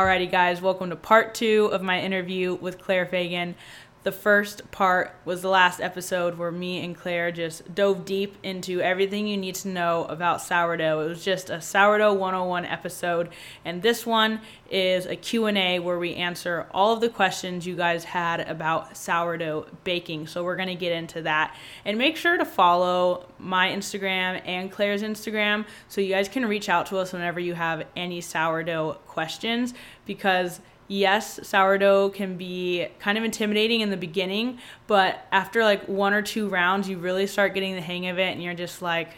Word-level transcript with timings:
Alrighty, 0.00 0.30
guys, 0.30 0.62
welcome 0.62 0.88
to 0.88 0.96
part 0.96 1.34
two 1.34 1.68
of 1.74 1.82
my 1.82 2.00
interview 2.00 2.54
with 2.54 2.80
Claire 2.80 3.04
Fagin. 3.04 3.54
The 4.02 4.12
first 4.12 4.70
part 4.70 5.14
was 5.26 5.42
the 5.42 5.50
last 5.50 5.78
episode 5.78 6.38
where 6.38 6.50
me 6.50 6.82
and 6.82 6.96
Claire 6.96 7.30
just 7.30 7.74
dove 7.74 8.06
deep 8.06 8.34
into 8.42 8.80
everything 8.80 9.26
you 9.26 9.36
need 9.36 9.56
to 9.56 9.68
know 9.68 10.06
about 10.06 10.40
sourdough. 10.40 11.00
It 11.00 11.08
was 11.08 11.22
just 11.22 11.50
a 11.50 11.60
sourdough 11.60 12.14
101 12.14 12.64
episode, 12.64 13.28
and 13.62 13.82
this 13.82 14.06
one 14.06 14.40
is 14.70 15.04
a 15.04 15.16
Q&A 15.16 15.80
where 15.80 15.98
we 15.98 16.14
answer 16.14 16.66
all 16.70 16.94
of 16.94 17.02
the 17.02 17.10
questions 17.10 17.66
you 17.66 17.76
guys 17.76 18.04
had 18.04 18.40
about 18.40 18.96
sourdough 18.96 19.66
baking. 19.84 20.28
So 20.28 20.44
we're 20.44 20.56
going 20.56 20.68
to 20.68 20.74
get 20.74 20.92
into 20.92 21.20
that. 21.22 21.54
And 21.84 21.98
make 21.98 22.16
sure 22.16 22.38
to 22.38 22.46
follow 22.46 23.26
my 23.38 23.68
Instagram 23.68 24.40
and 24.46 24.72
Claire's 24.72 25.02
Instagram 25.02 25.66
so 25.88 26.00
you 26.00 26.08
guys 26.08 26.26
can 26.26 26.46
reach 26.46 26.70
out 26.70 26.86
to 26.86 26.96
us 26.96 27.12
whenever 27.12 27.38
you 27.38 27.52
have 27.52 27.86
any 27.96 28.22
sourdough 28.22 28.94
questions 29.06 29.74
because 30.06 30.60
yes, 30.90 31.38
sourdough 31.46 32.10
can 32.10 32.36
be 32.36 32.88
kind 32.98 33.16
of 33.16 33.22
intimidating 33.22 33.80
in 33.80 33.90
the 33.90 33.96
beginning, 33.96 34.58
but 34.88 35.24
after 35.30 35.62
like 35.62 35.88
one 35.88 36.12
or 36.12 36.20
two 36.20 36.48
rounds, 36.48 36.88
you 36.88 36.98
really 36.98 37.28
start 37.28 37.54
getting 37.54 37.76
the 37.76 37.80
hang 37.80 38.08
of 38.08 38.18
it 38.18 38.32
and 38.32 38.42
you're 38.42 38.54
just 38.54 38.82
like, 38.82 39.10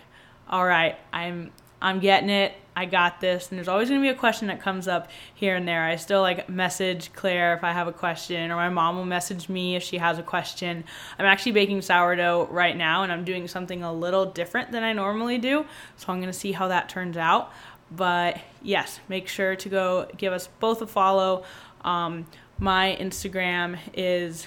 all 0.48 0.64
right, 0.64 0.96
I'm 1.12 1.50
I'm 1.80 1.98
getting 1.98 2.30
it. 2.30 2.52
I 2.74 2.86
got 2.86 3.20
this. 3.20 3.50
And 3.50 3.58
there's 3.58 3.68
always 3.68 3.88
going 3.88 4.00
to 4.00 4.04
be 4.04 4.10
a 4.10 4.18
question 4.18 4.48
that 4.48 4.62
comes 4.62 4.86
up 4.86 5.10
here 5.34 5.56
and 5.56 5.66
there. 5.66 5.82
I 5.82 5.96
still 5.96 6.22
like 6.22 6.48
message 6.48 7.12
Claire 7.12 7.54
if 7.54 7.64
I 7.64 7.72
have 7.72 7.88
a 7.88 7.92
question, 7.92 8.50
or 8.50 8.56
my 8.56 8.68
mom 8.68 8.96
will 8.96 9.04
message 9.04 9.48
me 9.48 9.76
if 9.76 9.82
she 9.82 9.98
has 9.98 10.18
a 10.18 10.22
question. 10.22 10.84
I'm 11.18 11.26
actually 11.26 11.52
baking 11.52 11.82
sourdough 11.82 12.48
right 12.50 12.76
now, 12.76 13.02
and 13.02 13.10
I'm 13.10 13.24
doing 13.24 13.48
something 13.48 13.82
a 13.82 13.92
little 13.92 14.26
different 14.26 14.72
than 14.72 14.84
I 14.84 14.92
normally 14.92 15.38
do. 15.38 15.66
So 15.96 16.12
I'm 16.12 16.20
going 16.20 16.32
to 16.32 16.38
see 16.38 16.52
how 16.52 16.68
that 16.68 16.88
turns 16.88 17.16
out. 17.16 17.52
But 17.96 18.38
yes, 18.62 19.00
make 19.08 19.28
sure 19.28 19.56
to 19.56 19.68
go 19.68 20.08
give 20.16 20.32
us 20.32 20.48
both 20.60 20.80
a 20.82 20.86
follow. 20.86 21.44
Um, 21.82 22.26
my 22.58 22.96
Instagram 23.00 23.78
is 23.94 24.46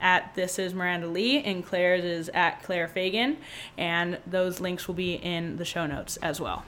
at 0.00 0.34
this 0.34 0.58
is 0.58 0.74
Miranda 0.74 1.06
Lee 1.06 1.42
and 1.42 1.64
Claire's 1.64 2.04
is 2.04 2.28
at 2.34 2.62
Claire 2.62 2.88
Fagin, 2.88 3.36
and 3.78 4.18
those 4.26 4.60
links 4.60 4.88
will 4.88 4.94
be 4.94 5.14
in 5.14 5.56
the 5.56 5.64
show 5.64 5.86
notes 5.86 6.16
as 6.18 6.40
well. 6.40 6.64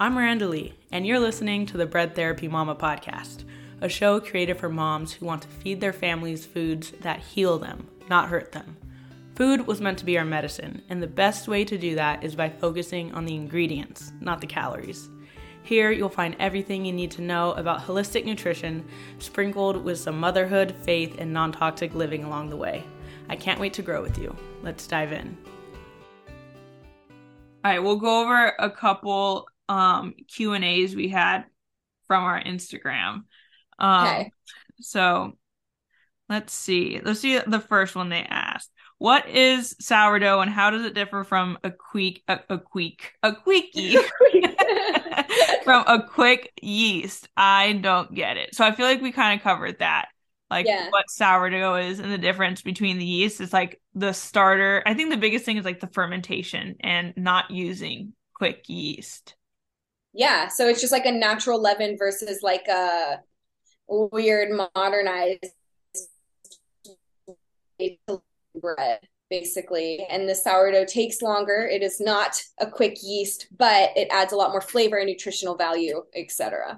I'm 0.00 0.14
Miranda 0.14 0.48
Lee, 0.48 0.74
and 0.90 1.06
you're 1.06 1.20
listening 1.20 1.64
to 1.66 1.76
the 1.76 1.86
Bread 1.86 2.16
Therapy 2.16 2.48
Mama 2.48 2.74
podcast, 2.74 3.44
a 3.80 3.88
show 3.88 4.18
created 4.18 4.58
for 4.58 4.68
moms 4.68 5.12
who 5.12 5.26
want 5.26 5.42
to 5.42 5.48
feed 5.48 5.80
their 5.80 5.92
families 5.92 6.44
foods 6.44 6.92
that 7.02 7.20
heal 7.20 7.58
them, 7.58 7.86
not 8.08 8.28
hurt 8.28 8.52
them. 8.52 8.76
Food 9.42 9.66
was 9.66 9.80
meant 9.80 9.98
to 9.98 10.04
be 10.04 10.16
our 10.18 10.24
medicine, 10.24 10.82
and 10.88 11.02
the 11.02 11.08
best 11.08 11.48
way 11.48 11.64
to 11.64 11.76
do 11.76 11.96
that 11.96 12.22
is 12.22 12.36
by 12.36 12.48
focusing 12.48 13.12
on 13.12 13.24
the 13.24 13.34
ingredients, 13.34 14.12
not 14.20 14.40
the 14.40 14.46
calories. 14.46 15.10
Here, 15.64 15.90
you'll 15.90 16.08
find 16.08 16.36
everything 16.38 16.84
you 16.84 16.92
need 16.92 17.10
to 17.10 17.22
know 17.22 17.50
about 17.54 17.80
holistic 17.80 18.24
nutrition, 18.24 18.86
sprinkled 19.18 19.82
with 19.82 19.98
some 19.98 20.20
motherhood, 20.20 20.76
faith, 20.84 21.16
and 21.18 21.32
non 21.32 21.50
toxic 21.50 21.92
living 21.92 22.22
along 22.22 22.50
the 22.50 22.56
way. 22.56 22.84
I 23.28 23.34
can't 23.34 23.58
wait 23.58 23.72
to 23.72 23.82
grow 23.82 24.00
with 24.00 24.16
you. 24.16 24.32
Let's 24.62 24.86
dive 24.86 25.10
in. 25.10 25.36
All 27.64 27.72
right, 27.72 27.82
we'll 27.82 27.96
go 27.96 28.22
over 28.22 28.54
a 28.60 28.70
couple 28.70 29.48
um, 29.68 30.14
Q 30.28 30.52
and 30.52 30.64
A's 30.64 30.94
we 30.94 31.08
had 31.08 31.46
from 32.06 32.22
our 32.22 32.40
Instagram. 32.40 33.24
Um, 33.76 34.06
okay. 34.06 34.32
So 34.78 35.36
let's 36.28 36.52
see. 36.52 37.00
Let's 37.04 37.18
see 37.18 37.40
the 37.44 37.58
first 37.58 37.96
one 37.96 38.08
they 38.08 38.22
asked. 38.22 38.70
What 39.02 39.28
is 39.28 39.74
sourdough 39.80 40.42
and 40.42 40.48
how 40.48 40.70
does 40.70 40.84
it 40.84 40.94
differ 40.94 41.24
from 41.24 41.58
a 41.64 41.72
quick 41.72 42.22
a, 42.28 42.38
a 42.48 42.58
quick 42.58 43.14
a 43.24 43.34
quickie 43.34 43.96
from 45.64 45.84
a 45.88 46.04
quick 46.08 46.52
yeast? 46.62 47.28
I 47.36 47.72
don't 47.72 48.14
get 48.14 48.36
it. 48.36 48.54
So 48.54 48.64
I 48.64 48.70
feel 48.70 48.86
like 48.86 49.02
we 49.02 49.10
kind 49.10 49.36
of 49.36 49.42
covered 49.42 49.80
that. 49.80 50.06
Like 50.52 50.66
yeah. 50.66 50.88
what 50.90 51.10
sourdough 51.10 51.78
is 51.78 51.98
and 51.98 52.12
the 52.12 52.18
difference 52.18 52.62
between 52.62 52.98
the 52.98 53.04
yeast 53.04 53.40
is 53.40 53.52
like 53.52 53.80
the 53.92 54.12
starter. 54.12 54.84
I 54.86 54.94
think 54.94 55.10
the 55.10 55.16
biggest 55.16 55.44
thing 55.44 55.56
is 55.56 55.64
like 55.64 55.80
the 55.80 55.88
fermentation 55.88 56.76
and 56.78 57.12
not 57.16 57.50
using 57.50 58.12
quick 58.36 58.68
yeast. 58.68 59.34
Yeah, 60.12 60.46
so 60.46 60.68
it's 60.68 60.80
just 60.80 60.92
like 60.92 61.06
a 61.06 61.10
natural 61.10 61.60
leaven 61.60 61.98
versus 61.98 62.38
like 62.40 62.68
a 62.68 63.18
weird 63.88 64.56
modernized 64.76 65.44
bread 68.62 69.00
basically. 69.28 70.06
And 70.10 70.28
the 70.28 70.34
sourdough 70.34 70.84
takes 70.84 71.22
longer. 71.22 71.66
It 71.70 71.82
is 71.82 72.00
not 72.00 72.42
a 72.58 72.66
quick 72.66 72.98
yeast 73.02 73.48
but 73.56 73.90
it 73.96 74.08
adds 74.10 74.32
a 74.32 74.36
lot 74.36 74.50
more 74.52 74.60
flavor 74.60 74.96
and 74.96 75.08
nutritional 75.08 75.56
value 75.56 76.02
etc 76.14 76.76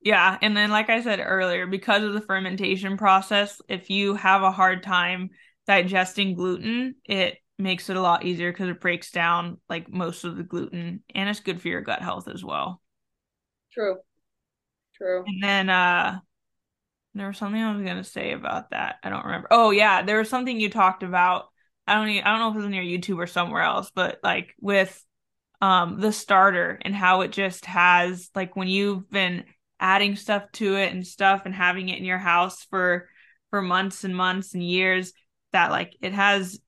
yeah 0.00 0.38
and 0.42 0.56
then 0.56 0.70
like 0.70 0.90
i 0.90 1.00
said 1.00 1.18
earlier 1.18 1.66
because 1.66 2.02
of 2.02 2.12
the 2.12 2.20
fermentation 2.20 2.96
process 2.96 3.60
if 3.68 3.90
you 3.90 4.14
have 4.14 4.42
a 4.42 4.50
hard 4.50 4.82
time 4.82 5.30
digesting 5.66 6.34
gluten 6.34 6.94
it 7.06 7.38
makes 7.58 7.88
it 7.88 7.96
a 7.96 8.00
lot 8.00 8.24
easier 8.24 8.52
because 8.52 8.68
it 8.68 8.80
breaks 8.80 9.10
down 9.10 9.58
like 9.68 9.88
most 9.88 10.24
of 10.24 10.36
the 10.36 10.42
gluten 10.42 11.02
and 11.14 11.28
it's 11.28 11.40
good 11.40 11.60
for 11.60 11.68
your 11.68 11.80
gut 11.80 12.02
health 12.02 12.28
as 12.28 12.44
well. 12.44 12.80
True. 13.72 13.98
True. 14.96 15.24
And 15.26 15.42
then 15.42 15.70
uh 15.70 16.18
there 17.14 17.28
was 17.28 17.38
something 17.38 17.60
I 17.60 17.74
was 17.74 17.84
gonna 17.84 18.04
say 18.04 18.32
about 18.32 18.70
that. 18.70 18.96
I 19.02 19.10
don't 19.10 19.24
remember. 19.24 19.48
Oh 19.50 19.70
yeah, 19.70 20.02
there 20.02 20.18
was 20.18 20.28
something 20.28 20.58
you 20.58 20.70
talked 20.70 21.02
about. 21.02 21.46
I 21.86 21.94
don't. 21.94 22.08
Even, 22.08 22.24
I 22.24 22.30
don't 22.30 22.40
know 22.40 22.48
if 22.48 22.54
it 22.54 22.58
was 22.58 22.66
on 22.66 22.72
your 22.72 22.84
YouTube 22.84 23.18
or 23.18 23.26
somewhere 23.26 23.62
else, 23.62 23.90
but 23.94 24.18
like 24.22 24.54
with 24.60 25.04
um 25.60 26.00
the 26.00 26.12
starter 26.12 26.78
and 26.82 26.94
how 26.94 27.20
it 27.20 27.30
just 27.30 27.64
has 27.66 28.30
like 28.34 28.56
when 28.56 28.68
you've 28.68 29.08
been 29.10 29.44
adding 29.78 30.16
stuff 30.16 30.50
to 30.52 30.76
it 30.76 30.92
and 30.92 31.06
stuff 31.06 31.42
and 31.44 31.54
having 31.54 31.88
it 31.88 31.98
in 31.98 32.04
your 32.04 32.18
house 32.18 32.64
for 32.64 33.08
for 33.50 33.62
months 33.62 34.04
and 34.04 34.16
months 34.16 34.54
and 34.54 34.62
years 34.62 35.12
that 35.52 35.70
like 35.70 35.96
it 36.00 36.12
has 36.12 36.58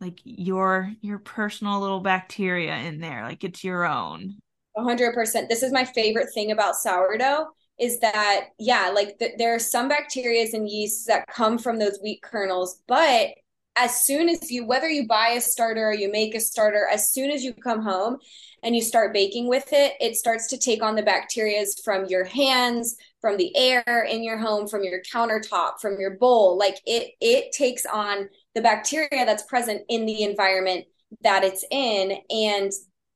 like 0.00 0.18
your 0.24 0.92
your 1.00 1.18
personal 1.18 1.80
little 1.80 2.00
bacteria 2.00 2.74
in 2.76 3.00
there 3.00 3.22
like 3.22 3.44
it's 3.44 3.62
your 3.62 3.84
own 3.84 4.36
100% 4.76 5.48
this 5.48 5.62
is 5.62 5.72
my 5.72 5.84
favorite 5.84 6.28
thing 6.34 6.50
about 6.50 6.76
sourdough 6.76 7.46
is 7.78 7.98
that 8.00 8.48
yeah 8.58 8.90
like 8.94 9.18
th- 9.18 9.34
there 9.38 9.54
are 9.54 9.58
some 9.58 9.88
bacteria 9.88 10.46
and 10.52 10.68
yeasts 10.68 11.04
that 11.06 11.26
come 11.28 11.58
from 11.58 11.78
those 11.78 11.98
wheat 12.02 12.22
kernels 12.22 12.82
but 12.86 13.28
as 13.76 14.04
soon 14.04 14.28
as 14.28 14.50
you 14.50 14.66
whether 14.66 14.88
you 14.88 15.06
buy 15.06 15.28
a 15.28 15.40
starter 15.40 15.88
or 15.88 15.94
you 15.94 16.10
make 16.10 16.34
a 16.34 16.40
starter 16.40 16.86
as 16.92 17.12
soon 17.12 17.30
as 17.30 17.44
you 17.44 17.52
come 17.52 17.82
home 17.82 18.16
and 18.62 18.74
you 18.74 18.82
start 18.82 19.12
baking 19.12 19.48
with 19.48 19.72
it 19.72 19.92
it 20.00 20.16
starts 20.16 20.48
to 20.48 20.58
take 20.58 20.82
on 20.82 20.94
the 20.94 21.02
bacterias 21.02 21.82
from 21.84 22.04
your 22.06 22.24
hands 22.24 22.96
from 23.20 23.36
the 23.36 23.54
air 23.56 24.06
in 24.08 24.22
your 24.22 24.38
home 24.38 24.66
from 24.68 24.84
your 24.84 25.00
countertop 25.02 25.80
from 25.80 25.98
your 25.98 26.16
bowl. 26.16 26.56
Like 26.56 26.80
it 26.86 27.12
it 27.20 27.52
takes 27.52 27.84
on 27.86 28.28
the 28.54 28.60
bacteria 28.60 29.24
that's 29.26 29.42
present 29.44 29.82
in 29.88 30.06
the 30.06 30.22
environment 30.22 30.86
that 31.22 31.44
it's 31.44 31.64
in 31.70 32.18
and 32.30 32.70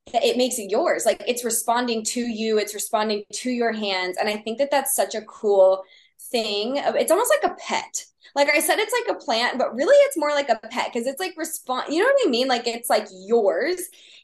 it 0.07 0.37
makes 0.37 0.59
it 0.59 0.69
yours. 0.69 1.05
Like 1.05 1.23
it's 1.27 1.43
responding 1.43 2.03
to 2.05 2.21
you 2.21 2.57
it's 2.57 2.73
responding 2.73 3.23
to 3.33 3.49
your 3.49 3.71
hands. 3.71 4.17
And 4.17 4.29
i 4.29 4.37
think 4.37 4.57
that 4.57 4.71
that's 4.71 4.95
such 4.95 5.15
a 5.15 5.21
cool 5.21 5.83
thing 6.31 6.77
it's 6.77 7.11
almost 7.11 7.33
like 7.41 7.51
a 7.51 7.55
pet. 7.55 8.05
Like 8.35 8.49
i 8.49 8.59
said 8.59 8.79
it's 8.79 8.93
like 8.93 9.15
a 9.15 9.19
plant 9.19 9.57
but 9.57 9.75
really 9.75 9.95
it's 10.07 10.17
more 10.17 10.31
like 10.31 10.49
a 10.49 10.59
pet 10.67 10.89
because 10.91 11.07
it's 11.07 11.19
like 11.19 11.33
respond 11.37 11.93
you 11.93 11.99
know 11.99 12.05
what 12.05 12.27
i 12.27 12.29
mean? 12.29 12.47
Like 12.47 12.67
it's 12.67 12.89
like 12.89 13.07
yours. 13.11 13.79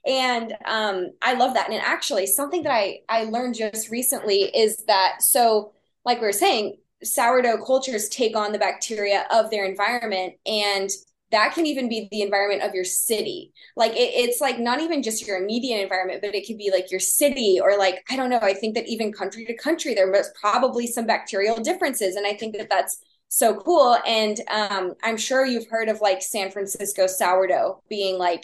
And 0.05 0.55
um 0.65 1.11
i 1.21 1.33
love 1.33 1.53
that. 1.55 1.69
And 1.69 1.81
actually 1.81 2.25
something 2.27 2.63
that 2.63 2.73
i 2.73 2.99
i 3.09 3.23
learned 3.25 3.55
just 3.55 3.89
recently 3.89 4.43
is 4.55 4.77
that 4.87 5.21
so 5.21 5.73
like 6.05 6.19
we 6.19 6.27
were 6.27 6.33
saying 6.33 6.77
sourdough 7.03 7.63
cultures 7.65 8.09
take 8.09 8.35
on 8.35 8.51
the 8.51 8.59
bacteria 8.59 9.25
of 9.31 9.49
their 9.49 9.65
environment. 9.65 10.33
And 10.45 10.89
that 11.31 11.53
can 11.53 11.65
even 11.65 11.87
be 11.89 12.07
the 12.11 12.21
environment 12.21 12.63
of 12.63 12.73
your 12.73 12.83
city. 12.83 13.51
Like 13.75 13.91
it, 13.91 14.11
it's 14.13 14.41
like 14.41 14.59
not 14.59 14.81
even 14.81 15.03
just 15.03 15.25
your 15.25 15.37
immediate 15.37 15.81
environment 15.81 16.21
but 16.21 16.35
it 16.35 16.45
could 16.47 16.57
be 16.57 16.71
like 16.71 16.91
your 16.91 16.99
city 16.99 17.59
or 17.61 17.77
like 17.77 18.03
i 18.09 18.15
don't 18.15 18.29
know 18.29 18.39
i 18.41 18.53
think 18.53 18.75
that 18.75 18.87
even 18.87 19.11
country 19.11 19.45
to 19.45 19.55
country 19.55 19.93
there 19.93 20.11
was 20.11 20.31
probably 20.39 20.87
some 20.87 21.05
bacterial 21.05 21.57
differences 21.57 22.15
and 22.15 22.25
i 22.25 22.33
think 22.33 22.57
that 22.57 22.69
that's 22.69 22.99
so 23.31 23.55
cool. 23.55 23.95
And 24.07 24.39
um, 24.49 24.93
i'm 25.03 25.17
sure 25.17 25.45
you've 25.45 25.69
heard 25.69 25.89
of 25.89 26.01
like 26.01 26.21
san 26.21 26.51
francisco 26.51 27.07
sourdough 27.07 27.83
being 27.89 28.17
like 28.17 28.43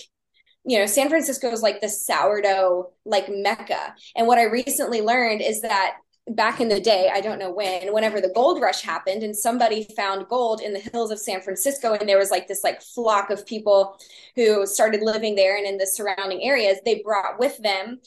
you 0.63 0.80
know 0.80 0.86
san 0.86 1.09
francisco 1.09 1.51
is 1.51 1.62
like 1.62 1.81
the 1.81 1.89
sourdough 1.89 2.92
like 3.06 3.27
mecca. 3.30 3.95
And 4.15 4.27
what 4.27 4.38
i 4.38 4.44
recently 4.44 5.01
learned 5.01 5.42
is 5.42 5.62
that 5.62 5.98
back 6.27 6.60
in 6.60 6.69
the 6.69 6.80
day, 6.80 7.10
I 7.13 7.22
don't 7.22 7.39
know 7.39 7.51
when, 7.51 7.94
whenever 7.94 8.19
the 8.19 8.31
gold 8.33 8.62
rush 8.62 8.81
happened 8.81 9.22
and 9.22 9.36
somebody 9.36 9.88
found 9.95 10.27
gold 10.27 10.60
in 10.62 10.74
the 10.74 10.80
hills 10.80 11.12
of 11.12 11.19
San 11.19 11.42
Francisco 11.42 11.94
and 11.94 12.10
there 12.10 12.18
was 12.18 12.31
like 12.31 12.48
this 12.48 12.63
like 12.63 12.81
flock 12.81 13.30
of 13.30 13.45
people 13.45 13.98
who 14.36 14.66
started 14.66 15.01
living 15.01 15.36
there 15.36 15.57
and 15.57 15.68
in 15.68 15.77
the 15.77 15.86
surrounding 15.86 16.42
areas, 16.42 16.77
they 16.83 17.01
brought 17.04 17.39
with 17.39 17.57
them 17.62 18.00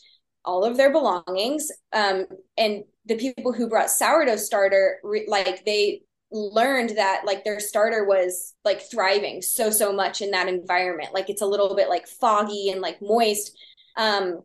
all 0.45 0.65
of 0.65 0.77
their 0.77 0.91
belongings. 0.91 1.71
Um, 1.93 2.27
and 2.57 2.85
the 3.07 3.17
people 3.17 3.53
who 3.53 3.69
brought 3.69 3.91
sourdough 3.91 4.37
starter, 4.37 4.99
like 5.29 5.65
they 5.65 6.03
learned 6.33 6.91
that 6.91 7.23
like 7.25 7.45
their 7.45 7.61
starter 7.61 8.05
was 8.05 8.55
like 8.65 8.83
thriving 8.83 9.43
so, 9.43 9.71
so 9.71 9.93
much 9.93 10.21
in 10.23 10.33
that 10.33 10.49
environment. 10.49 11.15
Like 11.15 11.31
it's 11.31 11.43
a 11.43 11.47
little 11.47 11.77
bit 11.77 11.89
like 11.89 12.09
foggy 12.09 12.71
and 12.71 12.81
like 12.81 13.01
moist. 13.01 13.57
Um, 13.97 14.43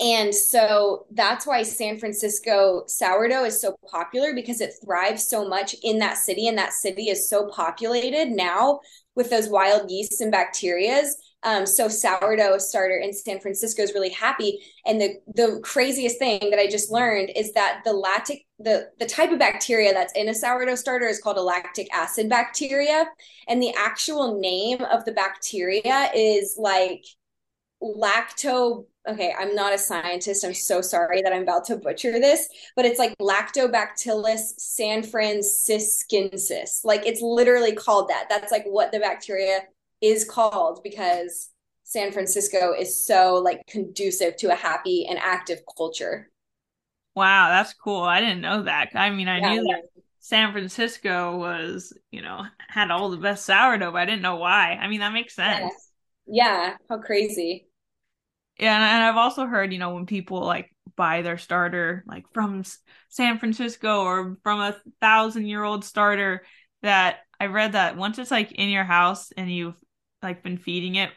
And 0.00 0.32
so 0.32 1.06
that's 1.10 1.44
why 1.44 1.64
San 1.64 1.98
Francisco 1.98 2.84
sourdough 2.86 3.44
is 3.44 3.60
so 3.60 3.76
popular 3.90 4.32
because 4.32 4.60
it 4.60 4.74
thrives 4.84 5.28
so 5.28 5.48
much 5.48 5.74
in 5.82 5.98
that 5.98 6.18
city. 6.18 6.46
And 6.46 6.56
that 6.56 6.72
city 6.72 7.08
is 7.08 7.28
so 7.28 7.48
populated 7.48 8.28
now 8.28 8.78
with 9.16 9.28
those 9.30 9.48
wild 9.48 9.90
yeasts 9.90 10.20
and 10.20 10.32
bacterias. 10.32 11.08
Um, 11.42 11.66
so 11.66 11.88
sourdough 11.88 12.58
starter 12.58 12.96
in 12.96 13.12
San 13.12 13.40
Francisco 13.40 13.82
is 13.82 13.92
really 13.92 14.10
happy. 14.10 14.60
And 14.86 15.00
the 15.00 15.14
the 15.34 15.60
craziest 15.62 16.18
thing 16.18 16.50
that 16.50 16.58
I 16.58 16.68
just 16.68 16.90
learned 16.90 17.30
is 17.34 17.52
that 17.52 17.82
the 17.84 17.92
lactic 17.92 18.46
the 18.58 18.90
the 18.98 19.06
type 19.06 19.30
of 19.30 19.38
bacteria 19.38 19.92
that's 19.92 20.12
in 20.14 20.28
a 20.28 20.34
sourdough 20.34 20.74
starter 20.76 21.06
is 21.06 21.20
called 21.20 21.36
a 21.36 21.42
lactic 21.42 21.88
acid 21.92 22.28
bacteria, 22.28 23.06
and 23.48 23.62
the 23.62 23.72
actual 23.76 24.40
name 24.40 24.82
of 24.82 25.04
the 25.04 25.12
bacteria 25.12 26.10
is 26.12 26.56
like 26.58 27.04
lacto 27.80 28.86
okay 29.08 29.32
i'm 29.38 29.54
not 29.54 29.72
a 29.72 29.78
scientist. 29.78 30.44
I'm 30.44 30.52
so 30.54 30.80
sorry 30.80 31.22
that 31.22 31.32
i'm 31.32 31.42
about 31.42 31.64
to 31.66 31.76
butcher 31.76 32.18
this 32.20 32.48
but 32.76 32.84
it's 32.84 32.98
like 32.98 33.16
lactobacillus 33.18 34.54
sanfranciscensis. 34.58 36.84
like 36.84 37.06
it's 37.06 37.22
literally 37.22 37.72
called 37.72 38.08
that. 38.08 38.26
That's 38.28 38.52
like 38.52 38.64
what 38.64 38.92
the 38.92 39.00
bacteria 39.00 39.60
is 40.00 40.24
called 40.24 40.80
because 40.84 41.50
san 41.84 42.12
francisco 42.12 42.74
is 42.78 43.06
so 43.06 43.36
like 43.36 43.62
conducive 43.66 44.36
to 44.36 44.52
a 44.52 44.54
happy 44.54 45.06
and 45.08 45.18
active 45.18 45.62
culture. 45.76 46.30
Wow 47.16 47.48
that's 47.48 47.72
cool. 47.74 48.02
I 48.02 48.20
didn't 48.20 48.42
know 48.42 48.64
that. 48.64 48.90
I 48.94 49.10
mean 49.10 49.28
i 49.28 49.38
yeah, 49.38 49.54
knew 49.54 49.62
that 49.64 49.84
san 50.20 50.52
francisco 50.52 51.38
was 51.38 51.92
you 52.10 52.20
know 52.20 52.42
had 52.68 52.90
all 52.90 53.08
the 53.10 53.16
best 53.16 53.46
sourdough 53.46 53.92
but 53.92 53.98
i 53.98 54.04
didn't 54.04 54.22
know 54.22 54.36
why. 54.36 54.78
I 54.80 54.88
mean 54.88 55.00
that 55.00 55.12
makes 55.12 55.34
sense. 55.34 55.90
Yeah, 56.26 56.44
yeah. 56.44 56.76
how 56.88 56.98
crazy 56.98 57.67
yeah, 58.58 58.96
and 58.96 59.04
I've 59.04 59.16
also 59.16 59.46
heard, 59.46 59.72
you 59.72 59.78
know, 59.78 59.94
when 59.94 60.06
people 60.06 60.40
like 60.40 60.74
buy 60.96 61.22
their 61.22 61.38
starter 61.38 62.04
like 62.06 62.24
from 62.32 62.64
San 63.08 63.38
Francisco 63.38 64.02
or 64.02 64.36
from 64.42 64.60
a 64.60 64.76
thousand 65.00 65.46
year 65.46 65.62
old 65.62 65.84
starter, 65.84 66.44
that 66.82 67.20
I 67.40 67.46
read 67.46 67.72
that 67.72 67.96
once 67.96 68.18
it's 68.18 68.30
like 68.30 68.52
in 68.52 68.68
your 68.68 68.84
house 68.84 69.30
and 69.36 69.50
you've 69.50 69.76
like 70.22 70.42
been 70.42 70.58
feeding 70.58 70.96
it 70.96 71.10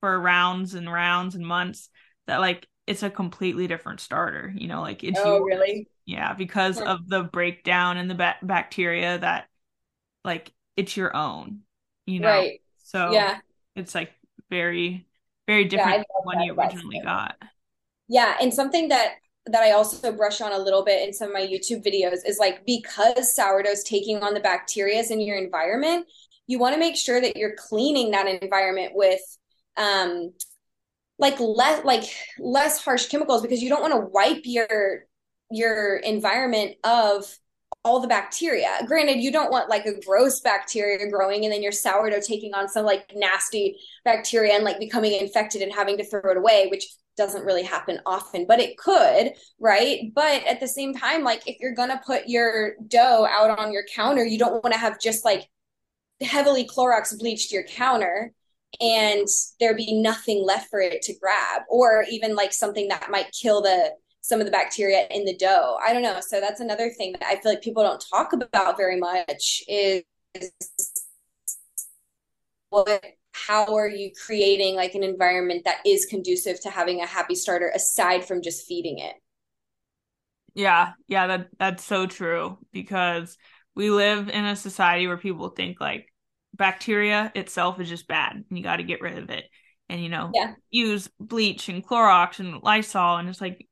for 0.00 0.18
rounds 0.18 0.74
and 0.74 0.90
rounds 0.90 1.34
and 1.34 1.44
months, 1.44 1.88
that 2.26 2.38
like 2.40 2.66
it's 2.86 3.02
a 3.02 3.10
completely 3.10 3.66
different 3.66 4.00
starter. 4.00 4.52
You 4.56 4.68
know, 4.68 4.80
like 4.80 5.02
it's 5.02 5.20
oh 5.22 5.38
yours. 5.38 5.44
really 5.46 5.88
yeah 6.06 6.34
because 6.34 6.78
yeah. 6.78 6.92
of 6.92 7.08
the 7.08 7.24
breakdown 7.24 7.96
in 7.98 8.08
the 8.08 8.14
ba- 8.14 8.38
bacteria 8.42 9.18
that 9.18 9.46
like 10.24 10.52
it's 10.76 10.96
your 10.96 11.16
own. 11.16 11.60
You 12.06 12.20
know, 12.20 12.28
right? 12.28 12.60
So 12.84 13.12
yeah, 13.12 13.38
it's 13.74 13.94
like 13.94 14.12
very 14.50 15.06
very 15.50 15.64
different 15.64 15.90
yeah, 15.90 15.96
than 15.96 16.22
one 16.22 16.40
you 16.42 16.54
originally 16.54 17.00
got. 17.02 17.36
Yeah, 18.08 18.36
and 18.40 18.54
something 18.54 18.88
that 18.88 19.14
that 19.46 19.62
I 19.62 19.72
also 19.72 20.12
brush 20.12 20.40
on 20.40 20.52
a 20.52 20.58
little 20.58 20.84
bit 20.84 21.06
in 21.06 21.12
some 21.12 21.28
of 21.28 21.34
my 21.34 21.40
YouTube 21.40 21.84
videos 21.84 22.18
is 22.24 22.38
like 22.38 22.64
because 22.66 23.34
sourdough's 23.34 23.82
taking 23.82 24.22
on 24.22 24.34
the 24.34 24.40
bacteria 24.40 25.02
in 25.10 25.20
your 25.20 25.36
environment, 25.36 26.06
you 26.46 26.58
want 26.58 26.74
to 26.74 26.78
make 26.78 26.96
sure 26.96 27.20
that 27.20 27.36
you're 27.36 27.56
cleaning 27.56 28.12
that 28.12 28.28
environment 28.28 28.92
with 28.94 29.20
um 29.76 30.32
like 31.18 31.38
less 31.40 31.84
like 31.84 32.04
less 32.38 32.82
harsh 32.84 33.08
chemicals 33.08 33.42
because 33.42 33.62
you 33.62 33.68
don't 33.68 33.82
want 33.82 33.92
to 33.92 34.08
wipe 34.12 34.42
your 34.44 35.06
your 35.50 35.96
environment 35.96 36.76
of 36.84 37.24
all 37.84 38.00
the 38.00 38.08
bacteria. 38.08 38.78
Granted, 38.86 39.20
you 39.20 39.32
don't 39.32 39.50
want 39.50 39.70
like 39.70 39.86
a 39.86 39.98
gross 40.04 40.40
bacteria 40.40 41.08
growing 41.10 41.44
and 41.44 41.52
then 41.52 41.62
your 41.62 41.72
sourdough 41.72 42.20
taking 42.20 42.52
on 42.52 42.68
some 42.68 42.84
like 42.84 43.10
nasty 43.14 43.78
bacteria 44.04 44.54
and 44.54 44.64
like 44.64 44.78
becoming 44.78 45.12
infected 45.12 45.62
and 45.62 45.72
having 45.72 45.96
to 45.96 46.04
throw 46.04 46.30
it 46.30 46.36
away, 46.36 46.68
which 46.68 46.86
doesn't 47.16 47.44
really 47.44 47.62
happen 47.62 47.98
often, 48.04 48.46
but 48.46 48.60
it 48.60 48.76
could, 48.76 49.32
right? 49.58 50.12
But 50.14 50.44
at 50.46 50.60
the 50.60 50.68
same 50.68 50.94
time, 50.94 51.24
like 51.24 51.42
if 51.46 51.56
you're 51.60 51.74
gonna 51.74 52.00
put 52.06 52.28
your 52.28 52.74
dough 52.86 53.26
out 53.30 53.58
on 53.58 53.72
your 53.72 53.84
counter, 53.94 54.24
you 54.24 54.38
don't 54.38 54.62
want 54.62 54.74
to 54.74 54.80
have 54.80 55.00
just 55.00 55.24
like 55.24 55.48
heavily 56.20 56.66
Clorox 56.66 57.18
bleached 57.18 57.50
your 57.50 57.64
counter 57.64 58.32
and 58.80 59.26
there 59.58 59.74
be 59.74 60.00
nothing 60.00 60.44
left 60.44 60.70
for 60.70 60.80
it 60.80 61.02
to 61.02 61.14
grab, 61.18 61.62
or 61.68 62.04
even 62.10 62.36
like 62.36 62.52
something 62.52 62.88
that 62.88 63.10
might 63.10 63.32
kill 63.32 63.62
the 63.62 63.92
some 64.20 64.40
of 64.40 64.46
the 64.46 64.52
bacteria 64.52 65.06
in 65.10 65.24
the 65.24 65.36
dough. 65.36 65.78
I 65.84 65.92
don't 65.92 66.02
know. 66.02 66.20
So 66.20 66.40
that's 66.40 66.60
another 66.60 66.90
thing 66.90 67.12
that 67.12 67.24
I 67.24 67.40
feel 67.40 67.52
like 67.52 67.62
people 67.62 67.82
don't 67.82 68.04
talk 68.10 68.32
about 68.32 68.76
very 68.76 68.98
much 68.98 69.62
is 69.68 70.02
what 72.68 73.04
how 73.32 73.76
are 73.76 73.88
you 73.88 74.10
creating 74.26 74.76
like 74.76 74.94
an 74.94 75.02
environment 75.02 75.64
that 75.64 75.78
is 75.86 76.06
conducive 76.06 76.60
to 76.62 76.70
having 76.70 77.00
a 77.00 77.06
happy 77.06 77.34
starter 77.34 77.70
aside 77.74 78.24
from 78.24 78.42
just 78.42 78.66
feeding 78.66 78.98
it? 78.98 79.14
Yeah, 80.54 80.92
yeah, 81.06 81.26
that 81.26 81.48
that's 81.58 81.84
so 81.84 82.06
true 82.06 82.58
because 82.72 83.38
we 83.74 83.90
live 83.90 84.28
in 84.28 84.44
a 84.44 84.56
society 84.56 85.06
where 85.06 85.16
people 85.16 85.48
think 85.48 85.80
like 85.80 86.12
bacteria 86.54 87.32
itself 87.34 87.80
is 87.80 87.88
just 87.88 88.08
bad 88.08 88.32
and 88.32 88.58
you 88.58 88.62
got 88.62 88.76
to 88.76 88.82
get 88.82 89.00
rid 89.00 89.16
of 89.16 89.30
it 89.30 89.44
and 89.88 90.02
you 90.02 90.08
know 90.08 90.30
yeah. 90.34 90.54
use 90.70 91.08
bleach 91.18 91.68
and 91.68 91.86
Clorox 91.86 92.40
and 92.40 92.62
Lysol 92.62 93.16
and 93.16 93.28
it's 93.28 93.40
like 93.40 93.66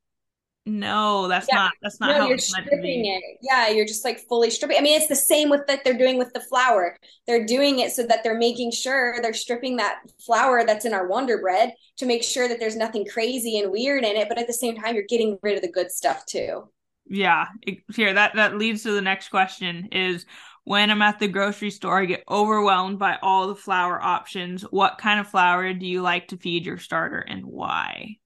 no, 0.69 1.29
that's 1.29 1.47
yeah. 1.49 1.57
not 1.57 1.73
that's 1.83 2.01
not 2.01 2.09
no, 2.09 2.15
how 2.15 2.27
you're 2.27 2.37
it's 2.37 2.53
meant 2.55 2.69
to 2.71 2.77
be. 2.81 3.09
It. 3.09 3.39
Yeah, 3.43 3.69
you're 3.69 3.87
just 3.87 4.05
like 4.05 4.21
fully 4.29 4.51
stripping. 4.51 4.77
I 4.79 4.81
mean, 4.81 4.97
it's 4.97 5.09
the 5.09 5.17
same 5.17 5.49
with 5.49 5.67
that 5.67 5.85
they're 5.85 5.97
doing 5.97 6.19
with 6.19 6.33
the 6.33 6.41
flour. 6.41 6.97
They're 7.27 7.47
doing 7.47 7.79
it 7.81 7.93
so 7.93 8.07
that 8.07 8.23
they're 8.23 8.39
making 8.39 8.73
sure 8.73 9.17
they're 9.23 9.33
stripping 9.33 9.77
that 9.77 10.01
flour 10.25 10.65
that's 10.65 10.85
in 10.85 10.93
our 10.93 11.09
Wonder 11.09 11.39
Bread 11.39 11.73
to 11.97 12.07
make 12.07 12.23
sure 12.23 12.49
that 12.49 12.61
there's 12.61 12.77
nothing 12.77 13.07
crazy 13.07 13.59
and 13.59 13.73
weird 13.73 14.05
in 14.05 14.17
it. 14.17 14.29
But 14.29 14.39
at 14.39 14.47
the 14.47 14.53
same 14.53 14.77
time, 14.77 14.95
you're 14.95 15.05
getting 15.09 15.39
rid 15.43 15.57
of 15.57 15.63
the 15.63 15.73
good 15.73 15.91
stuff 15.91 16.25
too. 16.27 16.69
Yeah, 17.07 17.47
here 17.95 18.13
that 18.13 18.35
that 18.35 18.59
leads 18.59 18.83
to 18.83 18.93
the 18.93 19.01
next 19.01 19.31
question: 19.31 19.89
is 19.93 20.27
when 20.65 20.91
I'm 20.91 21.01
at 21.01 21.19
the 21.19 21.29
grocery 21.29 21.71
store, 21.71 22.03
I 22.03 22.05
get 22.05 22.25
overwhelmed 22.29 22.99
by 22.99 23.19
all 23.23 23.49
the 23.49 23.55
flour 23.55 24.01
options. 24.01 24.63
What 24.63 24.99
kind 24.99 25.19
of 25.19 25.29
flour 25.29 25.73
do 25.73 25.87
you 25.87 26.03
like 26.03 26.29
to 26.29 26.37
feed 26.37 26.67
your 26.67 26.77
starter, 26.77 27.21
and 27.21 27.47
why? 27.47 28.19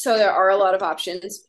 So 0.00 0.18
there 0.18 0.32
are 0.32 0.50
a 0.50 0.56
lot 0.56 0.74
of 0.74 0.82
options. 0.82 1.46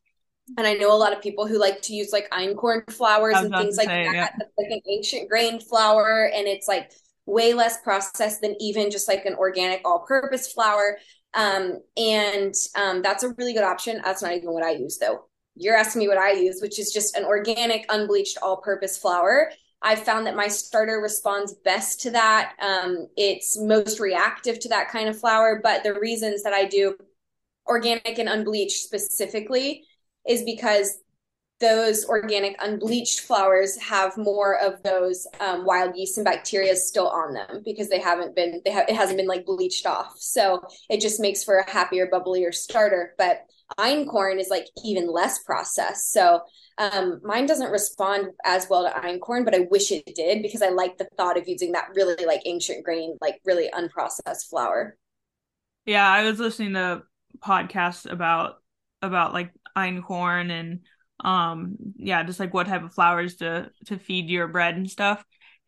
And 0.57 0.65
I 0.65 0.73
know 0.73 0.93
a 0.93 0.95
lot 0.95 1.11
of 1.11 1.21
people 1.21 1.45
who 1.45 1.59
like 1.59 1.81
to 1.83 1.93
use 1.93 2.13
like 2.13 2.29
einkorn 2.31 2.89
flours 2.89 3.35
and 3.35 3.53
things 3.53 3.75
like 3.75 3.87
say, 3.87 4.05
that. 4.05 4.13
Yeah. 4.13 4.29
like 4.57 4.71
an 4.71 4.81
ancient 4.89 5.29
grain 5.29 5.59
flour, 5.59 6.31
and 6.33 6.47
it's 6.47 6.69
like 6.69 6.91
way 7.25 7.53
less 7.53 7.81
processed 7.81 8.41
than 8.41 8.55
even 8.61 8.89
just 8.89 9.09
like 9.09 9.25
an 9.25 9.35
organic 9.35 9.81
all-purpose 9.83 10.51
flour. 10.51 10.97
Um, 11.33 11.81
and 11.97 12.55
um, 12.75 13.01
that's 13.01 13.23
a 13.23 13.33
really 13.33 13.53
good 13.53 13.65
option. 13.65 14.01
That's 14.03 14.21
not 14.21 14.31
even 14.31 14.53
what 14.53 14.63
I 14.63 14.71
use 14.71 14.97
though. 14.97 15.25
You're 15.55 15.75
asking 15.75 15.99
me 15.99 16.07
what 16.07 16.17
I 16.17 16.31
use, 16.31 16.61
which 16.61 16.79
is 16.79 16.93
just 16.93 17.17
an 17.17 17.25
organic, 17.25 17.85
unbleached, 17.89 18.37
all-purpose 18.41 18.97
flour. 18.97 19.51
I 19.81 19.95
found 19.95 20.25
that 20.25 20.35
my 20.35 20.47
starter 20.47 20.99
responds 21.01 21.53
best 21.53 22.01
to 22.01 22.11
that. 22.11 22.53
Um, 22.61 23.07
it's 23.17 23.59
most 23.59 23.99
reactive 23.99 24.59
to 24.61 24.69
that 24.69 24.89
kind 24.89 25.09
of 25.09 25.19
flour, 25.19 25.59
but 25.61 25.83
the 25.83 25.93
reasons 25.99 26.43
that 26.43 26.53
I 26.53 26.65
do 26.65 26.95
organic 27.67 28.19
and 28.19 28.29
unbleached 28.29 28.83
specifically 28.83 29.85
is 30.27 30.43
because 30.43 30.99
those 31.59 32.05
organic 32.05 32.55
unbleached 32.61 33.21
flowers 33.21 33.77
have 33.77 34.15
more 34.15 34.59
of 34.59 34.81
those 34.83 35.25
um, 35.39 35.65
wild 35.65 35.95
yeast 35.95 36.17
and 36.17 36.25
bacteria 36.25 36.75
still 36.75 37.07
on 37.07 37.33
them 37.33 37.63
because 37.65 37.89
they 37.89 37.99
haven't 37.99 38.35
been 38.35 38.61
they 38.63 38.71
have 38.71 38.87
it 38.87 38.95
hasn't 38.95 39.17
been 39.17 39.27
like 39.27 39.45
bleached 39.45 39.85
off. 39.87 40.15
So 40.17 40.61
it 40.89 41.01
just 41.01 41.19
makes 41.19 41.43
for 41.43 41.57
a 41.57 41.69
happier 41.69 42.07
bubblier 42.11 42.53
starter 42.53 43.15
but 43.17 43.41
einkorn 43.79 44.39
is 44.39 44.49
like 44.49 44.67
even 44.83 45.11
less 45.11 45.39
processed. 45.39 46.11
So 46.11 46.41
um, 46.77 47.19
mine 47.23 47.45
doesn't 47.45 47.71
respond 47.71 48.27
as 48.45 48.67
well 48.69 48.83
to 48.83 48.99
einkorn 48.99 49.43
but 49.45 49.55
i 49.55 49.67
wish 49.71 49.91
it 49.91 50.15
did 50.15 50.41
because 50.41 50.61
i 50.61 50.69
like 50.69 50.97
the 50.97 51.07
thought 51.17 51.37
of 51.37 51.47
using 51.47 51.71
that 51.71 51.89
really 51.95 52.25
like 52.25 52.41
ancient 52.45 52.83
grain 52.83 53.17
like 53.21 53.39
really 53.45 53.69
unprocessed 53.73 54.49
flour 54.49 54.95
yeah 55.85 56.07
i 56.07 56.23
was 56.23 56.39
listening 56.39 56.73
to 56.73 57.01
podcasts 57.39 58.09
about 58.09 58.55
about 59.01 59.33
like 59.33 59.51
einkorn 59.77 60.49
and 60.51 60.79
um 61.23 61.75
yeah 61.97 62.23
just 62.23 62.39
like 62.39 62.53
what 62.53 62.67
type 62.67 62.83
of 62.83 62.93
flowers 62.93 63.37
to 63.37 63.69
to 63.85 63.97
feed 63.97 64.29
your 64.29 64.47
bread 64.47 64.75
and 64.75 64.89
stuff. 64.89 65.23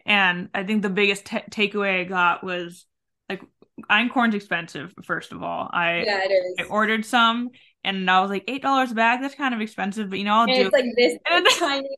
And 0.06 0.50
i 0.54 0.64
think 0.64 0.82
the 0.82 0.90
biggest 0.90 1.26
t- 1.26 1.38
takeaway 1.52 2.02
i 2.02 2.04
got 2.04 2.44
was 2.44 2.86
like 3.28 3.42
einkorn's 3.90 4.36
expensive 4.36 4.94
first 5.04 5.32
of 5.32 5.44
all. 5.44 5.70
I 5.72 6.04
yeah 6.04 6.24
it 6.24 6.32
is. 6.32 6.56
I 6.60 6.64
ordered 6.64 7.06
some 7.06 7.50
and 7.84 8.10
i 8.10 8.20
was 8.22 8.30
like 8.30 8.44
eight 8.48 8.62
dollars 8.62 8.92
a 8.92 8.96
bag? 8.96 9.22
That's 9.22 9.36
kind 9.36 9.54
of 9.54 9.62
expensive 9.62 10.10
but 10.10 10.20
you 10.20 10.26
know 10.26 10.34
i'll 10.34 10.44
and 10.44 10.54
do 10.54 10.62
it's 10.62 10.74
like 10.74 10.86
this 10.98 11.18
it's 11.26 11.60
tiny 11.60 11.90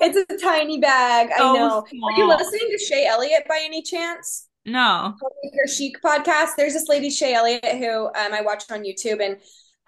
it's 0.00 0.32
a 0.32 0.36
tiny 0.38 0.78
bag 0.80 1.30
so 1.36 1.50
i 1.50 1.58
know. 1.58 1.84
Small. 1.88 2.10
are 2.10 2.18
you 2.18 2.26
listening 2.28 2.76
to 2.76 2.84
shaye 2.84 3.06
elliott 3.06 3.44
by 3.48 3.60
any 3.64 3.82
chance 3.82 4.47
no. 4.64 5.14
Her 5.54 5.66
chic 5.66 6.00
podcast. 6.02 6.50
There's 6.56 6.74
this 6.74 6.88
lady 6.88 7.08
Shaye 7.08 7.34
Elliott 7.34 7.64
who 7.64 8.06
um, 8.06 8.34
I 8.34 8.42
watch 8.42 8.64
on 8.70 8.84
YouTube, 8.84 9.22
and 9.22 9.36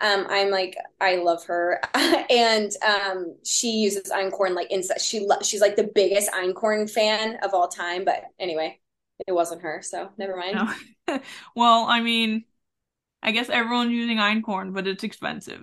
um, 0.00 0.26
I'm 0.30 0.50
like, 0.50 0.76
I 1.00 1.16
love 1.16 1.44
her, 1.46 1.80
and 1.94 2.70
um, 2.86 3.36
she 3.44 3.72
uses 3.72 4.10
einkorn 4.10 4.54
like 4.54 4.70
inside. 4.70 5.00
She 5.00 5.20
lo- 5.20 5.42
she's 5.42 5.60
like 5.60 5.76
the 5.76 5.90
biggest 5.94 6.30
einkorn 6.32 6.90
fan 6.90 7.38
of 7.42 7.52
all 7.52 7.68
time. 7.68 8.04
But 8.04 8.24
anyway, 8.38 8.80
it 9.26 9.32
wasn't 9.32 9.62
her, 9.62 9.82
so 9.82 10.10
never 10.16 10.36
mind. 10.36 10.56
No. 11.08 11.20
well, 11.56 11.84
I 11.84 12.00
mean, 12.00 12.44
I 13.22 13.32
guess 13.32 13.50
everyone's 13.50 13.92
using 13.92 14.18
einkorn, 14.18 14.72
but 14.72 14.86
it's 14.86 15.04
expensive. 15.04 15.62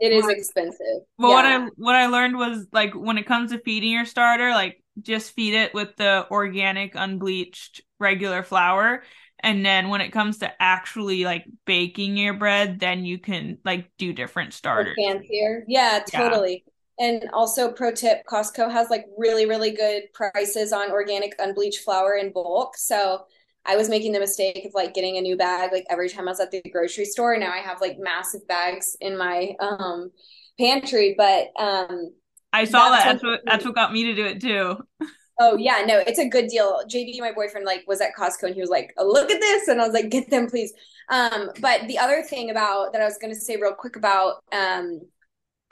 It 0.00 0.12
is 0.12 0.26
expensive. 0.28 1.02
But 1.18 1.28
yeah. 1.28 1.34
what 1.34 1.44
I 1.44 1.68
what 1.76 1.94
I 1.94 2.06
learned 2.06 2.36
was 2.36 2.66
like 2.72 2.94
when 2.94 3.18
it 3.18 3.26
comes 3.26 3.50
to 3.50 3.58
feeding 3.58 3.92
your 3.92 4.06
starter, 4.06 4.50
like 4.50 4.82
just 5.00 5.32
feed 5.32 5.54
it 5.54 5.74
with 5.74 5.96
the 5.96 6.26
organic 6.30 6.94
unbleached 6.94 7.82
regular 8.00 8.42
flour. 8.42 9.02
And 9.42 9.64
then 9.64 9.88
when 9.88 10.00
it 10.00 10.10
comes 10.10 10.38
to 10.38 10.52
actually 10.60 11.24
like 11.24 11.46
baking 11.64 12.16
your 12.16 12.34
bread 12.34 12.80
then 12.80 13.04
you 13.04 13.18
can 13.18 13.58
like 13.64 13.90
do 13.98 14.12
different 14.12 14.52
starters. 14.54 14.96
fancier. 14.98 15.64
Yeah 15.68 16.00
totally. 16.10 16.64
Yeah. 16.98 17.06
and 17.06 17.30
also 17.32 17.72
pro 17.72 17.92
tip 17.92 18.22
costco 18.30 18.70
has 18.70 18.90
like 18.90 19.06
really 19.16 19.46
really 19.46 19.70
good 19.70 20.04
prices 20.12 20.72
on 20.72 20.90
organic 20.90 21.34
unbleached 21.38 21.84
flour 21.84 22.16
in 22.16 22.32
bulk. 22.32 22.76
So 22.76 23.24
i 23.66 23.76
was 23.76 23.88
making 23.90 24.12
the 24.12 24.20
mistake 24.20 24.64
of 24.64 24.72
like 24.74 24.94
getting 24.94 25.18
a 25.18 25.20
new 25.20 25.36
bag 25.36 25.70
like 25.72 25.84
every 25.90 26.08
time 26.08 26.26
i 26.26 26.30
was 26.30 26.40
at 26.40 26.50
the 26.50 26.62
grocery 26.70 27.04
store. 27.04 27.36
Now 27.38 27.52
i 27.52 27.58
have 27.58 27.80
like 27.80 27.98
massive 27.98 28.46
bags 28.48 28.96
in 29.00 29.16
my 29.16 29.54
um 29.60 30.10
pantry. 30.58 31.14
But 31.16 31.48
um 31.58 32.12
I 32.52 32.64
saw 32.64 32.90
that's 32.90 33.04
that. 33.04 33.12
That's 33.12 33.22
what 33.22 33.40
that's 33.46 33.64
what 33.64 33.74
got 33.74 33.92
me 33.92 34.04
to 34.04 34.14
do 34.14 34.24
it 34.26 34.40
too. 34.40 34.76
Oh 35.42 35.56
yeah, 35.56 35.84
no, 35.86 35.98
it's 35.98 36.18
a 36.18 36.28
good 36.28 36.48
deal. 36.48 36.82
JD, 36.86 37.18
my 37.18 37.32
boyfriend, 37.32 37.64
like 37.64 37.84
was 37.88 38.02
at 38.02 38.14
Costco 38.14 38.42
and 38.42 38.54
he 38.54 38.60
was 38.60 38.68
like, 38.68 38.92
oh, 38.98 39.06
"Look 39.06 39.30
at 39.30 39.40
this," 39.40 39.68
and 39.68 39.80
I 39.80 39.86
was 39.86 39.94
like, 39.94 40.10
"Get 40.10 40.28
them, 40.28 40.48
please." 40.48 40.74
Um, 41.08 41.50
but 41.60 41.88
the 41.88 41.96
other 41.96 42.22
thing 42.22 42.50
about 42.50 42.92
that 42.92 43.00
I 43.00 43.06
was 43.06 43.16
going 43.16 43.32
to 43.32 43.40
say 43.40 43.56
real 43.56 43.72
quick 43.72 43.96
about 43.96 44.44
um, 44.52 45.00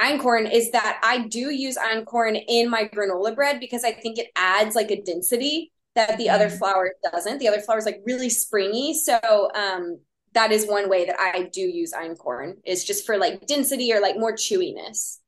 einkorn 0.01 0.51
is 0.51 0.71
that 0.71 0.99
I 1.05 1.29
do 1.29 1.51
use 1.51 1.77
einkorn 1.77 2.43
in 2.49 2.71
my 2.71 2.85
granola 2.85 3.35
bread 3.35 3.61
because 3.61 3.85
I 3.85 3.93
think 3.93 4.19
it 4.19 4.29
adds 4.37 4.75
like 4.75 4.91
a 4.91 5.03
density 5.03 5.71
that 5.95 6.17
the 6.17 6.31
other 6.31 6.47
mm-hmm. 6.47 6.57
flour 6.57 6.95
doesn't. 7.13 7.39
The 7.39 7.49
other 7.49 7.61
flour 7.61 7.77
is 7.77 7.85
like 7.85 8.01
really 8.07 8.31
springy, 8.31 8.95
so 8.95 9.51
um, 9.55 10.01
that 10.33 10.51
is 10.51 10.67
one 10.67 10.89
way 10.89 11.05
that 11.05 11.21
I 11.21 11.51
do 11.53 11.61
use 11.61 11.93
einkorn 11.93 12.55
is 12.65 12.85
just 12.85 13.05
for 13.05 13.19
like 13.19 13.47
density 13.47 13.93
or 13.93 14.01
like 14.01 14.17
more 14.17 14.33
chewiness 14.33 15.19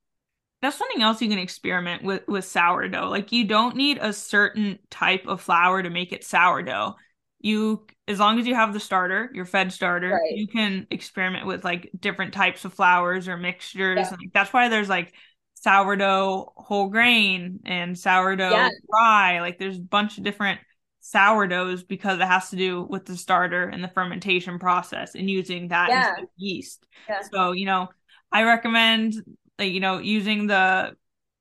that's 0.62 0.76
something 0.76 1.02
else 1.02 1.22
you 1.22 1.28
can 1.28 1.38
experiment 1.38 2.02
with 2.02 2.26
with 2.28 2.44
sourdough. 2.44 3.08
Like 3.08 3.32
you 3.32 3.46
don't 3.46 3.76
need 3.76 3.98
a 4.00 4.12
certain 4.12 4.78
type 4.90 5.26
of 5.26 5.40
flour 5.40 5.82
to 5.82 5.90
make 5.90 6.12
it 6.12 6.24
sourdough. 6.24 6.96
You 7.40 7.86
as 8.06 8.18
long 8.18 8.38
as 8.38 8.46
you 8.46 8.54
have 8.54 8.72
the 8.72 8.80
starter, 8.80 9.30
your 9.32 9.46
fed 9.46 9.72
starter, 9.72 10.10
right. 10.10 10.36
you 10.36 10.46
can 10.46 10.86
experiment 10.90 11.46
with 11.46 11.64
like 11.64 11.90
different 11.98 12.34
types 12.34 12.64
of 12.64 12.74
flours 12.74 13.28
or 13.28 13.36
mixtures. 13.36 13.98
Yeah. 13.98 14.10
Like, 14.10 14.32
that's 14.34 14.52
why 14.52 14.68
there's 14.68 14.88
like 14.88 15.14
sourdough 15.54 16.52
whole 16.56 16.88
grain 16.88 17.60
and 17.64 17.98
sourdough 17.98 18.50
yeah. 18.50 18.68
rye. 18.92 19.40
Like 19.40 19.58
there's 19.58 19.78
a 19.78 19.82
bunch 19.82 20.18
of 20.18 20.24
different 20.24 20.60
sourdoughs 21.00 21.82
because 21.82 22.20
it 22.20 22.26
has 22.26 22.50
to 22.50 22.56
do 22.56 22.82
with 22.82 23.06
the 23.06 23.16
starter 23.16 23.68
and 23.68 23.82
the 23.82 23.88
fermentation 23.88 24.58
process 24.58 25.14
and 25.14 25.30
using 25.30 25.68
that 25.68 25.88
yeah. 25.88 26.14
yeast. 26.36 26.84
Yeah. 27.08 27.22
So, 27.32 27.52
you 27.52 27.64
know, 27.64 27.88
I 28.30 28.42
recommend 28.44 29.14
like 29.60 29.72
you 29.72 29.80
know 29.80 29.98
using 29.98 30.46
the 30.46 30.96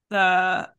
the 0.09 0.69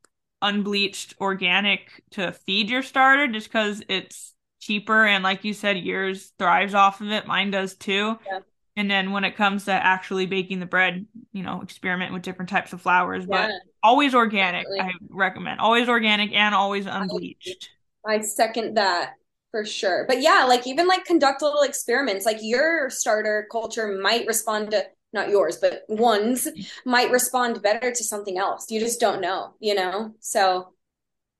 unbleached 0.43 1.15
organic 1.21 2.03
to 2.11 2.33
feed 2.33 2.71
your 2.71 2.83
starter 2.83 3.27
just 3.29 3.49
because 3.49 3.83
it's 3.89 4.35
cheaper 4.61 5.07
and 5.07 5.25
like 5.25 5.45
you 5.45 5.55
said 5.55 5.79
yours 5.79 6.33
thrives 6.39 6.75
off 6.75 7.01
of 7.01 7.11
it 7.11 7.27
mine 7.27 7.51
does 7.51 7.75
too 7.75 8.19
yeah. 8.27 8.41
and 8.77 8.91
then 8.91 9.11
when 9.11 9.25
it 9.25 9.37
comes 9.37 9.65
to 9.65 9.73
actually 9.73 10.27
baking 10.27 10.61
the 10.61 10.67
bread 10.67 11.07
you 11.33 11.43
know 11.43 11.63
experiment 11.63 12.13
with 12.13 12.23
different 12.23 12.49
types 12.49 12.73
of 12.73 12.81
flours 12.81 13.27
yeah. 13.29 13.49
but 13.49 13.51
always 13.83 14.15
organic 14.15 14.67
Definitely. 14.67 14.81
i 14.81 15.07
recommend 15.11 15.61
always 15.61 15.89
organic 15.89 16.33
and 16.33 16.55
always 16.55 16.87
unbleached 16.87 17.71
i 18.07 18.21
second 18.21 18.77
that 18.77 19.15
for 19.51 19.65
sure 19.65 20.05
but 20.07 20.21
yeah 20.21 20.45
like 20.47 20.67
even 20.67 20.87
like 20.87 21.05
conduct 21.05 21.43
little 21.43 21.63
experiments 21.63 22.25
like 22.25 22.39
your 22.41 22.89
starter 22.91 23.47
culture 23.51 23.99
might 24.01 24.27
respond 24.27 24.71
to 24.71 24.85
not 25.13 25.29
yours, 25.29 25.59
but 25.61 25.83
ones 25.89 26.47
might 26.85 27.11
respond 27.11 27.63
better 27.63 27.91
to 27.91 28.05
something 28.05 28.39
else. 28.39 28.71
You 28.71 28.81
just 28.81 29.01
don't 29.01 29.21
know, 29.21 29.55
you 29.61 29.75
know? 29.75 30.15
So 30.21 30.73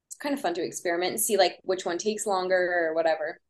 it's 0.09 0.17
kind 0.17 0.35
of 0.35 0.41
fun 0.41 0.55
to 0.55 0.65
experiment 0.65 1.13
and 1.13 1.21
see 1.21 1.37
like 1.37 1.59
which 1.63 1.85
one 1.85 1.99
takes 1.99 2.27
longer 2.27 2.89
or 2.89 2.95
whatever. 2.95 3.41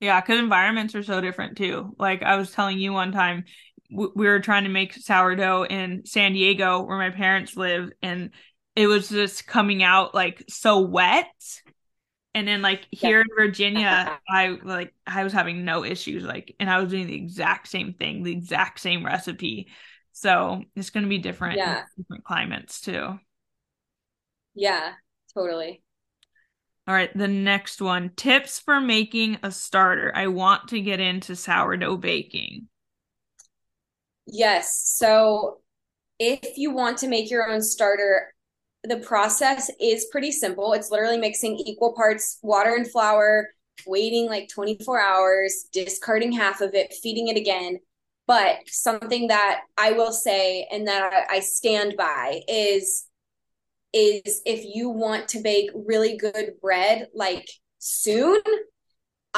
Yeah, 0.00 0.20
because 0.20 0.38
environments 0.38 0.94
are 0.94 1.02
so 1.02 1.20
different 1.20 1.56
too. 1.56 1.94
Like 1.98 2.22
I 2.22 2.36
was 2.36 2.52
telling 2.52 2.78
you 2.78 2.92
one 2.92 3.12
time, 3.12 3.44
we 3.90 4.26
were 4.26 4.40
trying 4.40 4.64
to 4.64 4.70
make 4.70 4.92
sourdough 4.92 5.64
in 5.64 6.04
San 6.04 6.34
Diego 6.34 6.82
where 6.82 6.98
my 6.98 7.10
parents 7.10 7.56
live, 7.56 7.90
and 8.02 8.30
it 8.76 8.86
was 8.86 9.08
just 9.08 9.46
coming 9.46 9.82
out 9.82 10.14
like 10.14 10.44
so 10.48 10.80
wet 10.80 11.26
and 12.38 12.46
then 12.46 12.62
like 12.62 12.86
here 12.92 13.18
yeah. 13.18 13.22
in 13.22 13.26
Virginia, 13.36 14.20
I 14.28 14.58
like 14.62 14.94
I 15.06 15.24
was 15.24 15.32
having 15.32 15.64
no 15.64 15.84
issues 15.84 16.22
like 16.22 16.54
and 16.60 16.70
I 16.70 16.80
was 16.80 16.90
doing 16.90 17.08
the 17.08 17.16
exact 17.16 17.66
same 17.66 17.94
thing, 17.94 18.22
the 18.22 18.30
exact 18.30 18.78
same 18.78 19.04
recipe. 19.04 19.68
So 20.12 20.62
it's 20.76 20.90
gonna 20.90 21.08
be 21.08 21.18
different 21.18 21.58
yeah. 21.58 21.82
different 21.96 22.22
climates 22.22 22.80
too. 22.80 23.18
Yeah, 24.54 24.92
totally. 25.34 25.82
All 26.86 26.94
right, 26.94 27.10
the 27.16 27.28
next 27.28 27.82
one. 27.82 28.12
Tips 28.16 28.60
for 28.60 28.80
making 28.80 29.38
a 29.42 29.50
starter. 29.50 30.12
I 30.14 30.28
want 30.28 30.68
to 30.68 30.80
get 30.80 31.00
into 31.00 31.34
sourdough 31.34 31.96
baking. 31.96 32.68
Yes. 34.26 34.80
So 34.96 35.58
if 36.20 36.56
you 36.56 36.72
want 36.72 36.98
to 36.98 37.08
make 37.08 37.30
your 37.30 37.50
own 37.50 37.62
starter, 37.62 38.32
the 38.84 38.98
process 38.98 39.70
is 39.80 40.06
pretty 40.10 40.32
simple. 40.32 40.72
It's 40.72 40.90
literally 40.90 41.18
mixing 41.18 41.56
equal 41.56 41.94
parts 41.94 42.38
water 42.42 42.74
and 42.74 42.90
flour, 42.90 43.48
waiting 43.86 44.26
like 44.26 44.48
24 44.48 45.00
hours, 45.00 45.68
discarding 45.72 46.32
half 46.32 46.60
of 46.60 46.74
it, 46.74 46.94
feeding 47.02 47.28
it 47.28 47.36
again. 47.36 47.78
But 48.26 48.58
something 48.66 49.28
that 49.28 49.62
I 49.76 49.92
will 49.92 50.12
say 50.12 50.68
and 50.70 50.86
that 50.86 51.26
I 51.30 51.40
stand 51.40 51.94
by 51.96 52.42
is 52.46 53.06
is 53.94 54.42
if 54.44 54.64
you 54.64 54.90
want 54.90 55.28
to 55.28 55.40
bake 55.40 55.70
really 55.74 56.18
good 56.18 56.52
bread 56.60 57.08
like 57.14 57.48
soon, 57.78 58.40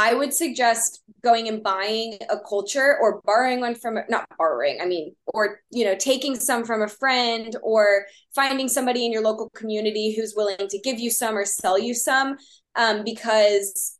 I 0.01 0.15
would 0.15 0.33
suggest 0.33 1.03
going 1.23 1.47
and 1.47 1.63
buying 1.63 2.17
a 2.31 2.39
culture 2.39 2.97
or 3.03 3.21
borrowing 3.27 3.61
one 3.61 3.75
from 3.75 3.99
not 4.09 4.27
borrowing, 4.39 4.79
I 4.81 4.87
mean, 4.87 5.15
or 5.27 5.61
you 5.71 5.85
know, 5.85 5.95
taking 5.95 6.35
some 6.37 6.65
from 6.65 6.81
a 6.81 6.89
friend 6.89 7.55
or 7.63 8.07
finding 8.35 8.67
somebody 8.67 9.05
in 9.05 9.13
your 9.13 9.21
local 9.21 9.51
community 9.51 10.15
who's 10.17 10.33
willing 10.35 10.57
to 10.57 10.79
give 10.79 10.99
you 10.99 11.11
some 11.11 11.37
or 11.37 11.45
sell 11.45 11.79
you 11.79 11.93
some 11.93 12.39
um, 12.77 13.05
because 13.05 13.99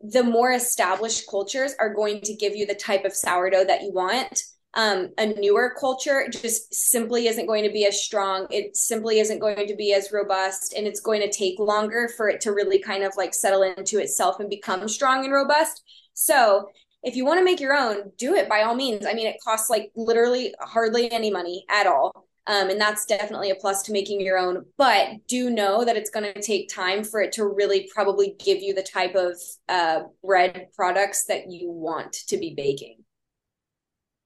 the 0.00 0.22
more 0.22 0.52
established 0.52 1.24
cultures 1.28 1.74
are 1.80 1.92
going 1.92 2.20
to 2.20 2.36
give 2.36 2.54
you 2.54 2.64
the 2.64 2.74
type 2.76 3.04
of 3.04 3.12
sourdough 3.12 3.64
that 3.64 3.82
you 3.82 3.90
want 3.92 4.40
um, 4.74 5.10
a 5.18 5.26
newer 5.26 5.74
culture 5.78 6.26
just 6.28 6.74
simply 6.74 7.28
isn't 7.28 7.46
going 7.46 7.64
to 7.64 7.70
be 7.70 7.86
as 7.86 8.02
strong. 8.02 8.46
It 8.50 8.76
simply 8.76 9.20
isn't 9.20 9.38
going 9.38 9.66
to 9.66 9.76
be 9.76 9.92
as 9.92 10.12
robust, 10.12 10.74
and 10.74 10.86
it's 10.86 11.00
going 11.00 11.20
to 11.20 11.30
take 11.30 11.58
longer 11.58 12.10
for 12.16 12.28
it 12.28 12.40
to 12.42 12.52
really 12.52 12.80
kind 12.80 13.04
of 13.04 13.16
like 13.16 13.34
settle 13.34 13.62
into 13.62 13.98
itself 13.98 14.40
and 14.40 14.50
become 14.50 14.88
strong 14.88 15.24
and 15.24 15.32
robust. 15.32 15.82
So, 16.14 16.68
if 17.02 17.16
you 17.16 17.24
want 17.24 17.38
to 17.38 17.44
make 17.44 17.60
your 17.60 17.74
own, 17.74 18.12
do 18.16 18.34
it 18.34 18.48
by 18.48 18.62
all 18.62 18.74
means. 18.74 19.06
I 19.06 19.12
mean, 19.12 19.26
it 19.26 19.36
costs 19.44 19.68
like 19.68 19.92
literally 19.94 20.54
hardly 20.60 21.10
any 21.12 21.30
money 21.30 21.64
at 21.68 21.86
all. 21.86 22.26
Um, 22.46 22.68
and 22.68 22.80
that's 22.80 23.06
definitely 23.06 23.50
a 23.50 23.54
plus 23.54 23.82
to 23.84 23.92
making 23.92 24.20
your 24.20 24.38
own. 24.38 24.64
But 24.76 25.26
do 25.28 25.50
know 25.50 25.84
that 25.84 25.96
it's 25.96 26.10
going 26.10 26.32
to 26.32 26.40
take 26.42 26.68
time 26.68 27.04
for 27.04 27.20
it 27.20 27.32
to 27.32 27.46
really 27.46 27.90
probably 27.94 28.36
give 28.38 28.62
you 28.62 28.74
the 28.74 28.82
type 28.82 29.14
of 29.14 29.36
uh, 29.68 30.04
bread 30.22 30.68
products 30.74 31.26
that 31.26 31.50
you 31.50 31.70
want 31.70 32.12
to 32.28 32.36
be 32.36 32.54
baking. 32.54 33.04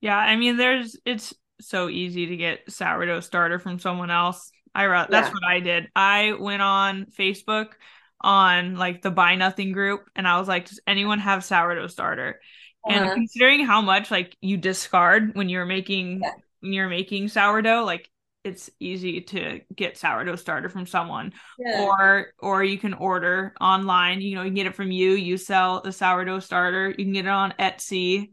Yeah, 0.01 0.17
I 0.17 0.37
mean, 0.37 0.57
there's 0.57 0.97
it's 1.05 1.35
so 1.61 1.89
easy 1.89 2.27
to 2.27 2.37
get 2.37 2.71
sourdough 2.71 3.21
starter 3.21 3.59
from 3.59 3.79
someone 3.79 4.11
else. 4.11 4.51
I 4.75 4.87
that's 5.11 5.29
yeah. 5.29 5.33
what 5.33 5.45
I 5.45 5.61
did. 5.61 5.89
I 5.97 6.35
went 6.39 6.63
on 6.63 7.07
Facebook 7.07 7.73
on 8.21 8.77
like 8.77 9.03
the 9.03 9.11
buy 9.11 9.35
nothing 9.35 9.73
group 9.73 10.09
and 10.15 10.27
I 10.27 10.39
was 10.39 10.49
like, 10.49 10.69
does 10.69 10.81
anyone 10.87 11.19
have 11.19 11.45
sourdough 11.45 11.89
starter? 11.89 12.41
Uh-huh. 12.89 12.99
And 12.99 13.13
considering 13.13 13.65
how 13.65 13.81
much 13.81 14.11
like 14.11 14.37
you 14.41 14.57
discard 14.57 15.35
when 15.35 15.49
you're 15.49 15.67
making 15.67 16.21
yeah. 16.23 16.33
when 16.61 16.73
you're 16.73 16.89
making 16.89 17.29
sourdough, 17.29 17.85
like 17.85 18.09
it's 18.45 18.71
easy 18.79 19.21
to 19.21 19.61
get 19.75 19.99
sourdough 19.99 20.37
starter 20.37 20.69
from 20.69 20.87
someone 20.87 21.33
yeah. 21.59 21.83
or 21.83 22.29
or 22.39 22.63
you 22.63 22.79
can 22.79 22.95
order 22.95 23.53
online 23.61 24.21
you 24.21 24.35
know 24.35 24.43
you 24.43 24.49
can 24.49 24.55
get 24.55 24.67
it 24.67 24.75
from 24.75 24.93
you 24.93 25.11
you 25.11 25.37
sell 25.37 25.83
the 25.83 25.93
sourdough 25.93 26.39
starter 26.39 26.89
you 26.89 27.05
can 27.05 27.13
get 27.13 27.27
it 27.27 27.31
on 27.31 27.53
etsy 27.59 28.31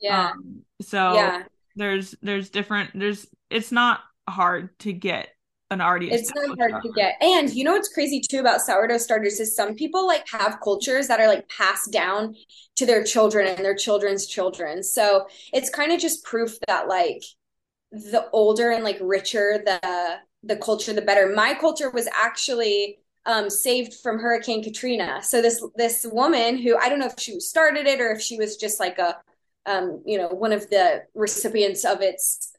yeah. 0.00 0.30
Um, 0.30 0.62
so 0.80 1.14
yeah. 1.14 1.42
there's 1.76 2.14
there's 2.22 2.50
different 2.50 2.90
there's 2.94 3.26
it's 3.50 3.72
not 3.72 4.00
hard 4.28 4.78
to 4.80 4.92
get 4.92 5.28
an 5.70 5.80
already 5.80 6.10
it's 6.10 6.32
not 6.34 6.58
hard 6.58 6.82
to 6.82 6.92
get. 6.92 7.14
And 7.20 7.48
you 7.50 7.64
know 7.64 7.72
what's 7.72 7.92
crazy 7.92 8.20
too 8.20 8.40
about 8.40 8.60
sourdough 8.60 8.98
starters 8.98 9.38
is 9.38 9.54
some 9.54 9.74
people 9.74 10.06
like 10.06 10.26
have 10.28 10.58
cultures 10.62 11.06
that 11.08 11.20
are 11.20 11.28
like 11.28 11.48
passed 11.48 11.92
down 11.92 12.34
to 12.76 12.86
their 12.86 13.04
children 13.04 13.46
and 13.46 13.64
their 13.64 13.76
children's 13.76 14.26
children. 14.26 14.82
So 14.82 15.26
it's 15.52 15.70
kind 15.70 15.92
of 15.92 16.00
just 16.00 16.24
proof 16.24 16.58
that 16.66 16.88
like 16.88 17.22
the 17.92 18.28
older 18.32 18.70
and 18.70 18.82
like 18.82 18.98
richer 19.00 19.62
the 19.64 20.18
the 20.42 20.56
culture 20.56 20.92
the 20.92 21.02
better. 21.02 21.32
My 21.34 21.54
culture 21.54 21.90
was 21.90 22.08
actually 22.12 22.98
um, 23.26 23.50
saved 23.50 23.94
from 24.02 24.18
hurricane 24.18 24.64
katrina. 24.64 25.22
So 25.22 25.40
this 25.40 25.64
this 25.76 26.06
woman 26.10 26.58
who 26.58 26.76
i 26.78 26.88
don't 26.88 26.98
know 26.98 27.06
if 27.06 27.18
she 27.18 27.38
started 27.38 27.86
it 27.86 28.00
or 28.00 28.10
if 28.10 28.20
she 28.20 28.36
was 28.36 28.56
just 28.56 28.80
like 28.80 28.98
a 28.98 29.16
um, 29.66 30.02
you 30.06 30.18
know, 30.18 30.28
one 30.28 30.52
of 30.52 30.68
the 30.70 31.02
recipients 31.14 31.84
of 31.84 32.00
its 32.00 32.54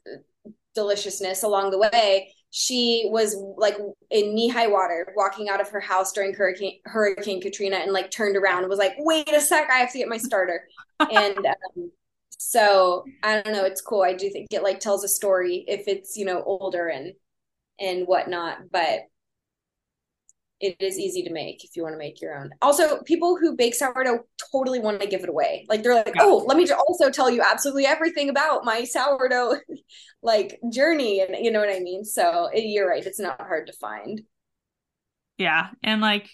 deliciousness 0.74 1.42
along 1.42 1.70
the 1.70 1.78
way, 1.78 2.32
she 2.52 3.08
was 3.10 3.34
like 3.56 3.76
in 4.10 4.34
knee 4.34 4.48
high 4.48 4.66
water 4.66 5.12
walking 5.16 5.48
out 5.48 5.60
of 5.60 5.70
her 5.70 5.80
house 5.80 6.12
during 6.12 6.34
hurricane 6.34 6.78
hurricane 6.84 7.40
katrina 7.40 7.76
and 7.76 7.92
like 7.94 8.10
turned 8.10 8.36
around 8.36 8.58
and 8.58 8.68
was 8.68 8.78
like 8.78 8.92
wait 8.98 9.26
a 9.32 9.40
sec 9.40 9.70
i 9.70 9.78
have 9.78 9.90
to 9.90 9.98
get 9.98 10.08
my 10.08 10.18
starter. 10.18 10.68
And 11.10 11.38
um, 11.38 11.90
so 12.28 13.04
i 13.24 13.40
don't 13.40 13.52
know 13.52 13.64
it's 13.64 13.80
cool. 13.80 14.02
I 14.02 14.12
do 14.12 14.30
think 14.30 14.48
it 14.52 14.62
like 14.62 14.78
tells 14.78 15.02
a 15.02 15.08
story 15.08 15.64
if 15.66 15.88
it's 15.88 16.16
you 16.16 16.26
know 16.26 16.42
older 16.44 16.88
and 16.88 17.14
and 17.80 18.06
whatnot 18.06 18.70
but 18.70 19.00
it 20.62 20.76
is 20.78 20.98
easy 20.98 21.22
to 21.24 21.32
make 21.32 21.64
if 21.64 21.76
you 21.76 21.82
want 21.82 21.94
to 21.94 21.98
make 21.98 22.20
your 22.20 22.38
own. 22.38 22.50
Also, 22.62 23.02
people 23.02 23.36
who 23.36 23.56
bake 23.56 23.74
sourdough 23.74 24.20
totally 24.52 24.78
want 24.78 25.00
to 25.00 25.06
give 25.08 25.22
it 25.22 25.28
away. 25.28 25.66
Like 25.68 25.82
they're 25.82 25.94
like, 25.94 26.14
yeah. 26.14 26.22
"Oh, 26.22 26.44
let 26.46 26.56
me 26.56 26.66
also 26.70 27.10
tell 27.10 27.28
you 27.28 27.42
absolutely 27.42 27.84
everything 27.84 28.28
about 28.28 28.64
my 28.64 28.84
sourdough 28.84 29.56
like 30.22 30.60
journey," 30.72 31.20
and 31.20 31.44
you 31.44 31.50
know 31.50 31.60
what 31.60 31.74
I 31.74 31.80
mean. 31.80 32.04
So 32.04 32.48
eh, 32.54 32.62
you're 32.64 32.88
right; 32.88 33.04
it's 33.04 33.20
not 33.20 33.40
hard 33.40 33.66
to 33.66 33.72
find. 33.74 34.22
Yeah, 35.36 35.70
and 35.82 36.00
like 36.00 36.30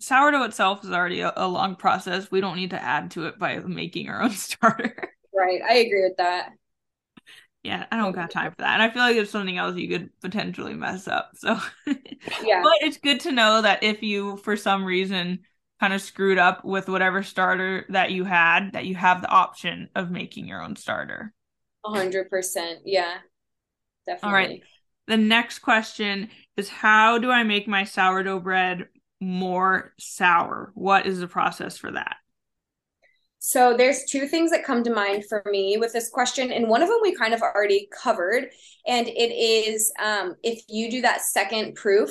sourdough 0.00 0.44
itself 0.44 0.84
is 0.84 0.90
already 0.90 1.20
a, 1.20 1.32
a 1.36 1.48
long 1.48 1.76
process. 1.76 2.30
We 2.30 2.42
don't 2.42 2.56
need 2.56 2.70
to 2.70 2.82
add 2.82 3.12
to 3.12 3.26
it 3.26 3.38
by 3.38 3.58
making 3.60 4.08
our 4.10 4.22
own 4.22 4.30
starter. 4.32 5.10
Right, 5.34 5.60
I 5.66 5.76
agree 5.76 6.04
with 6.04 6.18
that 6.18 6.50
yeah, 7.64 7.86
I 7.90 7.96
don't 7.96 8.12
got 8.12 8.30
time 8.30 8.50
for 8.50 8.58
that. 8.58 8.74
And 8.74 8.82
I 8.82 8.90
feel 8.90 9.02
like 9.02 9.16
it's 9.16 9.30
something 9.30 9.56
else 9.56 9.76
you 9.76 9.88
could 9.88 10.10
potentially 10.20 10.74
mess 10.74 11.08
up. 11.08 11.30
So 11.34 11.58
yeah. 12.44 12.60
But 12.62 12.74
it's 12.82 12.98
good 12.98 13.20
to 13.20 13.32
know 13.32 13.62
that 13.62 13.82
if 13.82 14.02
you 14.02 14.36
for 14.38 14.54
some 14.54 14.84
reason 14.84 15.40
kind 15.80 15.94
of 15.94 16.02
screwed 16.02 16.38
up 16.38 16.62
with 16.64 16.88
whatever 16.88 17.22
starter 17.22 17.86
that 17.88 18.12
you 18.12 18.24
had, 18.24 18.72
that 18.74 18.84
you 18.84 18.94
have 18.94 19.22
the 19.22 19.28
option 19.28 19.88
of 19.96 20.10
making 20.10 20.46
your 20.46 20.62
own 20.62 20.76
starter. 20.76 21.32
A 21.86 21.90
hundred 21.90 22.28
percent. 22.28 22.80
Yeah. 22.84 23.16
Definitely. 24.06 24.28
All 24.28 24.34
right. 24.34 24.62
The 25.06 25.16
next 25.16 25.60
question 25.60 26.28
is 26.58 26.68
how 26.68 27.18
do 27.18 27.30
I 27.30 27.44
make 27.44 27.66
my 27.66 27.84
sourdough 27.84 28.40
bread 28.40 28.88
more 29.20 29.94
sour? 29.98 30.70
What 30.74 31.06
is 31.06 31.18
the 31.18 31.28
process 31.28 31.78
for 31.78 31.92
that? 31.92 32.16
So 33.46 33.76
there's 33.76 34.04
two 34.04 34.26
things 34.26 34.50
that 34.52 34.64
come 34.64 34.82
to 34.84 34.90
mind 34.90 35.26
for 35.28 35.42
me 35.50 35.76
with 35.76 35.92
this 35.92 36.08
question, 36.08 36.50
and 36.50 36.66
one 36.66 36.80
of 36.82 36.88
them 36.88 37.00
we 37.02 37.14
kind 37.14 37.34
of 37.34 37.42
already 37.42 37.90
covered, 37.92 38.48
and 38.86 39.06
it 39.06 39.34
is 39.34 39.92
um, 40.02 40.34
if 40.42 40.62
you 40.66 40.90
do 40.90 41.02
that 41.02 41.20
second 41.20 41.74
proof 41.74 42.10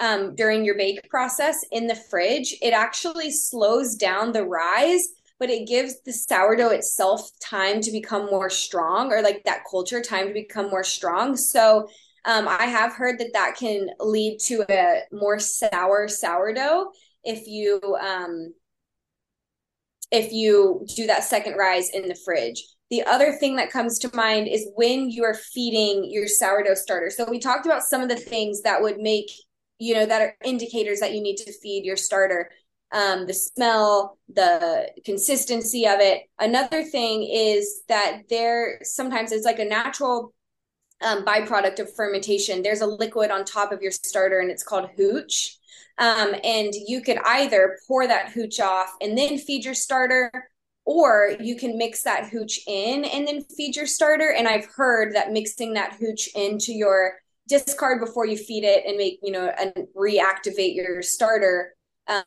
um, 0.00 0.34
during 0.34 0.64
your 0.64 0.76
bake 0.76 1.08
process 1.08 1.64
in 1.70 1.86
the 1.86 1.94
fridge, 1.94 2.56
it 2.60 2.72
actually 2.72 3.30
slows 3.30 3.94
down 3.94 4.32
the 4.32 4.44
rise, 4.44 5.06
but 5.38 5.50
it 5.50 5.68
gives 5.68 6.02
the 6.02 6.12
sourdough 6.12 6.70
itself 6.70 7.30
time 7.40 7.80
to 7.82 7.92
become 7.92 8.26
more 8.26 8.50
strong, 8.50 9.12
or 9.12 9.22
like 9.22 9.44
that 9.44 9.62
culture 9.70 10.02
time 10.02 10.26
to 10.26 10.34
become 10.34 10.68
more 10.68 10.84
strong. 10.84 11.36
So 11.36 11.86
um, 12.24 12.48
I 12.48 12.64
have 12.66 12.92
heard 12.92 13.20
that 13.20 13.34
that 13.34 13.54
can 13.56 13.90
lead 14.00 14.40
to 14.46 14.64
a 14.68 15.02
more 15.12 15.38
sour 15.38 16.08
sourdough 16.08 16.90
if 17.22 17.46
you 17.46 17.80
um, 18.00 18.52
if 20.10 20.32
you 20.32 20.86
do 20.96 21.06
that 21.06 21.24
second 21.24 21.56
rise 21.56 21.90
in 21.90 22.08
the 22.08 22.18
fridge. 22.24 22.62
The 22.90 23.02
other 23.02 23.32
thing 23.32 23.56
that 23.56 23.72
comes 23.72 23.98
to 24.00 24.14
mind 24.14 24.46
is 24.46 24.68
when 24.76 25.10
you 25.10 25.24
are 25.24 25.34
feeding 25.34 26.08
your 26.10 26.28
sourdough 26.28 26.74
starter. 26.74 27.10
So 27.10 27.28
we 27.28 27.40
talked 27.40 27.66
about 27.66 27.82
some 27.82 28.00
of 28.00 28.08
the 28.08 28.16
things 28.16 28.62
that 28.62 28.80
would 28.80 28.98
make, 28.98 29.30
you 29.78 29.94
know, 29.94 30.06
that 30.06 30.22
are 30.22 30.36
indicators 30.44 31.00
that 31.00 31.12
you 31.12 31.20
need 31.20 31.36
to 31.38 31.52
feed 31.52 31.84
your 31.84 31.96
starter. 31.96 32.50
Um, 32.92 33.26
the 33.26 33.34
smell, 33.34 34.18
the 34.32 34.92
consistency 35.04 35.88
of 35.88 35.98
it. 35.98 36.22
Another 36.38 36.84
thing 36.84 37.28
is 37.28 37.82
that 37.88 38.22
there 38.30 38.78
sometimes 38.82 39.32
it's 39.32 39.44
like 39.44 39.58
a 39.58 39.64
natural 39.64 40.32
um, 41.02 41.24
byproduct 41.24 41.78
of 41.80 41.94
fermentation. 41.94 42.62
There's 42.62 42.80
a 42.80 42.86
liquid 42.86 43.30
on 43.30 43.44
top 43.44 43.72
of 43.72 43.82
your 43.82 43.90
starter 43.90 44.40
and 44.40 44.50
it's 44.50 44.62
called 44.62 44.90
hooch. 44.96 45.58
Um, 45.98 46.34
and 46.44 46.74
you 46.74 47.00
could 47.00 47.18
either 47.24 47.78
pour 47.86 48.06
that 48.06 48.30
hooch 48.30 48.60
off 48.60 48.92
and 49.00 49.16
then 49.16 49.38
feed 49.38 49.64
your 49.64 49.74
starter, 49.74 50.30
or 50.84 51.36
you 51.40 51.56
can 51.56 51.78
mix 51.78 52.02
that 52.02 52.28
hooch 52.28 52.60
in 52.66 53.04
and 53.04 53.26
then 53.26 53.42
feed 53.56 53.76
your 53.76 53.86
starter. 53.86 54.32
And 54.32 54.46
I've 54.46 54.66
heard 54.66 55.14
that 55.14 55.32
mixing 55.32 55.74
that 55.74 55.96
hooch 55.98 56.28
into 56.34 56.72
your 56.72 57.14
discard 57.48 58.00
before 58.00 58.26
you 58.26 58.36
feed 58.36 58.64
it 58.64 58.84
and 58.86 58.96
make, 58.96 59.20
you 59.22 59.32
know, 59.32 59.46
and 59.58 59.72
reactivate 59.96 60.74
your 60.74 61.00
starter 61.02 61.74
um, 62.08 62.24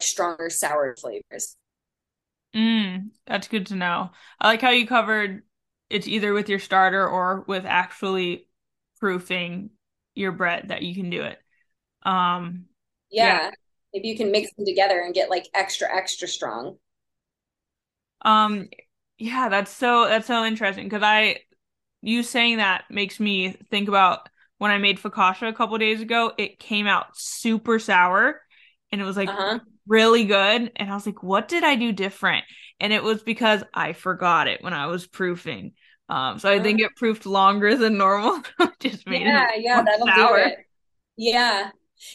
stronger 0.00 0.50
sour 0.50 0.96
flavors. 0.96 1.56
Mm, 2.54 3.10
that's 3.26 3.48
good 3.48 3.66
to 3.66 3.76
know. 3.76 4.10
I 4.40 4.48
like 4.48 4.60
how 4.60 4.70
you 4.70 4.86
covered 4.86 5.42
it's 5.90 6.06
either 6.08 6.32
with 6.32 6.48
your 6.48 6.58
starter 6.58 7.06
or 7.06 7.44
with 7.46 7.64
actually 7.66 8.48
proofing 9.00 9.70
your 10.14 10.32
bread 10.32 10.68
that 10.68 10.82
you 10.82 10.94
can 10.94 11.10
do 11.10 11.22
it. 11.22 11.38
Um 12.04 12.66
yeah. 13.10 13.44
yeah. 13.44 13.50
Maybe 13.92 14.08
you 14.08 14.16
can 14.16 14.30
mix 14.30 14.52
them 14.54 14.66
together 14.66 15.00
and 15.00 15.14
get 15.14 15.30
like 15.30 15.48
extra 15.54 15.94
extra 15.94 16.28
strong. 16.28 16.76
Um 18.22 18.68
yeah, 19.18 19.48
that's 19.48 19.70
so 19.70 20.06
that's 20.08 20.26
so 20.26 20.44
interesting 20.44 20.84
because 20.84 21.02
I 21.02 21.38
you 22.02 22.22
saying 22.22 22.58
that 22.58 22.84
makes 22.90 23.18
me 23.18 23.56
think 23.70 23.88
about 23.88 24.28
when 24.58 24.70
I 24.70 24.78
made 24.78 24.98
focaccia 24.98 25.48
a 25.48 25.52
couple 25.52 25.76
days 25.78 26.00
ago, 26.00 26.32
it 26.38 26.58
came 26.58 26.86
out 26.86 27.06
super 27.14 27.78
sour 27.78 28.40
and 28.92 29.00
it 29.00 29.04
was 29.04 29.16
like 29.16 29.28
uh-huh. 29.28 29.58
Really 29.86 30.24
good 30.24 30.72
and 30.76 30.90
I 30.90 30.94
was 30.94 31.06
like 31.06 31.22
what 31.22 31.48
did 31.48 31.64
I 31.64 31.76
do 31.76 31.92
different? 31.92 32.44
And 32.80 32.92
it 32.92 33.02
was 33.02 33.22
because 33.22 33.62
I 33.72 33.92
forgot 33.92 34.48
it 34.48 34.62
when 34.62 34.72
I 34.74 34.86
was 34.86 35.06
proofing. 35.06 35.72
Um, 36.08 36.38
so 36.38 36.50
I 36.50 36.60
think 36.60 36.80
it 36.80 36.94
proofed 36.96 37.24
longer 37.24 37.76
than 37.76 37.96
normal. 37.96 38.42
Just 38.80 39.06
made 39.06 39.22
yeah, 39.22 39.48
yeah, 39.56 39.82
that'll 39.82 40.06
do 40.06 40.34
it. 40.34 40.58
Yeah. 41.16 41.70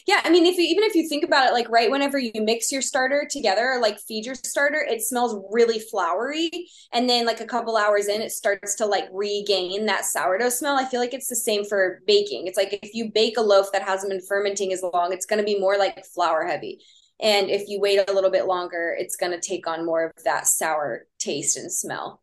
Yeah, 0.06 0.20
I 0.22 0.30
mean, 0.30 0.46
if 0.46 0.56
you 0.56 0.64
even 0.64 0.84
if 0.84 0.94
you 0.94 1.08
think 1.08 1.24
about 1.24 1.48
it, 1.48 1.52
like 1.52 1.68
right 1.68 1.90
whenever 1.90 2.18
you 2.18 2.32
mix 2.36 2.70
your 2.70 2.82
starter 2.82 3.26
together, 3.28 3.78
like 3.80 3.98
feed 3.98 4.24
your 4.26 4.34
starter, 4.34 4.86
it 4.88 5.02
smells 5.02 5.42
really 5.50 5.80
flowery, 5.80 6.68
and 6.92 7.08
then 7.08 7.26
like 7.26 7.40
a 7.40 7.46
couple 7.46 7.76
hours 7.76 8.06
in, 8.06 8.20
it 8.20 8.30
starts 8.30 8.76
to 8.76 8.86
like 8.86 9.08
regain 9.10 9.86
that 9.86 10.04
sourdough 10.04 10.50
smell. 10.50 10.78
I 10.78 10.84
feel 10.84 11.00
like 11.00 11.14
it's 11.14 11.28
the 11.28 11.34
same 11.34 11.64
for 11.64 12.02
baking. 12.06 12.46
It's 12.46 12.58
like 12.58 12.78
if 12.82 12.94
you 12.94 13.10
bake 13.10 13.36
a 13.36 13.42
loaf 13.42 13.72
that 13.72 13.82
hasn't 13.82 14.10
been 14.10 14.20
fermenting 14.20 14.72
as 14.72 14.84
long, 14.94 15.12
it's 15.12 15.26
going 15.26 15.40
to 15.40 15.44
be 15.44 15.58
more 15.58 15.76
like 15.78 16.04
flour 16.04 16.44
heavy, 16.44 16.80
and 17.20 17.50
if 17.50 17.68
you 17.68 17.80
wait 17.80 18.08
a 18.08 18.12
little 18.12 18.30
bit 18.30 18.46
longer, 18.46 18.96
it's 18.98 19.16
going 19.16 19.32
to 19.32 19.40
take 19.40 19.66
on 19.66 19.84
more 19.84 20.04
of 20.04 20.24
that 20.24 20.46
sour 20.46 21.06
taste 21.18 21.56
and 21.56 21.70
smell. 21.70 22.22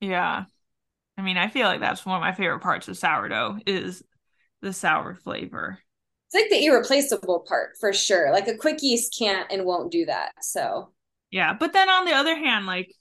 Yeah. 0.00 0.44
I 1.16 1.22
mean, 1.22 1.36
I 1.36 1.48
feel 1.48 1.66
like 1.66 1.80
that's 1.80 2.06
one 2.06 2.16
of 2.16 2.20
my 2.20 2.32
favorite 2.32 2.60
parts 2.60 2.88
of 2.88 2.96
sourdough 2.96 3.58
is 3.66 4.02
the 4.62 4.72
sour 4.72 5.14
flavor. 5.14 5.78
It's 6.26 6.34
like 6.34 6.50
the 6.50 6.64
irreplaceable 6.64 7.44
part 7.48 7.70
for 7.80 7.92
sure. 7.92 8.32
Like 8.32 8.48
a 8.48 8.56
quick 8.56 8.82
yeast 8.82 9.16
can't 9.18 9.50
and 9.50 9.64
won't 9.64 9.90
do 9.90 10.06
that. 10.06 10.32
So 10.42 10.92
yeah, 11.30 11.54
but 11.54 11.72
then 11.72 11.88
on 11.88 12.04
the 12.04 12.12
other 12.12 12.36
hand, 12.36 12.66
like 12.66 12.92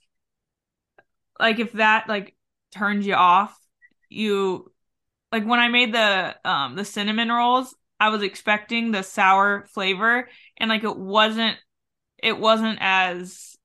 like 1.39 1.59
if 1.59 1.73
that 1.73 2.07
like 2.07 2.35
turns 2.73 3.05
you 3.05 3.15
off, 3.15 3.57
you 4.09 4.71
like 5.31 5.45
when 5.45 5.59
I 5.59 5.67
made 5.67 5.93
the 5.93 6.35
um 6.45 6.75
the 6.75 6.85
cinnamon 6.85 7.29
rolls, 7.29 7.75
I 7.99 8.09
was 8.09 8.23
expecting 8.23 8.91
the 8.91 9.03
sour 9.03 9.65
flavor 9.73 10.29
and 10.57 10.69
like 10.69 10.83
it 10.83 10.97
wasn't 10.97 11.57
it 12.17 12.37
wasn't 12.39 12.79
as 12.81 13.55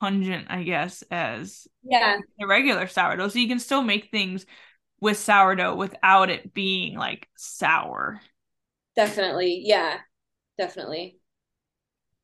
pungent, 0.00 0.46
I 0.50 0.62
guess, 0.62 1.02
as 1.10 1.66
yeah 1.82 2.18
the 2.38 2.46
regular 2.46 2.86
sourdough. 2.86 3.28
So 3.28 3.38
you 3.38 3.48
can 3.48 3.60
still 3.60 3.82
make 3.82 4.10
things 4.10 4.46
with 5.00 5.18
sourdough 5.18 5.76
without 5.76 6.30
it 6.30 6.54
being 6.54 6.96
like 6.96 7.28
sour. 7.36 8.20
Definitely. 8.96 9.62
Yeah. 9.64 9.98
Definitely. 10.56 11.18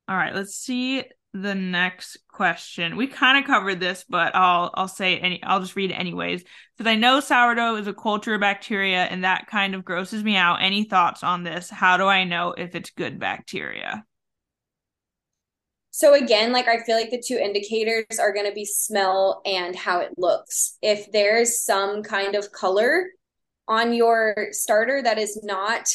All 0.09 0.17
right, 0.17 0.35
let's 0.35 0.55
see 0.55 1.05
the 1.33 1.55
next 1.55 2.19
question. 2.29 2.97
We 2.97 3.07
kind 3.07 3.39
of 3.39 3.45
covered 3.45 3.79
this, 3.79 4.05
but 4.09 4.35
I'll 4.35 4.71
I'll 4.75 4.89
say 4.89 5.19
any 5.19 5.43
I'll 5.43 5.61
just 5.61 5.77
read 5.77 5.91
it 5.91 5.95
anyways. 5.95 6.43
Because 6.77 6.91
I 6.91 6.97
know 6.97 7.21
sourdough 7.21 7.77
is 7.77 7.87
a 7.87 7.95
culture 7.95 8.35
of 8.35 8.41
bacteria 8.41 9.05
and 9.05 9.25
that 9.25 9.47
kind 9.47 9.75
of 9.75 9.85
grosses 9.85 10.25
me 10.25 10.37
out. 10.37 10.63
Any 10.63 10.85
thoughts 10.85 11.23
on 11.23 11.45
this? 11.45 11.71
How 11.71 11.97
do 11.97 12.07
I 12.07 12.25
know 12.25 12.53
if 12.57 12.75
it's 12.75 12.91
good 12.91 13.21
bacteria? 13.21 14.05
So 15.93 16.15
again, 16.15 16.53
like 16.53 16.67
I 16.69 16.83
feel 16.83 16.97
like 16.97 17.11
the 17.11 17.23
two 17.25 17.37
indicators 17.37 18.19
are 18.19 18.33
going 18.33 18.47
to 18.47 18.53
be 18.55 18.65
smell 18.65 19.43
and 19.45 19.77
how 19.77 20.01
it 20.01 20.13
looks. 20.17 20.79
If 20.83 21.11
there's 21.13 21.63
some 21.65 22.03
kind 22.03 22.35
of 22.35 22.53
color 22.53 23.07
on 23.69 23.93
your 23.93 24.49
starter 24.53 25.03
that 25.03 25.19
is 25.19 25.41
not 25.45 25.89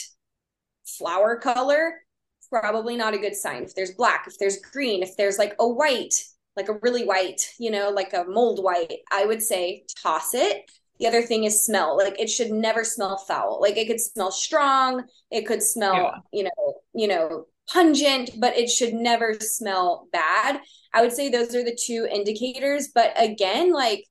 flour 0.86 1.38
color, 1.38 2.05
probably 2.50 2.96
not 2.96 3.14
a 3.14 3.18
good 3.18 3.36
sign. 3.36 3.64
If 3.64 3.76
there's 3.76 3.92
black, 3.92 4.26
if 4.28 4.38
there's 4.38 4.60
green, 4.60 5.04
if 5.04 5.16
there's 5.18 5.38
like 5.38 5.56
a 5.60 5.68
white, 5.68 6.14
like 6.56 6.70
a 6.70 6.80
really 6.82 7.06
white, 7.06 7.42
you 7.60 7.72
know, 7.72 7.90
like 7.90 8.14
a 8.14 8.26
mold 8.26 8.64
white, 8.64 9.00
I 9.12 9.26
would 9.26 9.42
say 9.42 9.84
toss 10.02 10.34
it. 10.34 10.70
The 11.00 11.08
other 11.08 11.22
thing 11.22 11.44
is 11.44 11.66
smell. 11.66 11.98
Like 11.98 12.20
it 12.20 12.30
should 12.30 12.52
never 12.52 12.84
smell 12.84 13.18
foul. 13.18 13.60
Like 13.62 13.78
it 13.78 13.88
could 13.88 14.00
smell 14.00 14.32
strong. 14.32 15.04
It 15.30 15.46
could 15.46 15.62
smell, 15.62 15.96
yeah. 15.96 16.16
you 16.32 16.44
know, 16.44 16.74
you 16.94 17.08
know, 17.08 17.46
pungent, 17.68 18.32
but 18.40 18.58
it 18.58 18.70
should 18.70 18.94
never 18.94 19.36
smell 19.40 20.08
bad. 20.12 20.62
I 20.94 21.02
would 21.02 21.12
say 21.12 21.30
those 21.30 21.54
are 21.54 21.64
the 21.64 21.78
two 21.80 22.08
indicators. 22.10 22.90
But 22.94 23.12
again, 23.18 23.74
like 23.74 24.06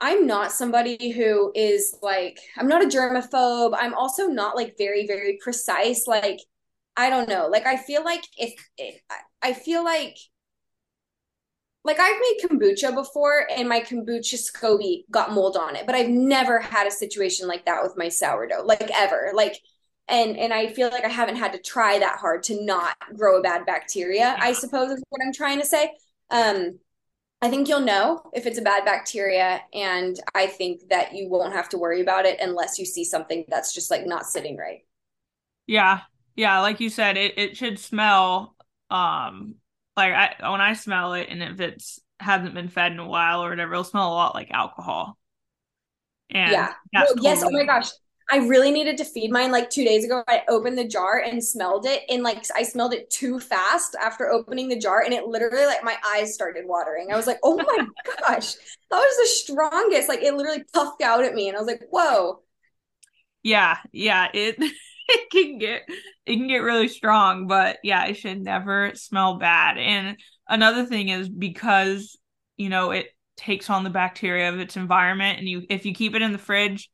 I'm 0.00 0.26
not 0.26 0.52
somebody 0.52 1.10
who 1.10 1.52
is 1.54 1.94
like, 2.00 2.40
I'm 2.56 2.68
not 2.68 2.82
a 2.82 2.88
germaphobe. 2.88 3.76
I'm 3.78 3.92
also 3.94 4.28
not 4.28 4.56
like 4.56 4.78
very, 4.78 5.06
very 5.06 5.38
precise. 5.42 6.06
Like, 6.06 6.38
I 6.96 7.10
don't 7.10 7.28
know. 7.28 7.48
Like, 7.48 7.66
I 7.66 7.76
feel 7.76 8.04
like 8.04 8.24
if, 8.36 8.54
if 8.76 9.00
I 9.42 9.52
feel 9.52 9.84
like, 9.84 10.16
like 11.82 11.98
I've 11.98 12.20
made 12.20 12.38
kombucha 12.44 12.94
before 12.94 13.46
and 13.50 13.68
my 13.68 13.80
kombucha 13.80 14.34
SCOBY 14.34 15.04
got 15.10 15.32
mold 15.32 15.56
on 15.56 15.76
it, 15.76 15.86
but 15.86 15.94
I've 15.94 16.10
never 16.10 16.60
had 16.60 16.86
a 16.86 16.90
situation 16.90 17.48
like 17.48 17.64
that 17.64 17.82
with 17.82 17.96
my 17.96 18.08
sourdough, 18.08 18.64
like 18.64 18.90
ever. 18.94 19.32
Like, 19.34 19.56
and 20.10 20.36
and 20.36 20.52
I 20.52 20.66
feel 20.66 20.90
like 20.90 21.04
I 21.04 21.08
haven't 21.08 21.36
had 21.36 21.52
to 21.52 21.58
try 21.58 21.98
that 21.98 22.18
hard 22.18 22.42
to 22.44 22.64
not 22.64 22.96
grow 23.16 23.38
a 23.38 23.42
bad 23.42 23.64
bacteria. 23.64 24.36
I 24.38 24.52
suppose 24.52 24.90
is 24.90 25.02
what 25.08 25.22
I'm 25.24 25.32
trying 25.32 25.60
to 25.60 25.66
say. 25.66 25.92
Um, 26.30 26.80
I 27.40 27.48
think 27.48 27.68
you'll 27.68 27.80
know 27.80 28.30
if 28.34 28.46
it's 28.46 28.58
a 28.58 28.62
bad 28.62 28.84
bacteria, 28.84 29.62
and 29.72 30.18
I 30.34 30.48
think 30.48 30.88
that 30.90 31.14
you 31.14 31.28
won't 31.30 31.54
have 31.54 31.70
to 31.70 31.78
worry 31.78 32.02
about 32.02 32.26
it 32.26 32.38
unless 32.40 32.78
you 32.78 32.84
see 32.84 33.04
something 33.04 33.44
that's 33.48 33.72
just 33.72 33.90
like 33.90 34.04
not 34.04 34.26
sitting 34.26 34.56
right. 34.56 34.80
Yeah, 35.66 36.00
yeah, 36.40 36.60
like 36.60 36.80
you 36.80 36.88
said, 36.90 37.16
it 37.18 37.38
it 37.38 37.56
should 37.56 37.78
smell 37.78 38.56
um 38.90 39.56
like 39.96 40.12
I 40.14 40.50
when 40.50 40.60
I 40.60 40.72
smell 40.72 41.12
it, 41.14 41.28
and 41.28 41.42
if 41.42 41.60
it's 41.60 42.00
hasn't 42.18 42.54
been 42.54 42.68
fed 42.68 42.92
in 42.92 42.98
a 42.98 43.06
while 43.06 43.44
or 43.44 43.50
whatever, 43.50 43.72
it'll 43.74 43.84
smell 43.84 44.08
a 44.08 44.14
lot 44.14 44.34
like 44.34 44.50
alcohol. 44.50 45.18
And 46.30 46.68
yeah, 46.72 46.72
well, 46.96 47.14
yes. 47.20 47.42
Oh 47.44 47.50
my 47.50 47.64
gosh, 47.64 47.90
I 48.30 48.38
really 48.38 48.70
needed 48.70 48.96
to 48.98 49.04
feed 49.04 49.30
mine 49.30 49.50
like 49.50 49.70
two 49.70 49.84
days 49.84 50.04
ago. 50.04 50.22
I 50.28 50.42
opened 50.48 50.78
the 50.78 50.86
jar 50.88 51.18
and 51.20 51.42
smelled 51.44 51.86
it, 51.86 52.02
and 52.08 52.22
like 52.22 52.44
I 52.54 52.62
smelled 52.62 52.94
it 52.94 53.10
too 53.10 53.40
fast 53.40 53.94
after 54.00 54.30
opening 54.30 54.68
the 54.68 54.78
jar, 54.78 55.02
and 55.02 55.12
it 55.12 55.26
literally 55.26 55.66
like 55.66 55.84
my 55.84 55.96
eyes 56.06 56.34
started 56.34 56.66
watering. 56.66 57.12
I 57.12 57.16
was 57.16 57.26
like, 57.26 57.38
oh 57.42 57.56
my 57.58 57.78
gosh, 58.28 58.54
that 58.90 58.98
was 58.98 59.16
the 59.18 59.52
strongest. 59.52 60.08
Like 60.08 60.22
it 60.22 60.34
literally 60.34 60.64
puffed 60.72 61.02
out 61.02 61.24
at 61.24 61.34
me, 61.34 61.48
and 61.48 61.56
I 61.56 61.60
was 61.60 61.68
like, 61.68 61.82
whoa. 61.90 62.40
Yeah, 63.42 63.78
yeah, 63.92 64.28
it 64.34 64.56
it 65.10 65.30
can 65.30 65.58
get 65.58 65.82
it 66.26 66.36
can 66.36 66.48
get 66.48 66.58
really 66.58 66.88
strong, 66.88 67.46
but 67.46 67.78
yeah, 67.82 68.06
it 68.06 68.14
should 68.14 68.42
never 68.42 68.92
smell 68.94 69.38
bad. 69.38 69.78
And 69.78 70.16
another 70.48 70.84
thing 70.84 71.08
is 71.08 71.28
because 71.28 72.18
you 72.56 72.68
know 72.68 72.90
it 72.90 73.06
takes 73.36 73.70
on 73.70 73.84
the 73.84 73.90
bacteria 73.90 74.50
of 74.52 74.58
its 74.58 74.76
environment, 74.76 75.38
and 75.38 75.48
you 75.48 75.62
if 75.68 75.84
you 75.86 75.94
keep 75.94 76.14
it 76.14 76.22
in 76.22 76.32
the 76.32 76.38
fridge 76.38 76.90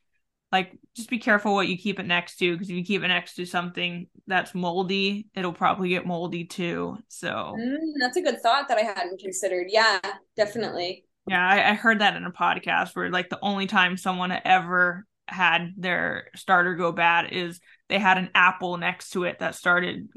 like 0.52 0.72
just 0.94 1.10
be 1.10 1.18
careful 1.18 1.54
what 1.54 1.68
you 1.68 1.76
keep 1.76 1.98
it 1.98 2.06
next 2.06 2.36
to 2.36 2.52
because 2.52 2.70
if 2.70 2.76
you 2.76 2.84
keep 2.84 3.02
it 3.02 3.08
next 3.08 3.34
to 3.34 3.44
something 3.44 4.06
that's 4.26 4.54
moldy 4.54 5.26
it'll 5.34 5.52
probably 5.52 5.88
get 5.88 6.06
moldy 6.06 6.44
too 6.44 6.96
so. 7.08 7.54
Mm, 7.58 7.76
that's 8.00 8.16
a 8.16 8.22
good 8.22 8.40
thought 8.40 8.68
that 8.68 8.78
i 8.78 8.82
hadn't 8.82 9.20
considered. 9.20 9.66
Yeah 9.68 10.00
definitely. 10.36 11.04
Yeah 11.28 11.46
I, 11.46 11.70
I, 11.70 11.74
heard 11.74 11.98
that 12.00 12.16
in 12.16 12.24
a 12.24 12.30
podcast 12.30 12.94
where 12.94 13.10
like 13.10 13.28
the 13.28 13.38
only 13.42 13.66
time 13.66 13.96
someone 13.96 14.32
ever 14.44 15.04
had 15.28 15.72
their 15.76 16.28
starter 16.36 16.74
go 16.74 16.92
bad 16.92 17.32
is 17.32 17.60
they 17.88 17.98
had 17.98 18.18
an 18.18 18.30
apple 18.34 18.76
next 18.76 19.10
to 19.10 19.24
it 19.24 19.38
that 19.40 19.54
started 19.54 20.08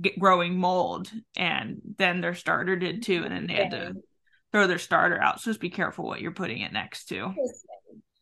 get, 0.00 0.18
growing 0.18 0.58
mold 0.58 1.10
and 1.36 1.80
then 1.98 2.20
their 2.20 2.34
starter 2.34 2.76
did 2.76 3.02
too 3.02 3.22
and 3.24 3.32
then 3.34 3.46
they 3.46 3.54
had 3.54 3.70
to 3.70 3.94
throw 4.52 4.66
their 4.66 4.78
starter 4.78 5.20
out. 5.20 5.40
So 5.40 5.50
just 5.50 5.60
be 5.60 5.70
careful 5.70 6.04
what 6.04 6.20
you're 6.20 6.32
putting 6.32 6.60
it 6.60 6.72
next 6.72 7.06
to. 7.06 7.32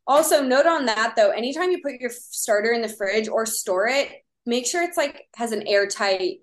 Also, 0.06 0.42
note 0.42 0.66
on 0.66 0.86
that 0.86 1.14
though, 1.16 1.30
anytime 1.30 1.70
you 1.70 1.80
put 1.82 2.00
your 2.00 2.10
starter 2.10 2.72
in 2.72 2.82
the 2.82 2.88
fridge 2.88 3.28
or 3.28 3.46
store 3.46 3.88
it, 3.88 4.10
make 4.46 4.66
sure 4.66 4.82
it's 4.82 4.96
like 4.96 5.26
has 5.36 5.52
an 5.52 5.66
airtight 5.66 6.38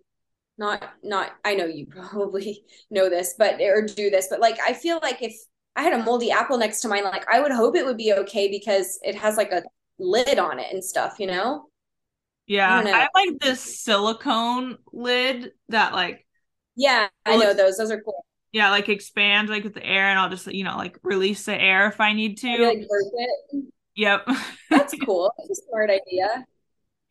not 0.57 0.89
not 1.03 1.31
I 1.43 1.55
know 1.55 1.65
you 1.65 1.85
probably 2.11 2.63
know 2.89 3.09
this, 3.09 3.35
but 3.37 3.59
or 3.61 3.81
do 3.81 4.09
this, 4.09 4.27
but 4.29 4.39
like 4.39 4.57
I 4.65 4.73
feel 4.73 4.99
like 5.01 5.21
if 5.21 5.35
I 5.75 5.83
had 5.83 5.93
a 5.93 6.03
moldy 6.03 6.31
apple 6.31 6.57
next 6.57 6.81
to 6.81 6.87
mine, 6.87 7.03
like 7.03 7.25
I 7.31 7.41
would 7.41 7.51
hope 7.51 7.75
it 7.75 7.85
would 7.85 7.97
be 7.97 8.13
okay 8.13 8.49
because 8.49 8.97
it 9.03 9.15
has 9.15 9.35
like 9.35 9.51
a 9.51 9.63
lid 9.97 10.39
on 10.39 10.59
it 10.59 10.71
and 10.71 10.83
stuff, 10.83 11.15
you 11.19 11.27
know? 11.27 11.65
Yeah. 12.47 12.83
I, 12.85 13.03
I 13.03 13.07
like 13.13 13.39
this 13.39 13.61
silicone 13.83 14.77
lid 14.93 15.51
that 15.69 15.93
like 15.93 16.25
Yeah, 16.75 17.07
I 17.25 17.37
know 17.37 17.53
those. 17.53 17.77
Those 17.77 17.91
are 17.91 18.01
cool. 18.01 18.25
Yeah, 18.51 18.69
like 18.69 18.87
expand 18.87 19.49
like 19.49 19.63
with 19.63 19.73
the 19.73 19.85
air, 19.85 20.05
and 20.05 20.19
I'll 20.19 20.29
just 20.29 20.47
you 20.47 20.63
know 20.63 20.77
like 20.77 20.97
release 21.03 21.45
the 21.45 21.59
air 21.59 21.87
if 21.87 21.99
I 21.99 22.13
need 22.13 22.37
to. 22.39 22.47
like 22.47 22.77
it. 22.79 23.65
Yep. 23.95 24.27
That's 24.69 24.93
cool. 25.05 25.33
That's 25.37 25.59
a 25.59 25.63
smart 25.69 25.89
idea. 25.89 26.45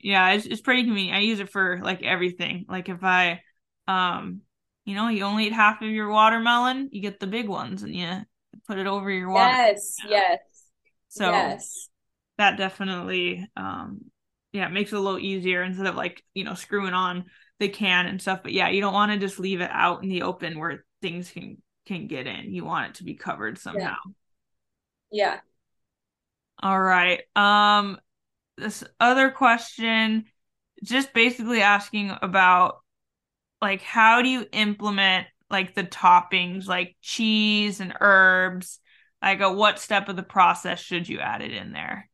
Yeah, 0.01 0.33
it's 0.33 0.47
it's 0.47 0.61
pretty 0.61 0.85
convenient. 0.85 1.17
I 1.17 1.21
use 1.21 1.41
it 1.41 1.51
for 1.51 1.81
like 1.83 2.03
everything. 2.03 2.67
Like 2.69 2.89
if 2.89 3.03
I, 3.03 3.41
um, 3.89 4.43
you 4.85 4.95
know, 4.95 5.09
you 5.09 5.25
only 5.25 5.47
eat 5.47 5.53
half 5.53 5.81
of 5.83 5.89
your 5.89 6.11
watermelon, 6.11 6.91
you 6.93 7.01
get 7.01 7.21
the 7.21 7.27
big 7.27 7.49
ones, 7.49 7.83
and 7.83 7.95
you 7.95 8.09
put 8.67 8.79
it 8.79 8.87
over 8.87 9.11
your 9.11 9.31
water. 9.31 9.51
Yes. 9.51 9.97
Yes. 10.09 10.39
So 11.09 11.31
yes. 11.31 11.89
That 12.39 12.57
definitely, 12.57 13.49
um, 13.57 14.01
yeah, 14.53 14.67
it 14.67 14.73
makes 14.73 14.93
it 14.93 14.97
a 14.97 15.01
little 15.01 15.19
easier 15.19 15.63
instead 15.63 15.87
of 15.87 15.95
like 15.97 16.23
you 16.35 16.45
know 16.45 16.55
screwing 16.55 16.95
on 16.95 17.27
the 17.59 17.69
can 17.69 18.07
and 18.07 18.21
stuff. 18.21 18.43
But 18.43 18.53
yeah, 18.53 18.69
you 18.69 18.81
don't 18.81 18.95
want 18.95 19.13
to 19.13 19.19
just 19.19 19.39
leave 19.39 19.61
it 19.61 19.71
out 19.73 20.03
in 20.03 20.09
the 20.09 20.23
open 20.23 20.59
where 20.59 20.85
things 21.03 21.31
can 21.31 21.59
can 21.87 22.07
get 22.07 22.27
in. 22.27 22.53
You 22.53 22.65
want 22.65 22.91
it 22.91 22.95
to 22.97 23.05
be 23.05 23.15
covered 23.15 23.59
somehow. 23.59 23.97
Yeah. 25.11 25.35
yeah. 25.35 25.41
All 26.63 26.81
right. 26.81 27.23
Um 27.37 27.99
this 28.57 28.85
other 29.01 29.31
question 29.31 30.27
just 30.83 31.13
basically 31.13 31.61
asking 31.61 32.13
about 32.23 32.79
like 33.61 33.83
how 33.83 34.23
do 34.23 34.29
you 34.29 34.47
implement 34.53 35.27
like 35.51 35.75
the 35.75 35.85
toppings 35.85 36.67
like 36.67 36.97
cheese 37.01 37.81
and 37.81 37.95
herbs 38.01 38.81
like 39.23 39.41
at 39.41 39.55
what 39.55 39.79
step 39.79 40.09
of 40.09 40.17
the 40.17 40.23
process 40.23 40.81
should 40.81 41.09
you 41.09 41.19
add 41.19 41.43
it 41.43 41.53
in 41.53 41.73
there 41.73 42.09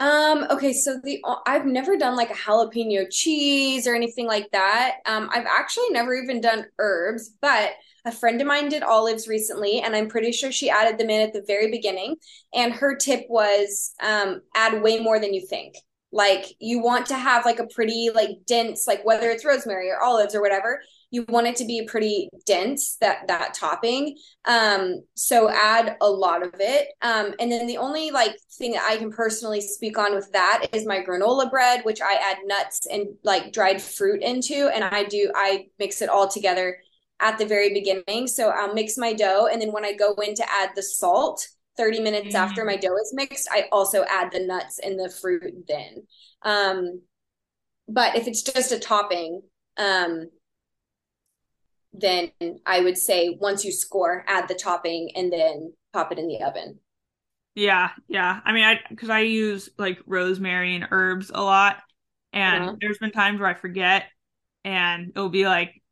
um, 0.00 0.46
okay, 0.50 0.72
so 0.72 1.00
the 1.02 1.22
I've 1.46 1.66
never 1.66 1.96
done 1.96 2.14
like 2.14 2.30
a 2.30 2.34
jalapeno 2.34 3.06
cheese 3.10 3.86
or 3.86 3.94
anything 3.96 4.26
like 4.26 4.48
that. 4.52 4.98
Um, 5.06 5.28
I've 5.32 5.46
actually 5.46 5.90
never 5.90 6.14
even 6.14 6.40
done 6.40 6.66
herbs, 6.78 7.30
but 7.40 7.72
a 8.04 8.12
friend 8.12 8.40
of 8.40 8.46
mine 8.46 8.68
did 8.68 8.84
olives 8.84 9.26
recently, 9.26 9.80
and 9.80 9.96
I'm 9.96 10.08
pretty 10.08 10.30
sure 10.30 10.52
she 10.52 10.70
added 10.70 10.98
them 10.98 11.10
in 11.10 11.20
at 11.20 11.32
the 11.32 11.44
very 11.46 11.70
beginning. 11.70 12.14
And 12.54 12.72
her 12.72 12.96
tip 12.96 13.26
was 13.28 13.92
um, 14.00 14.40
add 14.54 14.82
way 14.82 15.00
more 15.00 15.18
than 15.18 15.34
you 15.34 15.44
think. 15.44 15.74
Like 16.12 16.46
you 16.60 16.80
want 16.80 17.06
to 17.06 17.16
have 17.16 17.44
like 17.44 17.58
a 17.58 17.66
pretty 17.66 18.10
like 18.14 18.30
dense, 18.46 18.86
like 18.86 19.04
whether 19.04 19.30
it's 19.30 19.44
rosemary 19.44 19.90
or 19.90 20.02
olives 20.02 20.34
or 20.34 20.40
whatever, 20.40 20.80
you 21.10 21.24
want 21.28 21.46
it 21.46 21.56
to 21.56 21.64
be 21.64 21.86
pretty 21.86 22.28
dense 22.46 22.96
that 23.00 23.26
that 23.28 23.54
topping. 23.54 24.16
Um 24.44 25.02
so 25.14 25.48
add 25.50 25.96
a 26.00 26.10
lot 26.10 26.42
of 26.42 26.54
it. 26.58 26.88
Um 27.02 27.34
and 27.40 27.50
then 27.50 27.66
the 27.66 27.78
only 27.78 28.10
like 28.10 28.36
thing 28.58 28.72
that 28.72 28.86
i 28.88 28.96
can 28.96 29.10
personally 29.10 29.60
speak 29.60 29.98
on 29.98 30.14
with 30.14 30.30
that 30.32 30.66
is 30.72 30.84
my 30.84 30.98
granola 30.98 31.48
bread 31.48 31.84
which 31.84 32.00
i 32.02 32.14
add 32.14 32.38
nuts 32.44 32.86
and 32.90 33.06
like 33.22 33.52
dried 33.52 33.80
fruit 33.80 34.20
into 34.20 34.68
and 34.74 34.82
i 34.82 35.04
do 35.04 35.30
i 35.34 35.66
mix 35.78 36.02
it 36.02 36.08
all 36.08 36.26
together 36.26 36.78
at 37.20 37.38
the 37.38 37.46
very 37.46 37.72
beginning. 37.72 38.26
So 38.26 38.50
i'll 38.50 38.74
mix 38.74 38.98
my 38.98 39.12
dough 39.12 39.48
and 39.50 39.60
then 39.62 39.72
when 39.72 39.84
i 39.84 39.92
go 39.92 40.14
in 40.14 40.34
to 40.34 40.44
add 40.50 40.70
the 40.74 40.82
salt 40.82 41.46
30 41.76 42.00
minutes 42.00 42.28
mm-hmm. 42.28 42.36
after 42.36 42.64
my 42.64 42.76
dough 42.76 42.96
is 42.96 43.12
mixed 43.14 43.48
i 43.52 43.66
also 43.70 44.04
add 44.10 44.32
the 44.32 44.40
nuts 44.40 44.78
and 44.80 44.98
the 44.98 45.08
fruit 45.08 45.66
then. 45.68 46.06
Um 46.42 47.02
but 47.88 48.16
if 48.16 48.26
it's 48.26 48.42
just 48.42 48.72
a 48.72 48.78
topping 48.78 49.42
um 49.76 50.28
then 51.92 52.30
I 52.66 52.80
would 52.80 52.98
say 52.98 53.36
once 53.40 53.64
you 53.64 53.72
score, 53.72 54.24
add 54.26 54.48
the 54.48 54.54
topping 54.54 55.10
and 55.14 55.32
then 55.32 55.72
pop 55.92 56.12
it 56.12 56.18
in 56.18 56.28
the 56.28 56.42
oven. 56.42 56.78
Yeah, 57.54 57.90
yeah. 58.06 58.40
I 58.44 58.52
mean, 58.52 58.64
I 58.64 58.78
because 58.88 59.10
I 59.10 59.20
use 59.20 59.68
like 59.78 59.98
rosemary 60.06 60.76
and 60.76 60.86
herbs 60.90 61.30
a 61.34 61.42
lot, 61.42 61.78
and 62.32 62.62
uh-huh. 62.62 62.76
there's 62.80 62.98
been 62.98 63.10
times 63.10 63.40
where 63.40 63.48
I 63.48 63.54
forget, 63.54 64.04
and 64.64 65.10
it'll 65.10 65.28
be 65.28 65.44
like 65.44 65.82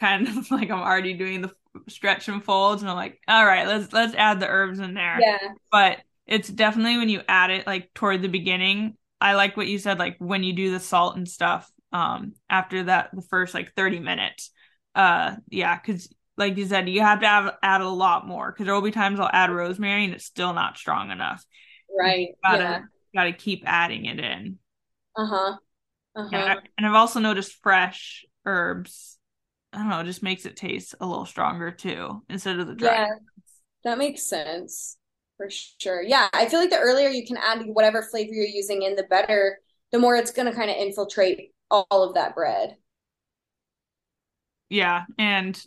kind 0.00 0.26
of 0.26 0.50
like 0.50 0.70
I'm 0.70 0.80
already 0.80 1.14
doing 1.14 1.42
the 1.42 1.52
stretch 1.88 2.28
and 2.28 2.42
folds, 2.42 2.82
and 2.82 2.90
I'm 2.90 2.96
like, 2.96 3.20
all 3.28 3.44
right, 3.44 3.66
let's 3.66 3.92
let's 3.92 4.14
add 4.14 4.40
the 4.40 4.48
herbs 4.48 4.78
in 4.78 4.94
there. 4.94 5.18
Yeah. 5.20 5.38
But 5.70 5.98
it's 6.26 6.48
definitely 6.48 6.96
when 6.96 7.10
you 7.10 7.20
add 7.28 7.50
it 7.50 7.66
like 7.66 7.92
toward 7.92 8.22
the 8.22 8.28
beginning. 8.28 8.96
I 9.20 9.34
like 9.34 9.56
what 9.56 9.68
you 9.68 9.78
said, 9.78 9.98
like 9.98 10.16
when 10.18 10.42
you 10.42 10.52
do 10.52 10.70
the 10.70 10.80
salt 10.80 11.16
and 11.16 11.28
stuff. 11.28 11.70
Um, 11.92 12.32
after 12.50 12.84
that, 12.84 13.10
the 13.12 13.22
first 13.22 13.54
like 13.54 13.74
30 13.74 14.00
minutes 14.00 14.50
uh 14.94 15.34
yeah 15.48 15.76
because 15.76 16.12
like 16.36 16.56
you 16.56 16.66
said 16.66 16.88
you 16.88 17.00
have 17.00 17.20
to 17.20 17.26
have, 17.26 17.54
add 17.62 17.80
a 17.80 17.88
lot 17.88 18.26
more 18.26 18.50
because 18.50 18.66
there 18.66 18.74
will 18.74 18.82
be 18.82 18.90
times 18.90 19.20
i'll 19.20 19.30
add 19.32 19.50
rosemary 19.50 20.04
and 20.04 20.14
it's 20.14 20.24
still 20.24 20.52
not 20.52 20.76
strong 20.76 21.10
enough 21.10 21.44
right 21.98 22.28
you 22.28 22.34
gotta, 22.42 22.62
yeah. 22.62 22.80
gotta 23.14 23.32
keep 23.32 23.62
adding 23.66 24.06
it 24.06 24.18
in 24.18 24.58
uh-huh 25.16 25.56
uh-huh 26.16 26.36
and, 26.36 26.50
I, 26.50 26.56
and 26.78 26.86
i've 26.86 26.94
also 26.94 27.20
noticed 27.20 27.60
fresh 27.62 28.24
herbs 28.44 29.18
i 29.72 29.78
don't 29.78 29.88
know 29.88 30.02
just 30.02 30.22
makes 30.22 30.46
it 30.46 30.56
taste 30.56 30.94
a 31.00 31.06
little 31.06 31.26
stronger 31.26 31.70
too 31.70 32.22
instead 32.28 32.58
of 32.58 32.66
the 32.66 32.74
dry 32.74 32.92
yeah 32.92 33.08
that 33.84 33.98
makes 33.98 34.28
sense 34.28 34.96
for 35.36 35.48
sure 35.50 36.02
yeah 36.02 36.28
i 36.32 36.46
feel 36.46 36.60
like 36.60 36.70
the 36.70 36.78
earlier 36.78 37.08
you 37.08 37.26
can 37.26 37.36
add 37.36 37.62
whatever 37.66 38.02
flavor 38.02 38.32
you're 38.32 38.44
using 38.44 38.82
in 38.82 38.96
the 38.96 39.02
better 39.04 39.58
the 39.94 40.00
more 40.00 40.16
it's 40.16 40.32
going 40.32 40.50
to 40.50 40.56
kind 40.56 40.70
of 40.70 40.76
infiltrate 40.76 41.52
all 41.70 42.02
of 42.02 42.14
that 42.14 42.34
bread. 42.34 42.76
Yeah, 44.68 45.04
and 45.18 45.62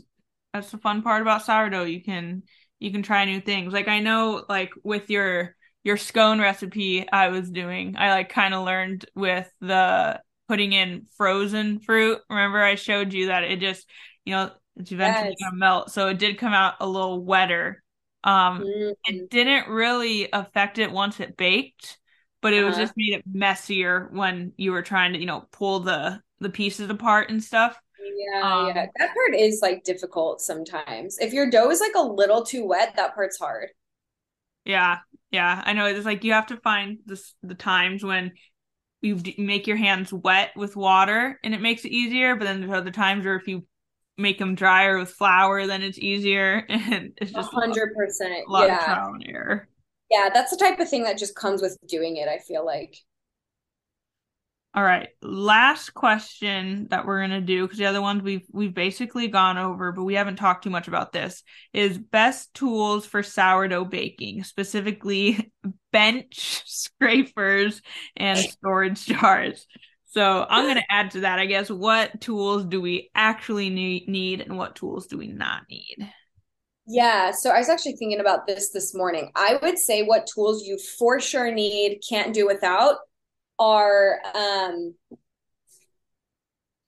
that's 0.54 0.72
the 0.72 0.78
fun 0.78 1.02
part 1.02 1.22
about 1.22 1.46
sourdough. 1.46 1.86
You 1.86 2.04
can 2.04 2.44
you 2.80 2.92
can 2.92 3.04
try 3.04 3.26
new 3.26 3.42
things. 3.42 3.74
Like 3.74 3.88
I 3.88 4.00
know 4.00 4.44
like 4.48 4.72
with 4.84 5.10
your 5.10 5.56
your 5.84 5.98
scone 5.98 6.40
recipe 6.40 7.08
I 7.10 7.30
was 7.30 7.50
doing, 7.50 7.96
I 7.98 8.10
like 8.10 8.30
kind 8.30 8.54
of 8.54 8.66
learned 8.66 9.06
with 9.16 9.50
the 9.62 10.22
putting 10.48 10.74
in 10.74 11.06
frozen 11.18 11.80
fruit. 11.80 12.20
Remember 12.30 12.62
I 12.62 12.76
showed 12.76 13.14
you 13.14 13.28
that 13.28 13.44
it 13.44 13.60
just, 13.60 13.88
you 14.26 14.34
know, 14.34 14.52
it's 14.76 14.92
eventually 14.92 15.36
yes. 15.40 15.50
gonna 15.50 15.58
melt. 15.58 15.92
So 15.92 16.08
it 16.08 16.20
did 16.20 16.38
come 16.38 16.54
out 16.54 16.76
a 16.80 16.88
little 16.88 17.24
wetter. 17.24 17.84
Um 18.24 18.62
mm-hmm. 18.62 18.92
it 19.06 19.30
didn't 19.30 19.70
really 19.70 20.30
affect 20.32 20.78
it 20.78 20.92
once 20.92 21.20
it 21.20 21.38
baked, 21.38 21.98
but 22.42 22.54
it 22.54 22.60
uh-huh. 22.60 22.68
was 22.68 22.78
just 22.78 22.94
made 22.98 23.14
it 23.14 23.24
messier 23.32 24.10
when 24.12 24.54
you 24.58 24.72
were 24.72 24.82
trying 24.82 25.14
to, 25.14 25.20
you 25.20 25.26
know, 25.26 25.48
pull 25.52 25.82
the 25.82 26.22
the 26.40 26.50
pieces 26.50 26.90
apart 26.90 27.30
and 27.30 27.44
stuff. 27.44 27.80
Yeah, 28.16 28.42
um, 28.42 28.68
yeah. 28.68 28.86
That 28.98 29.14
part 29.14 29.36
is 29.36 29.60
like 29.62 29.84
difficult 29.84 30.42
sometimes. 30.42 31.18
If 31.20 31.34
your 31.34 31.50
dough 31.50 31.70
is 31.70 31.80
like 31.80 31.96
a 31.96 32.02
little 32.02 32.44
too 32.44 32.66
wet, 32.66 32.96
that 32.96 33.16
part's 33.16 33.38
hard. 33.38 33.70
Yeah, 34.66 35.00
yeah. 35.32 35.62
I 35.66 35.74
know 35.74 35.86
it's 35.86 36.06
like 36.06 36.24
you 36.24 36.34
have 36.34 36.48
to 36.48 36.58
find 36.58 37.00
this 37.06 37.34
the 37.44 37.56
times 37.56 38.04
when 38.04 38.34
you 39.02 39.16
d- 39.16 39.36
make 39.38 39.68
your 39.68 39.78
hands 39.78 40.12
wet 40.12 40.52
with 40.56 40.76
water 40.76 41.40
and 41.44 41.54
it 41.54 41.62
makes 41.62 41.86
it 41.86 41.92
easier, 41.92 42.36
but 42.36 42.46
then 42.46 42.60
there's 42.60 42.74
other 42.74 42.92
times 42.92 43.26
where 43.26 43.36
if 43.36 43.48
you 43.48 43.66
make 44.18 44.40
them 44.40 44.56
drier 44.56 44.98
with 44.98 45.12
flour, 45.12 45.68
then 45.68 45.84
it's 45.84 46.00
easier 46.00 46.66
and 46.70 47.14
it's 47.18 47.32
just 47.32 47.52
hundred 47.52 47.94
percent. 47.96 48.34
A 48.48 48.52
lot 48.52 48.68
yeah. 48.68 48.78
of 48.78 48.84
trial 48.86 49.14
and 49.14 49.26
error. 49.28 49.68
Yeah, 50.10 50.30
that's 50.34 50.52
the 50.52 50.58
type 50.58 50.80
of 50.80 50.90
thing 50.90 51.04
that 51.04 51.18
just 51.18 51.36
comes 51.36 51.62
with 51.62 51.78
doing 51.88 52.18
it. 52.18 52.28
I 52.28 52.40
feel 52.40 52.66
like. 52.66 52.98
All 54.74 54.84
right, 54.84 55.10
last 55.24 55.94
question 55.94 56.88
that 56.92 57.06
we're 57.06 57.22
gonna 57.22 57.42
do 57.42 57.64
because 57.64 57.80
the 57.80 57.88
other 57.88 58.02
ones 58.02 58.22
we've 58.22 58.46
we've 58.52 58.74
basically 58.74 59.28
gone 59.28 59.58
over, 59.58 59.92
but 59.92 60.04
we 60.04 60.14
haven't 60.14 60.36
talked 60.36 60.64
too 60.64 60.70
much 60.70 60.88
about 60.88 61.12
this. 61.12 61.42
Is 61.74 61.98
best 61.98 62.54
tools 62.54 63.06
for 63.06 63.24
sourdough 63.24 63.86
baking, 63.86 64.44
specifically 64.44 65.52
bench 65.92 66.62
scrapers 66.66 67.82
and 68.16 68.38
storage 68.38 69.06
jars. 69.06 69.66
So 70.06 70.46
I'm 70.48 70.68
gonna 70.68 70.86
add 70.90 71.12
to 71.12 71.22
that. 71.22 71.40
I 71.40 71.48
guess 71.48 71.72
what 71.72 72.22
tools 72.22 72.66
do 72.66 72.80
we 72.80 73.10
actually 73.16 73.70
need, 73.70 74.08
need 74.08 74.42
and 74.42 74.58
what 74.58 74.76
tools 74.76 75.08
do 75.08 75.18
we 75.18 75.28
not 75.28 75.64
need? 75.70 76.12
Yeah, 76.86 77.32
so 77.32 77.50
I 77.50 77.60
was 77.60 77.68
actually 77.68 77.98
thinking 77.98 78.20
about 78.20 78.48
this 78.48 78.72
this 78.72 78.96
morning. 78.96 79.32
I 79.36 79.60
would 79.62 79.78
say 79.78 80.04
what 80.04 80.28
tools 80.34 80.66
you 80.66 80.78
for 80.98 81.20
sure 81.20 81.52
need, 81.52 82.00
can't 82.08 82.34
do 82.34 82.46
without 82.46 82.98
are 83.60 84.20
um, 84.36 84.96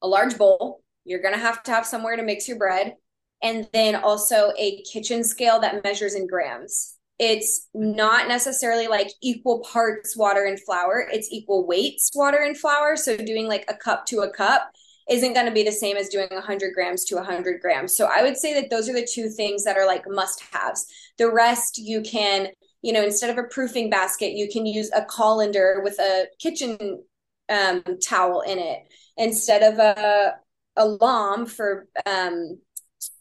a 0.01 0.07
large 0.07 0.37
bowl. 0.37 0.81
You're 1.05 1.21
going 1.21 1.33
to 1.33 1.39
have 1.39 1.63
to 1.63 1.71
have 1.71 1.85
somewhere 1.85 2.15
to 2.15 2.23
mix 2.23 2.47
your 2.47 2.57
bread. 2.57 2.95
And 3.41 3.67
then 3.73 3.95
also 3.95 4.51
a 4.57 4.81
kitchen 4.83 5.23
scale 5.23 5.59
that 5.61 5.83
measures 5.83 6.13
in 6.13 6.27
grams. 6.27 6.95
It's 7.19 7.67
not 7.73 8.27
necessarily 8.27 8.87
like 8.87 9.11
equal 9.21 9.59
parts 9.59 10.15
water 10.15 10.45
and 10.45 10.61
flour, 10.61 11.07
it's 11.11 11.31
equal 11.31 11.67
weights 11.67 12.11
water 12.13 12.37
and 12.37 12.57
flour. 12.57 12.95
So 12.95 13.17
doing 13.17 13.47
like 13.47 13.65
a 13.67 13.75
cup 13.75 14.05
to 14.07 14.19
a 14.19 14.31
cup 14.31 14.71
isn't 15.09 15.33
going 15.33 15.45
to 15.45 15.51
be 15.51 15.63
the 15.63 15.71
same 15.71 15.97
as 15.97 16.09
doing 16.09 16.27
100 16.29 16.73
grams 16.73 17.03
to 17.05 17.15
100 17.15 17.61
grams. 17.61 17.95
So 17.95 18.09
I 18.13 18.21
would 18.21 18.37
say 18.37 18.53
that 18.53 18.69
those 18.69 18.87
are 18.87 18.93
the 18.93 19.09
two 19.11 19.29
things 19.29 19.63
that 19.63 19.77
are 19.77 19.87
like 19.87 20.03
must 20.07 20.43
haves. 20.51 20.85
The 21.17 21.31
rest 21.31 21.77
you 21.77 22.01
can 22.01 22.49
you 22.81 22.93
know, 22.93 23.03
instead 23.03 23.29
of 23.29 23.37
a 23.37 23.47
proofing 23.47 23.89
basket, 23.89 24.31
you 24.31 24.49
can 24.49 24.65
use 24.65 24.89
a 24.95 25.03
colander 25.03 25.81
with 25.83 25.99
a 25.99 26.27
kitchen 26.39 27.03
um, 27.49 27.83
towel 28.01 28.41
in 28.41 28.59
it 28.59 28.83
instead 29.17 29.63
of 29.63 29.79
a 29.79 30.35
a 30.75 30.87
lame 30.87 31.45
for 31.45 31.87
um, 32.05 32.57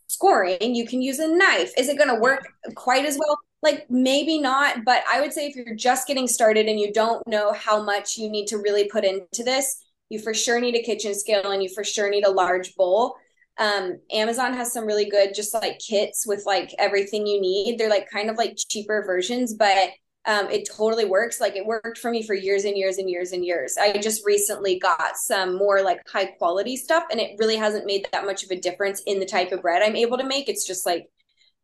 scoring. 0.07 0.75
You 0.75 0.87
can 0.87 1.03
use 1.03 1.19
a 1.19 1.29
knife. 1.29 1.73
Is 1.77 1.89
it 1.89 1.99
going 1.99 2.15
to 2.15 2.21
work 2.21 2.47
quite 2.75 3.05
as 3.05 3.19
well? 3.19 3.39
Like 3.63 3.91
maybe 3.91 4.39
not, 4.39 4.85
but 4.85 5.03
I 5.13 5.21
would 5.21 5.33
say 5.33 5.47
if 5.47 5.57
you're 5.57 5.75
just 5.75 6.07
getting 6.07 6.29
started 6.29 6.67
and 6.67 6.79
you 6.79 6.93
don't 6.93 7.27
know 7.27 7.53
how 7.53 7.83
much 7.83 8.17
you 8.17 8.31
need 8.31 8.47
to 8.49 8.59
really 8.59 8.89
put 8.89 9.05
into 9.05 9.43
this, 9.43 9.85
you 10.09 10.21
for 10.21 10.33
sure 10.33 10.61
need 10.61 10.77
a 10.77 10.83
kitchen 10.83 11.15
scale 11.15 11.51
and 11.51 11.63
you 11.63 11.69
for 11.69 11.83
sure 11.83 12.09
need 12.09 12.25
a 12.25 12.31
large 12.31 12.77
bowl 12.77 13.17
um, 13.59 13.99
Amazon 14.13 14.55
has 14.55 14.73
some 14.73 14.87
really 14.87 15.09
good 15.09 15.35
just 15.35 15.53
like 15.53 15.79
kits 15.81 16.27
with 16.27 16.45
like 16.47 16.75
everything 16.79 17.27
you 17.27 17.41
need. 17.41 17.77
They're 17.77 17.91
like 17.91 18.09
kind 18.11 18.31
of 18.31 18.37
like 18.37 18.57
cheaper 18.57 19.03
versions, 19.05 19.55
but 19.55 19.91
um, 20.27 20.49
it 20.51 20.69
totally 20.71 21.05
works. 21.05 21.41
Like 21.41 21.57
it 21.57 21.67
worked 21.67 21.99
for 21.99 22.11
me 22.11 22.23
for 22.23 22.35
years 22.35 22.65
and 22.65 22.77
years 22.77 22.99
and 22.99 23.11
years 23.11 23.33
and 23.33 23.45
years. 23.45 23.77
I 23.81 23.99
just 23.99 24.25
recently 24.25 24.79
got 24.79 25.17
some 25.17 25.57
more 25.57 25.83
like 25.83 26.01
high 26.07 26.27
quality 26.27 26.77
stuff, 26.77 27.05
and 27.11 27.19
it 27.19 27.37
really 27.39 27.57
hasn't 27.57 27.87
made 27.87 28.07
that 28.13 28.27
much 28.27 28.45
of 28.45 28.51
a 28.51 28.61
difference 28.61 29.03
in 29.07 29.19
the 29.19 29.27
type 29.27 29.53
of 29.53 29.63
bread 29.63 29.83
I'm 29.83 29.97
able 29.97 30.19
to 30.19 30.27
make. 30.27 30.49
It's 30.49 30.67
just 30.67 30.87
like, 30.87 31.07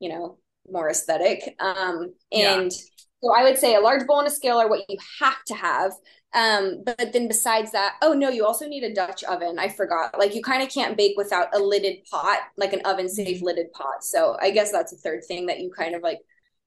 you 0.00 0.08
know, 0.08 0.38
more 0.68 0.88
aesthetic. 0.88 1.54
Um, 1.60 2.14
and 2.32 2.72
yeah. 2.72 2.78
So 3.24 3.32
I 3.32 3.42
would 3.42 3.56
say 3.56 3.74
a 3.74 3.80
large 3.80 4.06
bowl 4.06 4.18
and 4.18 4.28
a 4.28 4.30
scale 4.30 4.58
are 4.58 4.68
what 4.68 4.84
you 4.88 4.98
have 5.20 5.42
to 5.46 5.54
have. 5.54 5.92
Um, 6.34 6.82
but 6.84 7.12
then 7.12 7.28
besides 7.28 7.72
that, 7.72 7.94
oh 8.02 8.12
no, 8.12 8.28
you 8.28 8.44
also 8.44 8.66
need 8.66 8.82
a 8.82 8.92
Dutch 8.92 9.24
oven. 9.24 9.58
I 9.58 9.68
forgot. 9.68 10.18
Like 10.18 10.34
you 10.34 10.42
kind 10.42 10.62
of 10.62 10.68
can't 10.68 10.96
bake 10.96 11.16
without 11.16 11.54
a 11.54 11.58
lidded 11.58 12.04
pot, 12.10 12.40
like 12.56 12.72
an 12.72 12.82
oven 12.84 13.08
safe 13.08 13.36
mm-hmm. 13.36 13.46
lidded 13.46 13.72
pot. 13.72 14.02
So 14.02 14.36
I 14.42 14.50
guess 14.50 14.72
that's 14.72 14.92
a 14.92 14.96
third 14.96 15.24
thing 15.26 15.46
that 15.46 15.60
you 15.60 15.70
kind 15.70 15.94
of 15.94 16.02
like 16.02 16.18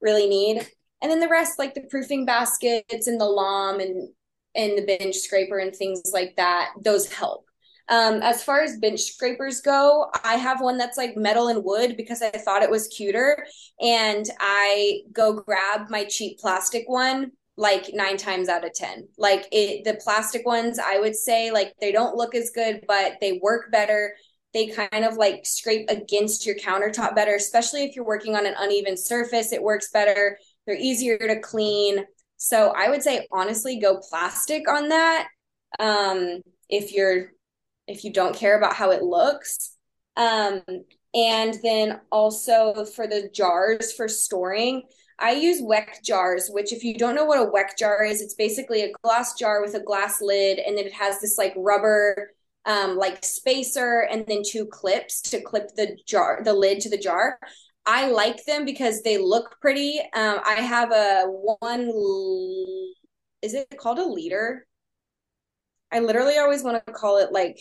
really 0.01 0.27
need. 0.27 0.67
And 1.01 1.11
then 1.11 1.19
the 1.19 1.27
rest, 1.27 1.59
like 1.59 1.75
the 1.75 1.81
proofing 1.81 2.25
baskets 2.25 3.07
and 3.07 3.21
the 3.21 3.29
lame 3.29 3.79
and 3.79 4.09
and 4.55 4.77
the 4.77 4.97
bench 4.97 5.17
scraper 5.17 5.59
and 5.59 5.75
things 5.75 6.01
like 6.11 6.35
that, 6.37 6.71
those 6.81 7.11
help. 7.11 7.46
Um, 7.89 8.21
as 8.21 8.43
far 8.43 8.61
as 8.61 8.77
bench 8.77 9.01
scrapers 9.01 9.61
go, 9.61 10.09
I 10.23 10.35
have 10.35 10.61
one 10.61 10.77
that's 10.77 10.97
like 10.97 11.15
metal 11.15 11.47
and 11.47 11.63
wood 11.63 11.95
because 11.95 12.21
I 12.21 12.29
thought 12.31 12.63
it 12.63 12.69
was 12.69 12.87
cuter. 12.87 13.45
And 13.81 14.25
I 14.39 15.01
go 15.13 15.33
grab 15.33 15.89
my 15.89 16.03
cheap 16.05 16.39
plastic 16.39 16.83
one 16.87 17.31
like 17.55 17.89
nine 17.93 18.17
times 18.17 18.49
out 18.49 18.65
of 18.65 18.73
10. 18.73 19.07
Like 19.17 19.47
it, 19.51 19.83
the 19.83 19.95
plastic 19.95 20.45
ones, 20.45 20.79
I 20.79 20.99
would 20.99 21.15
say 21.15 21.51
like 21.51 21.73
they 21.81 21.91
don't 21.91 22.15
look 22.15 22.35
as 22.35 22.51
good, 22.51 22.81
but 22.87 23.13
they 23.19 23.39
work 23.41 23.71
better. 23.71 24.15
They 24.53 24.67
kind 24.67 25.05
of 25.05 25.15
like 25.17 25.45
scrape 25.45 25.89
against 25.89 26.45
your 26.45 26.55
countertop 26.55 27.15
better, 27.15 27.35
especially 27.35 27.83
if 27.83 27.95
you're 27.95 28.05
working 28.05 28.35
on 28.35 28.45
an 28.45 28.53
uneven 28.57 28.97
surface. 28.97 29.51
It 29.51 29.63
works 29.63 29.89
better. 29.91 30.37
They're 30.65 30.75
easier 30.77 31.17
to 31.17 31.39
clean. 31.39 32.05
So 32.37 32.73
I 32.75 32.89
would 32.89 33.01
say 33.01 33.27
honestly 33.31 33.79
go 33.79 33.99
plastic 34.09 34.69
on 34.69 34.89
that. 34.89 35.27
Um, 35.79 36.41
if 36.69 36.93
you're 36.93 37.31
if 37.87 38.03
you 38.03 38.11
don't 38.11 38.35
care 38.35 38.57
about 38.57 38.73
how 38.73 38.91
it 38.91 39.03
looks. 39.03 39.75
Um, 40.15 40.61
and 41.13 41.57
then 41.63 42.01
also 42.11 42.85
for 42.85 43.07
the 43.07 43.29
jars 43.33 43.93
for 43.93 44.07
storing, 44.07 44.83
I 45.19 45.31
use 45.31 45.61
Weck 45.61 46.03
jars, 46.03 46.49
which 46.49 46.71
if 46.71 46.83
you 46.83 46.95
don't 46.95 47.15
know 47.15 47.25
what 47.25 47.39
a 47.39 47.49
Weck 47.49 47.77
jar 47.77 48.03
is, 48.03 48.21
it's 48.21 48.35
basically 48.35 48.83
a 48.83 48.91
glass 49.01 49.33
jar 49.33 49.61
with 49.61 49.73
a 49.73 49.79
glass 49.79 50.21
lid, 50.21 50.59
and 50.59 50.77
then 50.77 50.85
it 50.85 50.93
has 50.93 51.19
this 51.19 51.37
like 51.37 51.53
rubber 51.57 52.31
um, 52.65 52.97
like 52.97 53.23
spacer 53.23 54.07
and 54.11 54.25
then 54.27 54.43
two 54.45 54.65
clips 54.65 55.21
to 55.21 55.41
clip 55.41 55.73
the 55.75 55.97
jar, 56.05 56.41
the 56.43 56.53
lid 56.53 56.81
to 56.81 56.89
the 56.89 56.97
jar. 56.97 57.39
I 57.85 58.09
like 58.11 58.43
them 58.45 58.65
because 58.65 59.01
they 59.01 59.17
look 59.17 59.55
pretty. 59.61 59.99
Um, 60.13 60.39
I 60.45 60.55
have 60.55 60.91
a 60.91 61.23
one. 61.25 61.89
Is 63.41 63.53
it 63.53 63.73
called 63.77 63.99
a 63.99 64.05
liter? 64.05 64.67
I 65.91 65.99
literally 65.99 66.37
always 66.37 66.63
want 66.63 66.85
to 66.85 66.93
call 66.93 67.17
it 67.17 67.31
like 67.31 67.57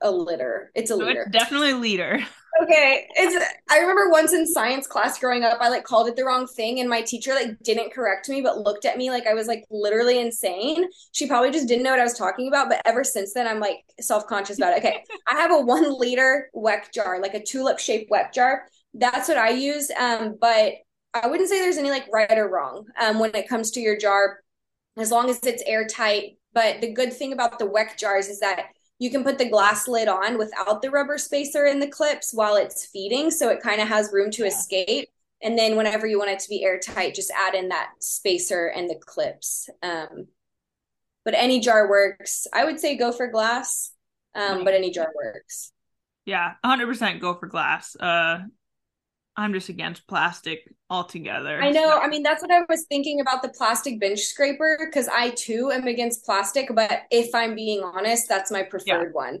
a 0.00 0.10
litter. 0.10 0.70
It's 0.74 0.90
a 0.90 0.96
so. 0.96 1.06
It's 1.06 1.30
definitely 1.30 1.70
a 1.70 1.76
liter. 1.76 2.20
okay 2.62 3.06
it's 3.14 3.44
i 3.70 3.78
remember 3.78 4.10
once 4.10 4.32
in 4.32 4.46
science 4.46 4.86
class 4.86 5.18
growing 5.18 5.44
up 5.44 5.58
i 5.60 5.68
like 5.68 5.84
called 5.84 6.08
it 6.08 6.16
the 6.16 6.24
wrong 6.24 6.46
thing 6.46 6.80
and 6.80 6.88
my 6.88 7.02
teacher 7.02 7.34
like 7.34 7.50
didn't 7.62 7.92
correct 7.92 8.28
me 8.28 8.40
but 8.40 8.58
looked 8.58 8.84
at 8.84 8.96
me 8.96 9.10
like 9.10 9.26
i 9.26 9.34
was 9.34 9.46
like 9.46 9.64
literally 9.70 10.18
insane 10.18 10.84
she 11.12 11.26
probably 11.26 11.50
just 11.50 11.68
didn't 11.68 11.84
know 11.84 11.90
what 11.90 12.00
i 12.00 12.04
was 12.04 12.14
talking 12.14 12.48
about 12.48 12.68
but 12.68 12.80
ever 12.84 13.04
since 13.04 13.32
then 13.32 13.46
i'm 13.46 13.60
like 13.60 13.78
self-conscious 14.00 14.58
about 14.58 14.72
it 14.72 14.78
okay 14.78 15.04
i 15.28 15.34
have 15.34 15.52
a 15.52 15.60
one 15.60 15.98
liter 15.98 16.50
weck 16.54 16.92
jar 16.92 17.20
like 17.20 17.34
a 17.34 17.42
tulip 17.42 17.78
shaped 17.78 18.10
weck 18.10 18.32
jar 18.32 18.64
that's 18.94 19.28
what 19.28 19.38
i 19.38 19.50
use 19.50 19.90
um 19.98 20.36
but 20.40 20.72
i 21.14 21.26
wouldn't 21.26 21.48
say 21.48 21.60
there's 21.60 21.78
any 21.78 21.90
like 21.90 22.06
right 22.12 22.38
or 22.38 22.48
wrong 22.48 22.84
um 23.00 23.18
when 23.18 23.34
it 23.34 23.48
comes 23.48 23.70
to 23.70 23.80
your 23.80 23.96
jar 23.96 24.40
as 24.96 25.10
long 25.10 25.30
as 25.30 25.38
it's 25.44 25.62
airtight 25.66 26.38
but 26.54 26.80
the 26.80 26.92
good 26.92 27.12
thing 27.12 27.32
about 27.32 27.58
the 27.58 27.68
weck 27.68 27.96
jars 27.96 28.28
is 28.28 28.40
that 28.40 28.66
you 28.98 29.10
can 29.10 29.22
put 29.22 29.38
the 29.38 29.48
glass 29.48 29.86
lid 29.86 30.08
on 30.08 30.38
without 30.38 30.82
the 30.82 30.90
rubber 30.90 31.18
spacer 31.18 31.66
in 31.66 31.78
the 31.78 31.86
clips 31.86 32.32
while 32.34 32.56
it's 32.56 32.86
feeding. 32.86 33.30
So 33.30 33.48
it 33.48 33.62
kind 33.62 33.80
of 33.80 33.88
has 33.88 34.12
room 34.12 34.30
to 34.32 34.42
yeah. 34.42 34.48
escape. 34.48 35.08
And 35.40 35.56
then 35.56 35.76
whenever 35.76 36.06
you 36.06 36.18
want 36.18 36.30
it 36.30 36.40
to 36.40 36.48
be 36.48 36.64
airtight, 36.64 37.14
just 37.14 37.30
add 37.30 37.54
in 37.54 37.68
that 37.68 37.90
spacer 38.00 38.66
and 38.66 38.90
the 38.90 38.96
clips. 38.96 39.70
Um, 39.82 40.26
but 41.24 41.34
any 41.34 41.60
jar 41.60 41.88
works. 41.88 42.46
I 42.52 42.64
would 42.64 42.80
say 42.80 42.96
go 42.96 43.12
for 43.12 43.28
glass, 43.28 43.92
um, 44.34 44.64
but 44.64 44.74
any 44.74 44.90
jar 44.90 45.12
works. 45.14 45.72
Yeah, 46.24 46.54
100% 46.64 47.20
go 47.20 47.34
for 47.34 47.46
glass. 47.46 47.94
Uh, 47.94 48.40
I'm 49.38 49.52
just 49.52 49.68
against 49.68 50.04
plastic 50.08 50.68
altogether. 50.90 51.62
I 51.62 51.70
know. 51.70 51.90
So. 51.90 52.00
I 52.00 52.08
mean, 52.08 52.24
that's 52.24 52.42
what 52.42 52.50
I 52.50 52.62
was 52.68 52.86
thinking 52.88 53.20
about 53.20 53.40
the 53.40 53.50
plastic 53.50 54.00
bench 54.00 54.18
scraper 54.18 54.76
because 54.84 55.06
I 55.06 55.30
too 55.30 55.70
am 55.70 55.86
against 55.86 56.24
plastic. 56.24 56.68
But 56.74 57.02
if 57.12 57.32
I'm 57.32 57.54
being 57.54 57.84
honest, 57.84 58.28
that's 58.28 58.50
my 58.50 58.64
preferred 58.64 58.84
yeah. 58.86 59.12
one. 59.12 59.38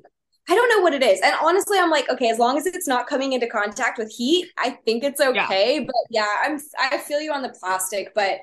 I 0.48 0.54
don't 0.54 0.68
know 0.68 0.82
what 0.82 0.94
it 0.94 1.02
is. 1.02 1.20
And 1.20 1.34
honestly, 1.42 1.78
I'm 1.80 1.90
like, 1.90 2.08
okay, 2.08 2.30
as 2.30 2.38
long 2.38 2.56
as 2.56 2.64
it's 2.64 2.86
not 2.86 3.08
coming 3.08 3.32
into 3.32 3.48
contact 3.48 3.98
with 3.98 4.08
heat, 4.08 4.46
I 4.56 4.70
think 4.84 5.02
it's 5.02 5.20
okay. 5.20 5.80
Yeah. 5.80 5.84
But 5.84 5.96
yeah, 6.10 6.36
I'm 6.44 6.60
I 6.78 6.98
feel 6.98 7.20
you 7.20 7.32
on 7.32 7.42
the 7.42 7.54
plastic, 7.60 8.14
but 8.14 8.38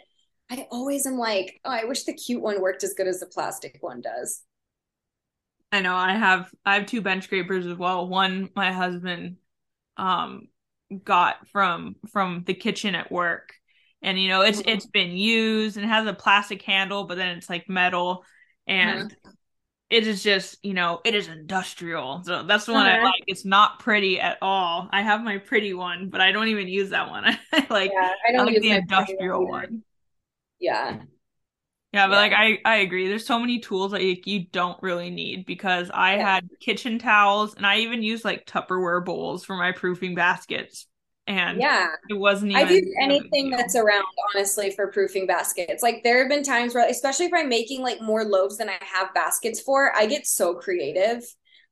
I 0.51 0.67
always 0.71 1.07
am 1.07 1.17
like, 1.17 1.61
oh, 1.63 1.71
I 1.71 1.85
wish 1.85 2.03
the 2.03 2.13
cute 2.13 2.41
one 2.41 2.61
worked 2.61 2.83
as 2.83 2.93
good 2.93 3.07
as 3.07 3.21
the 3.21 3.27
plastic 3.27 3.77
one 3.79 4.01
does. 4.01 4.43
I 5.71 5.79
know. 5.79 5.95
I 5.95 6.15
have 6.15 6.51
I 6.65 6.75
have 6.75 6.85
two 6.85 6.99
bench 6.99 7.23
scrapers 7.23 7.65
as 7.65 7.77
well. 7.77 8.09
One 8.09 8.49
my 8.57 8.73
husband 8.73 9.37
um 9.95 10.49
got 11.03 11.47
from 11.49 11.95
from 12.11 12.43
the 12.45 12.53
kitchen 12.53 12.95
at 12.95 13.11
work. 13.11 13.53
And 14.01 14.21
you 14.21 14.27
know, 14.27 14.41
it's 14.41 14.59
mm-hmm. 14.59 14.69
it's 14.69 14.85
been 14.85 15.11
used 15.11 15.77
and 15.77 15.85
has 15.85 16.05
a 16.05 16.13
plastic 16.13 16.61
handle, 16.61 17.05
but 17.05 17.17
then 17.17 17.37
it's 17.37 17.49
like 17.49 17.69
metal. 17.69 18.23
And 18.67 19.11
mm-hmm. 19.11 19.29
it 19.89 20.07
is 20.07 20.23
just 20.23 20.63
you 20.63 20.73
know 20.73 21.01
it 21.03 21.15
is 21.15 21.27
industrial. 21.27 22.21
So 22.23 22.43
that's 22.43 22.65
the 22.65 22.73
one 22.73 22.85
uh-huh. 22.85 22.99
i 22.99 23.03
like. 23.03 23.23
It's 23.27 23.45
not 23.45 23.79
pretty 23.79 24.19
at 24.19 24.37
all. 24.41 24.89
I 24.91 25.01
have 25.01 25.23
my 25.23 25.37
pretty 25.37 25.73
one 25.73 26.09
but 26.09 26.21
i 26.21 26.31
don't 26.31 26.49
even 26.49 26.67
use 26.67 26.91
that 26.91 27.09
one. 27.09 27.25
I 27.53 27.67
like 27.69 27.91
yeah, 27.93 28.11
I, 28.27 28.31
don't 28.31 28.41
I 28.41 28.51
like 28.51 28.61
the 28.61 28.71
industrial 28.71 29.47
one. 29.47 29.83
Yeah 30.59 31.01
yeah, 31.95 32.07
but 32.07 32.13
yeah. 32.13 32.19
like 32.19 32.33
I, 32.33 32.59
I 32.65 32.75
agree. 32.77 33.07
There's 33.07 33.25
so 33.25 33.39
many 33.39 33.59
tools 33.59 33.91
that 33.91 34.03
you, 34.03 34.17
you 34.25 34.45
don't 34.51 34.81
really 34.83 35.09
need 35.09 35.45
because 35.45 35.89
I 35.93 36.17
yeah. 36.17 36.35
had 36.35 36.49
kitchen 36.59 36.99
towels 36.99 37.55
and 37.55 37.65
I 37.65 37.77
even 37.79 38.03
used 38.03 38.25
like 38.25 38.45
Tupperware 38.45 39.03
bowls 39.03 39.45
for 39.45 39.55
my 39.55 39.71
proofing 39.71 40.15
baskets 40.15 40.87
and 41.27 41.59
yeah 41.59 41.87
it 42.09 42.13
wasn't 42.13 42.51
even 42.51 42.63
i 42.63 42.67
do 42.67 42.95
anything 43.01 43.49
that's 43.49 43.75
around 43.75 44.05
honestly 44.35 44.69
for 44.69 44.91
proofing 44.91 45.25
baskets 45.25 45.81
like 45.81 46.03
there 46.03 46.19
have 46.19 46.29
been 46.29 46.43
times 46.43 46.75
where 46.75 46.87
especially 46.87 47.25
if 47.25 47.33
i'm 47.33 47.49
making 47.49 47.81
like 47.81 47.99
more 47.99 48.23
loaves 48.23 48.57
than 48.57 48.69
i 48.69 48.77
have 48.79 49.11
baskets 49.15 49.59
for 49.59 49.91
i 49.95 50.05
get 50.05 50.27
so 50.27 50.53
creative 50.53 51.23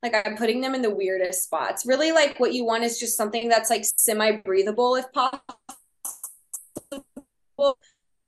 like 0.02 0.12
i'm 0.26 0.36
putting 0.36 0.60
them 0.60 0.74
in 0.74 0.82
the 0.82 0.90
weirdest 0.90 1.44
spots 1.44 1.86
really 1.86 2.10
like 2.10 2.40
what 2.40 2.52
you 2.52 2.64
want 2.64 2.82
is 2.82 2.98
just 2.98 3.16
something 3.16 3.48
that's 3.48 3.70
like 3.70 3.84
semi 3.84 4.32
breathable 4.38 4.96
if 4.96 5.06
possible 5.12 5.40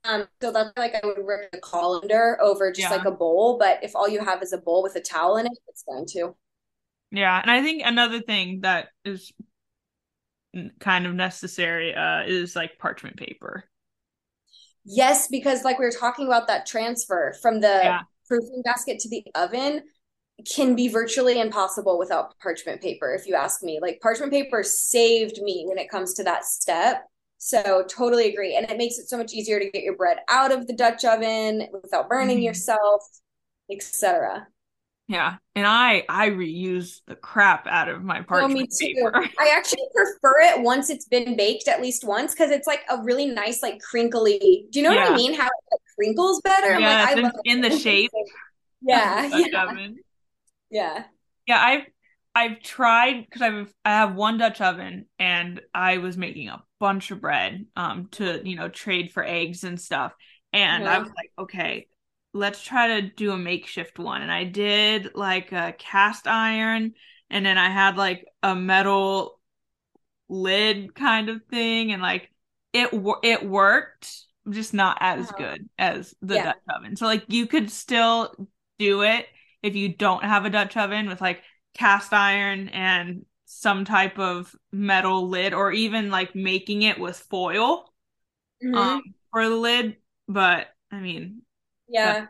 um 0.07 0.27
so 0.41 0.51
that's 0.51 0.71
like 0.77 0.95
i 0.95 1.05
would 1.05 1.17
rip 1.25 1.49
a 1.53 1.57
colander 1.59 2.37
over 2.41 2.71
just 2.71 2.89
yeah. 2.89 2.95
like 2.95 3.05
a 3.05 3.11
bowl 3.11 3.57
but 3.57 3.83
if 3.83 3.95
all 3.95 4.07
you 4.09 4.19
have 4.23 4.41
is 4.41 4.53
a 4.53 4.57
bowl 4.57 4.81
with 4.81 4.95
a 4.95 5.01
towel 5.01 5.37
in 5.37 5.45
it 5.45 5.51
it's 5.67 5.83
fine 5.83 6.05
too 6.07 6.35
yeah 7.11 7.39
and 7.41 7.51
i 7.51 7.61
think 7.61 7.81
another 7.85 8.21
thing 8.21 8.61
that 8.61 8.89
is 9.05 9.31
kind 10.79 11.05
of 11.05 11.13
necessary 11.13 11.93
uh, 11.93 12.23
is 12.25 12.55
like 12.55 12.77
parchment 12.79 13.17
paper. 13.17 13.63
Yes, 14.85 15.27
because 15.27 15.63
like 15.63 15.79
we 15.79 15.85
were 15.85 15.91
talking 15.91 16.27
about 16.27 16.47
that 16.47 16.65
transfer 16.65 17.35
from 17.41 17.59
the 17.59 17.79
yeah. 17.83 18.01
proofing 18.27 18.61
basket 18.63 18.99
to 18.99 19.09
the 19.09 19.23
oven 19.35 19.83
can 20.55 20.75
be 20.75 20.87
virtually 20.87 21.39
impossible 21.39 21.97
without 21.97 22.37
parchment 22.39 22.81
paper 22.81 23.13
if 23.13 23.27
you 23.27 23.35
ask 23.35 23.63
me. 23.63 23.79
Like 23.81 23.99
parchment 24.01 24.31
paper 24.31 24.63
saved 24.63 25.41
me 25.41 25.65
when 25.67 25.77
it 25.77 25.89
comes 25.89 26.13
to 26.15 26.23
that 26.23 26.45
step. 26.45 27.03
So 27.37 27.83
totally 27.87 28.29
agree 28.29 28.55
and 28.55 28.69
it 28.69 28.77
makes 28.77 28.97
it 28.97 29.09
so 29.09 29.17
much 29.17 29.33
easier 29.33 29.59
to 29.59 29.69
get 29.69 29.83
your 29.83 29.95
bread 29.95 30.17
out 30.27 30.51
of 30.51 30.67
the 30.67 30.73
Dutch 30.73 31.05
oven 31.05 31.67
without 31.83 32.09
burning 32.09 32.37
mm-hmm. 32.37 32.45
yourself, 32.45 33.03
etc. 33.71 34.47
Yeah, 35.09 35.37
and 35.55 35.65
I 35.65 36.03
I 36.09 36.29
reuse 36.31 36.99
the 37.07 37.15
crap 37.15 37.65
out 37.65 37.87
of 37.87 38.03
my 38.03 38.21
parchment 38.21 38.53
oh, 38.53 38.57
me 38.57 38.67
too. 38.67 38.93
paper. 38.93 39.11
I 39.39 39.53
actually 39.55 39.87
prefer 39.95 40.41
it 40.41 40.61
once 40.61 40.89
it's 40.89 41.05
been 41.05 41.37
baked 41.37 41.69
at 41.69 41.81
least 41.81 42.03
once 42.03 42.33
because 42.33 42.51
it's 42.51 42.67
like 42.67 42.81
a 42.89 43.01
really 43.01 43.25
nice 43.25 43.63
like 43.63 43.79
crinkly. 43.79 44.67
Do 44.69 44.79
you 44.79 44.83
know 44.83 44.91
yeah. 44.91 45.05
what 45.05 45.13
I 45.13 45.15
mean? 45.15 45.33
How 45.33 45.45
it 45.45 45.51
like, 45.71 45.81
crinkles 45.95 46.41
better. 46.41 46.77
Yeah, 46.77 47.05
like, 47.05 47.17
I 47.17 47.19
in, 47.19 47.31
in 47.45 47.61
the 47.61 47.77
shape. 47.77 48.11
Yeah, 48.81 49.25
yeah. 49.27 49.67
yeah, 50.69 51.03
yeah. 51.47 51.57
I've 51.57 51.85
I've 52.35 52.59
tried 52.61 53.25
because 53.25 53.41
I've 53.41 53.73
I 53.85 53.91
have 53.91 54.13
one 54.13 54.37
Dutch 54.37 54.59
oven 54.59 55.05
and 55.17 55.61
I 55.73 55.99
was 55.99 56.17
making 56.17 56.49
a 56.49 56.61
bunch 56.79 57.11
of 57.11 57.19
bread 57.19 57.65
um 57.75 58.07
to 58.11 58.41
you 58.47 58.55
know 58.55 58.69
trade 58.69 59.11
for 59.11 59.23
eggs 59.23 59.63
and 59.63 59.81
stuff 59.81 60.13
and 60.53 60.83
yeah. 60.83 60.95
I 60.95 60.99
was 60.99 61.09
like 61.09 61.31
okay 61.39 61.87
let's 62.37 62.61
try 62.61 62.99
to 62.99 63.09
do 63.09 63.31
a 63.31 63.37
makeshift 63.37 63.99
one. 63.99 64.21
And 64.21 64.31
I 64.31 64.43
did 64.43 65.15
like 65.15 65.51
a 65.51 65.73
cast 65.77 66.27
iron, 66.27 66.93
and 67.29 67.45
then 67.45 67.57
I 67.57 67.69
had 67.69 67.97
like 67.97 68.25
a 68.43 68.55
metal 68.55 69.39
lid 70.29 70.93
kind 70.95 71.29
of 71.29 71.43
thing, 71.49 71.91
and 71.91 72.01
like 72.01 72.31
it 72.73 72.89
it 73.23 73.47
worked, 73.47 74.09
just 74.49 74.73
not 74.73 74.97
as 75.01 75.29
uh-huh. 75.29 75.37
good 75.37 75.69
as 75.77 76.13
the 76.21 76.35
yeah. 76.35 76.43
Dutch 76.45 76.57
oven. 76.75 76.95
So 76.95 77.05
like 77.05 77.25
you 77.27 77.47
could 77.47 77.71
still 77.71 78.33
do 78.79 79.01
it 79.01 79.25
if 79.63 79.75
you 79.75 79.89
don't 79.89 80.23
have 80.23 80.45
a 80.45 80.49
Dutch 80.49 80.77
oven 80.77 81.07
with 81.07 81.19
like 81.19 81.41
cast 81.73 82.13
iron 82.13 82.69
and 82.69 83.25
some 83.49 83.85
type 83.85 84.19
of 84.19 84.53
metal 84.71 85.29
lid, 85.29 85.53
or 85.53 85.71
even 85.71 86.11
like 86.11 86.35
making 86.35 86.81
it 86.83 86.99
with 86.99 87.17
foil 87.17 87.91
mm-hmm. 88.63 88.75
um, 88.75 89.01
for 89.31 89.47
the 89.47 89.55
lid. 89.55 89.95
But 90.27 90.67
I 90.91 90.99
mean, 90.99 91.41
yeah. 91.87 92.25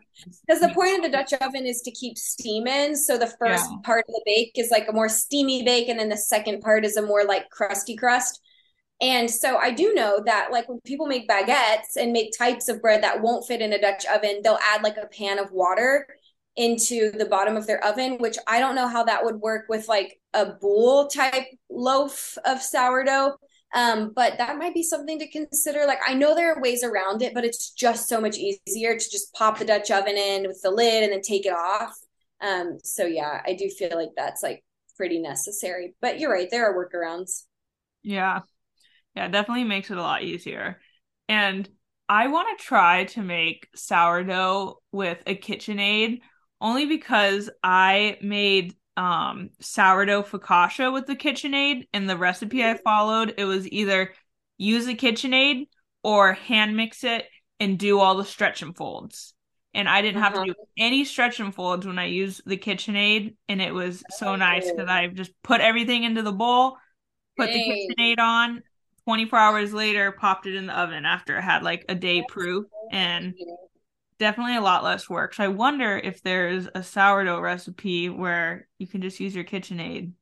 Because 0.46 0.60
the 0.60 0.68
point 0.68 0.96
of 0.96 1.02
the 1.02 1.10
Dutch 1.10 1.32
oven 1.34 1.66
is 1.66 1.82
to 1.82 1.90
keep 1.90 2.16
steam 2.16 2.68
in. 2.68 2.96
So 2.96 3.18
the 3.18 3.32
first 3.38 3.66
yeah. 3.68 3.76
part 3.82 4.04
of 4.08 4.14
the 4.14 4.22
bake 4.24 4.52
is 4.54 4.70
like 4.70 4.88
a 4.88 4.92
more 4.92 5.08
steamy 5.08 5.64
bake, 5.64 5.88
and 5.88 5.98
then 5.98 6.08
the 6.08 6.16
second 6.16 6.60
part 6.60 6.84
is 6.84 6.96
a 6.96 7.02
more 7.02 7.24
like 7.24 7.50
crusty 7.50 7.96
crust. 7.96 8.40
And 9.00 9.30
so 9.30 9.56
I 9.56 9.70
do 9.70 9.94
know 9.94 10.22
that 10.24 10.48
like 10.50 10.68
when 10.68 10.80
people 10.80 11.06
make 11.06 11.28
baguettes 11.28 11.96
and 11.96 12.12
make 12.12 12.32
types 12.36 12.68
of 12.68 12.82
bread 12.82 13.02
that 13.02 13.22
won't 13.22 13.46
fit 13.46 13.60
in 13.60 13.72
a 13.72 13.80
Dutch 13.80 14.04
oven, 14.06 14.40
they'll 14.42 14.58
add 14.72 14.82
like 14.82 14.96
a 14.96 15.06
pan 15.06 15.38
of 15.38 15.52
water 15.52 16.06
into 16.58 17.10
the 17.12 17.24
bottom 17.26 17.56
of 17.56 17.66
their 17.66 17.82
oven, 17.84 18.18
which 18.18 18.36
I 18.46 18.58
don't 18.58 18.74
know 18.74 18.88
how 18.88 19.04
that 19.04 19.24
would 19.24 19.36
work 19.36 19.66
with 19.68 19.88
like 19.88 20.20
a 20.34 20.46
boule 20.46 21.06
type 21.08 21.46
loaf 21.70 22.36
of 22.44 22.60
sourdough. 22.60 23.36
Um, 23.74 24.12
but 24.14 24.38
that 24.38 24.58
might 24.58 24.74
be 24.74 24.82
something 24.82 25.18
to 25.18 25.30
consider. 25.30 25.86
Like, 25.86 26.00
I 26.06 26.14
know 26.14 26.34
there 26.34 26.54
are 26.54 26.60
ways 26.60 26.82
around 26.82 27.22
it, 27.22 27.34
but 27.34 27.44
it's 27.44 27.70
just 27.70 28.08
so 28.08 28.20
much 28.20 28.36
easier 28.36 28.98
to 28.98 29.10
just 29.10 29.32
pop 29.34 29.58
the 29.58 29.64
Dutch 29.64 29.90
oven 29.90 30.16
in 30.16 30.48
with 30.48 30.60
the 30.62 30.70
lid 30.70 31.04
and 31.04 31.12
then 31.12 31.20
take 31.20 31.46
it 31.46 31.52
off. 31.52 31.94
Um, 32.40 32.78
so 32.82 33.04
yeah, 33.04 33.42
I 33.46 33.54
do 33.54 33.68
feel 33.68 33.94
like 33.94 34.10
that's 34.16 34.42
like 34.42 34.64
pretty 34.96 35.20
necessary. 35.20 35.94
But 36.00 36.18
you're 36.18 36.32
right, 36.32 36.48
there 36.50 36.70
are 36.70 36.74
workarounds. 36.74 37.44
Yeah. 38.02 38.40
Yeah, 39.14 39.28
definitely 39.28 39.64
makes 39.64 39.90
it 39.90 39.98
a 39.98 40.02
lot 40.02 40.22
easier. 40.22 40.80
And 41.28 41.68
I 42.08 42.28
want 42.28 42.58
to 42.58 42.64
try 42.64 43.04
to 43.04 43.22
make 43.22 43.68
sourdough 43.74 44.80
with 44.92 45.22
a 45.26 45.36
KitchenAid 45.36 46.20
only 46.60 46.86
because 46.86 47.50
I 47.62 48.18
made 48.22 48.74
um 48.96 49.50
sourdough 49.60 50.24
focaccia 50.24 50.92
with 50.92 51.06
the 51.06 51.14
KitchenAid 51.14 51.86
and 51.92 52.10
the 52.10 52.16
recipe 52.16 52.64
I 52.64 52.74
followed 52.74 53.34
it 53.38 53.44
was 53.44 53.70
either 53.70 54.12
use 54.56 54.88
a 54.88 54.94
KitchenAid 54.94 55.68
or 56.02 56.32
hand 56.32 56.76
mix 56.76 57.04
it 57.04 57.26
and 57.60 57.78
do 57.78 58.00
all 58.00 58.16
the 58.16 58.24
stretch 58.24 58.62
and 58.62 58.76
folds. 58.76 59.34
And 59.74 59.88
I 59.88 60.02
didn't 60.02 60.22
have 60.22 60.34
uh-huh. 60.34 60.46
to 60.46 60.52
do 60.52 60.58
any 60.76 61.04
stretch 61.04 61.38
and 61.38 61.54
folds 61.54 61.86
when 61.86 61.98
I 61.98 62.06
used 62.06 62.42
the 62.44 62.56
KitchenAid 62.56 63.36
and 63.48 63.62
it 63.62 63.72
was 63.72 64.02
so 64.10 64.34
nice 64.34 64.68
because 64.70 64.88
I 64.88 65.06
just 65.08 65.30
put 65.42 65.60
everything 65.60 66.02
into 66.02 66.22
the 66.22 66.32
bowl, 66.32 66.76
put 67.36 67.46
Dang. 67.46 67.68
the 67.68 67.94
KitchenAid 67.96 68.18
on, 68.18 68.62
24 69.04 69.38
hours 69.38 69.72
later 69.72 70.12
popped 70.12 70.46
it 70.46 70.54
in 70.54 70.66
the 70.66 70.78
oven 70.78 71.04
after 71.04 71.38
it 71.38 71.42
had 71.42 71.62
like 71.62 71.84
a 71.88 71.94
day 71.94 72.24
proof 72.28 72.66
and 72.90 73.34
definitely 74.18 74.56
a 74.56 74.60
lot 74.60 74.84
less 74.84 75.08
work. 75.08 75.34
So 75.34 75.44
I 75.44 75.48
wonder 75.48 75.98
if 75.98 76.22
there's 76.22 76.68
a 76.74 76.82
sourdough 76.82 77.40
recipe 77.40 78.08
where 78.08 78.68
you 78.78 78.86
can 78.86 79.02
just 79.02 79.20
use 79.20 79.34
your 79.34 79.44
KitchenAid. 79.44 80.12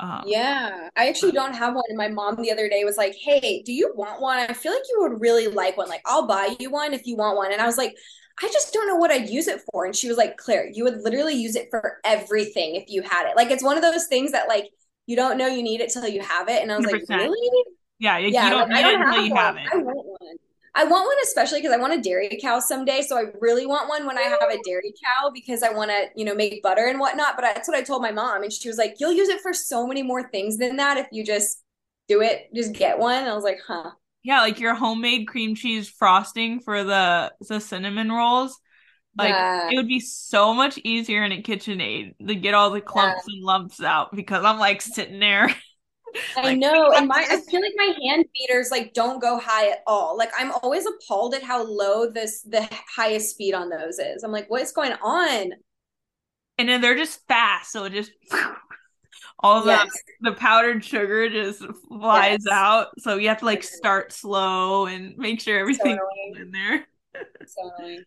Um, 0.00 0.22
yeah, 0.24 0.88
I 0.96 1.08
actually 1.08 1.32
don't 1.32 1.54
have 1.54 1.74
one. 1.74 1.84
And 1.88 1.96
my 1.96 2.08
mom 2.08 2.36
the 2.36 2.50
other 2.50 2.68
day 2.68 2.84
was 2.84 2.96
like, 2.96 3.14
"Hey, 3.14 3.62
do 3.64 3.72
you 3.72 3.92
want 3.96 4.20
one? 4.20 4.38
I 4.38 4.52
feel 4.52 4.72
like 4.72 4.82
you 4.90 5.00
would 5.02 5.20
really 5.20 5.46
like 5.48 5.76
one. 5.76 5.88
Like, 5.88 6.02
I'll 6.06 6.26
buy 6.26 6.56
you 6.58 6.70
one 6.70 6.92
if 6.92 7.06
you 7.06 7.16
want 7.16 7.36
one." 7.36 7.52
And 7.52 7.60
I 7.60 7.66
was 7.66 7.78
like, 7.78 7.94
"I 8.42 8.48
just 8.52 8.72
don't 8.72 8.86
know 8.88 8.96
what 8.96 9.10
I'd 9.12 9.28
use 9.30 9.46
it 9.48 9.60
for." 9.72 9.84
And 9.84 9.94
she 9.94 10.08
was 10.08 10.16
like, 10.16 10.36
"Claire, 10.36 10.68
you 10.72 10.84
would 10.84 11.02
literally 11.02 11.34
use 11.34 11.54
it 11.56 11.68
for 11.70 11.98
everything 12.04 12.74
if 12.76 12.84
you 12.88 13.02
had 13.02 13.28
it. 13.30 13.36
Like, 13.36 13.50
it's 13.50 13.62
one 13.62 13.76
of 13.76 13.82
those 13.82 14.06
things 14.08 14.32
that 14.32 14.48
like 14.48 14.70
you 15.06 15.16
don't 15.16 15.38
know 15.38 15.46
you 15.46 15.62
need 15.62 15.80
it 15.80 15.90
till 15.90 16.06
you 16.06 16.20
have 16.22 16.48
it." 16.48 16.62
And 16.62 16.72
I 16.72 16.76
was 16.76 16.84
100%. 16.84 17.20
like, 17.22 17.30
"Really?" 17.30 17.64
Yeah, 18.00 18.18
you, 18.18 18.28
yeah, 18.28 18.44
you 18.44 18.50
don't 18.50 18.68
like, 18.68 18.84
need 18.84 18.86
it 18.86 19.00
until 19.00 19.18
you 19.24 19.34
one. 19.34 19.44
have 19.44 19.56
it. 19.56 19.72
I 19.72 19.76
want 19.78 20.06
one. 20.06 20.36
I 20.74 20.84
want 20.84 21.06
one 21.06 21.16
especially 21.22 21.60
because 21.60 21.72
I 21.72 21.78
want 21.78 21.94
a 21.94 22.00
dairy 22.00 22.38
cow 22.40 22.60
someday. 22.60 23.02
So 23.02 23.16
I 23.16 23.24
really 23.40 23.66
want 23.66 23.88
one 23.88 24.06
when 24.06 24.18
I 24.18 24.22
have 24.22 24.40
a 24.42 24.58
dairy 24.64 24.92
cow 25.04 25.30
because 25.32 25.62
I 25.62 25.70
want 25.70 25.90
to, 25.90 26.06
you 26.14 26.24
know, 26.24 26.34
make 26.34 26.62
butter 26.62 26.86
and 26.86 27.00
whatnot. 27.00 27.36
But 27.36 27.42
that's 27.42 27.68
what 27.68 27.76
I 27.76 27.82
told 27.82 28.02
my 28.02 28.12
mom. 28.12 28.42
And 28.42 28.52
she 28.52 28.68
was 28.68 28.78
like, 28.78 28.96
you'll 28.98 29.12
use 29.12 29.28
it 29.28 29.40
for 29.40 29.52
so 29.52 29.86
many 29.86 30.02
more 30.02 30.28
things 30.30 30.58
than 30.58 30.76
that 30.76 30.98
if 30.98 31.06
you 31.10 31.24
just 31.24 31.62
do 32.08 32.22
it, 32.22 32.48
just 32.54 32.72
get 32.72 32.98
one. 32.98 33.16
And 33.16 33.28
I 33.28 33.34
was 33.34 33.44
like, 33.44 33.60
huh. 33.66 33.90
Yeah, 34.22 34.40
like 34.40 34.60
your 34.60 34.74
homemade 34.74 35.26
cream 35.26 35.54
cheese 35.54 35.88
frosting 35.88 36.60
for 36.60 36.84
the 36.84 37.32
the 37.48 37.60
cinnamon 37.60 38.10
rolls. 38.10 38.58
Like 39.16 39.30
yeah. 39.30 39.70
it 39.70 39.76
would 39.76 39.88
be 39.88 40.00
so 40.00 40.54
much 40.54 40.78
easier 40.84 41.24
in 41.24 41.32
a 41.32 41.42
KitchenAid 41.42 42.14
to 42.26 42.34
get 42.34 42.54
all 42.54 42.70
the 42.70 42.80
clumps 42.80 43.24
yeah. 43.26 43.34
and 43.34 43.44
lumps 43.44 43.82
out 43.82 44.14
because 44.14 44.44
I'm 44.44 44.58
like 44.58 44.80
sitting 44.80 45.18
there 45.18 45.52
I 46.36 46.42
like, 46.42 46.58
know, 46.58 46.92
and 46.92 47.08
my 47.08 47.26
I 47.28 47.40
feel 47.50 47.60
like 47.60 47.72
my 47.76 47.94
hand 48.02 48.24
beaters 48.34 48.70
like 48.70 48.94
don't 48.94 49.20
go 49.20 49.38
high 49.38 49.70
at 49.70 49.78
all. 49.86 50.16
Like 50.16 50.30
I'm 50.38 50.52
always 50.62 50.86
appalled 50.86 51.34
at 51.34 51.42
how 51.42 51.64
low 51.64 52.10
this 52.10 52.42
the 52.42 52.68
highest 52.94 53.30
speed 53.30 53.54
on 53.54 53.68
those 53.68 53.98
is. 53.98 54.22
I'm 54.22 54.32
like, 54.32 54.48
what 54.50 54.62
is 54.62 54.72
going 54.72 54.92
on? 55.02 55.52
And 56.58 56.68
then 56.68 56.80
they're 56.80 56.96
just 56.96 57.26
fast, 57.28 57.72
so 57.72 57.84
it 57.84 57.92
just 57.92 58.12
all 59.40 59.62
the 59.62 59.70
yes. 59.70 59.88
the 60.20 60.32
powdered 60.32 60.84
sugar 60.84 61.28
just 61.28 61.62
flies 61.88 62.44
yes. 62.44 62.52
out. 62.52 62.88
So 62.98 63.16
you 63.16 63.28
have 63.28 63.38
to 63.38 63.44
like 63.44 63.62
start 63.62 64.12
slow 64.12 64.86
and 64.86 65.16
make 65.16 65.40
sure 65.40 65.58
everything's 65.58 65.98
so 65.98 66.42
in 66.42 66.50
there. 66.50 66.86
so 67.46 67.70
annoying. 67.78 68.04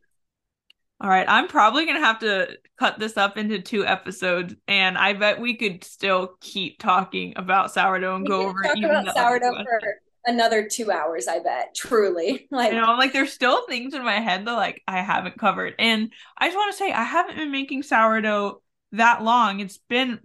All 1.02 1.10
right, 1.10 1.26
I'm 1.28 1.48
probably 1.48 1.88
gonna 1.88 2.00
have 2.00 2.20
to 2.20 2.58
cut 2.78 3.00
this 3.00 3.18
up 3.18 3.36
into 3.36 3.60
two 3.60 3.84
episodes, 3.84 4.54
and 4.68 5.00
I 5.00 5.14
bet 5.14 5.42
we 5.42 5.56
could 5.56 5.84
still 5.84 6.36
keep 6.42 6.78
talking 6.78 7.34
about 7.38 7.74
sourdough 7.74 8.18
and 8.18 8.24
we 8.24 8.30
go 8.30 8.50
over 8.50 8.62
talk 8.62 8.78
even 8.78 8.92
about 8.92 9.16
sourdough 9.16 9.64
for 9.64 9.82
another 10.28 10.70
two 10.72 10.92
hours. 10.92 11.28
I 11.28 11.40
bet, 11.40 11.74
truly. 11.76 12.48
Like, 12.52 12.74
you 12.74 12.80
know, 12.80 12.94
like 12.98 13.14
there's 13.14 13.34
still 13.34 13.66
things 13.66 13.96
in 13.96 14.04
my 14.04 14.20
head 14.20 14.46
that 14.46 14.54
like 14.54 14.84
I 14.88 15.02
haven't 15.02 15.40
covered, 15.40 15.74
and 15.80 16.14
I 16.38 16.50
just 16.50 16.56
want 16.56 16.72
to 16.72 16.78
say 16.78 16.92
I 16.92 17.04
haven't 17.04 17.38
been 17.38 17.52
making 17.52 17.82
sourdough 17.82 18.62
that 18.92 19.24
long. 19.24 19.60
It's 19.60 19.80
been 19.90 20.20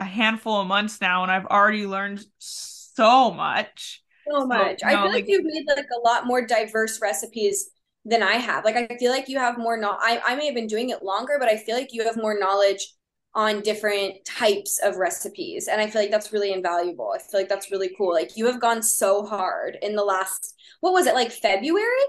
a 0.00 0.04
handful 0.04 0.60
of 0.60 0.66
months 0.66 1.00
now, 1.00 1.22
and 1.22 1.30
I've 1.30 1.46
already 1.46 1.86
learned 1.86 2.24
so 2.38 3.30
much. 3.30 4.02
So 4.28 4.46
much. 4.46 4.80
So, 4.80 4.86
I 4.88 4.90
feel 4.90 5.04
like, 5.04 5.12
like 5.12 5.28
you've 5.28 5.44
made 5.44 5.64
like 5.68 5.86
a 5.96 6.00
lot 6.00 6.26
more 6.26 6.44
diverse 6.44 7.00
recipes 7.00 7.70
than 8.04 8.22
I 8.22 8.34
have. 8.34 8.64
Like 8.64 8.76
I 8.76 8.96
feel 8.98 9.12
like 9.12 9.28
you 9.28 9.38
have 9.38 9.58
more 9.58 9.76
no 9.76 9.96
I, 9.98 10.20
I 10.24 10.34
may 10.36 10.46
have 10.46 10.54
been 10.54 10.66
doing 10.66 10.90
it 10.90 11.02
longer, 11.02 11.36
but 11.38 11.48
I 11.48 11.56
feel 11.56 11.76
like 11.76 11.92
you 11.92 12.04
have 12.04 12.16
more 12.16 12.38
knowledge 12.38 12.94
on 13.34 13.60
different 13.60 14.24
types 14.24 14.80
of 14.82 14.96
recipes. 14.96 15.68
And 15.68 15.80
I 15.80 15.88
feel 15.88 16.02
like 16.02 16.10
that's 16.10 16.32
really 16.32 16.52
invaluable. 16.52 17.12
I 17.14 17.18
feel 17.18 17.40
like 17.40 17.48
that's 17.48 17.70
really 17.70 17.90
cool. 17.96 18.12
Like 18.12 18.36
you 18.36 18.46
have 18.46 18.60
gone 18.60 18.82
so 18.82 19.24
hard 19.26 19.78
in 19.82 19.94
the 19.94 20.04
last 20.04 20.54
what 20.80 20.92
was 20.92 21.06
it, 21.06 21.14
like 21.14 21.30
February 21.30 22.06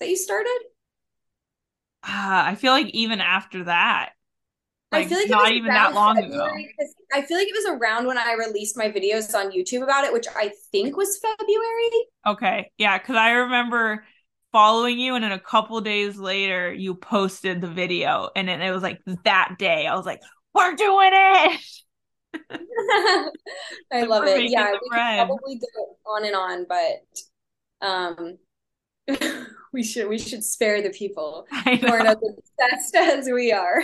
that 0.00 0.08
you 0.08 0.16
started? 0.16 0.58
Uh, 2.02 2.44
I 2.46 2.54
feel 2.54 2.72
like 2.72 2.88
even 2.88 3.20
after 3.20 3.64
that. 3.64 4.12
Like, 4.92 5.06
I 5.06 5.08
feel 5.08 5.18
like 5.18 5.28
not 5.28 5.52
even 5.52 5.68
that 5.68 5.94
long 5.94 6.16
February, 6.16 6.74
ago. 6.76 6.86
I 7.12 7.22
feel 7.22 7.36
like 7.36 7.46
it 7.46 7.54
was 7.54 7.78
around 7.78 8.06
when 8.06 8.18
I 8.18 8.34
released 8.34 8.76
my 8.76 8.90
videos 8.90 9.34
on 9.34 9.52
YouTube 9.52 9.84
about 9.84 10.04
it, 10.04 10.12
which 10.12 10.26
I 10.34 10.50
think 10.72 10.96
was 10.96 11.18
February. 11.18 12.06
Okay. 12.26 12.72
Yeah, 12.76 12.98
because 12.98 13.16
I 13.16 13.30
remember 13.30 14.04
following 14.52 14.98
you 14.98 15.14
and 15.14 15.24
then 15.24 15.32
a 15.32 15.38
couple 15.38 15.80
days 15.80 16.16
later 16.16 16.72
you 16.72 16.94
posted 16.94 17.60
the 17.60 17.68
video 17.68 18.30
and 18.34 18.48
then 18.48 18.60
it 18.60 18.70
was 18.70 18.82
like 18.82 19.00
that 19.24 19.56
day. 19.58 19.86
I 19.86 19.96
was 19.96 20.06
like 20.06 20.20
we're 20.54 20.74
doing 20.74 21.10
it! 21.12 21.60
I 23.92 24.02
love 24.02 24.24
it. 24.26 24.50
yeah 24.50 24.72
we 24.72 24.78
could 24.78 24.90
probably 24.90 25.60
go 25.60 25.96
on 26.12 26.24
and 26.24 26.34
on 26.36 26.66
but 26.68 27.86
um 27.86 28.38
we 29.72 29.82
should 29.82 30.08
we 30.08 30.18
should 30.18 30.44
spare 30.44 30.82
the 30.82 30.90
people 30.90 31.46
who 31.64 31.86
are 31.86 32.02
not 32.02 32.16
as 32.16 32.38
obsessed 32.68 32.94
as 32.94 33.28
we 33.32 33.52
are. 33.52 33.82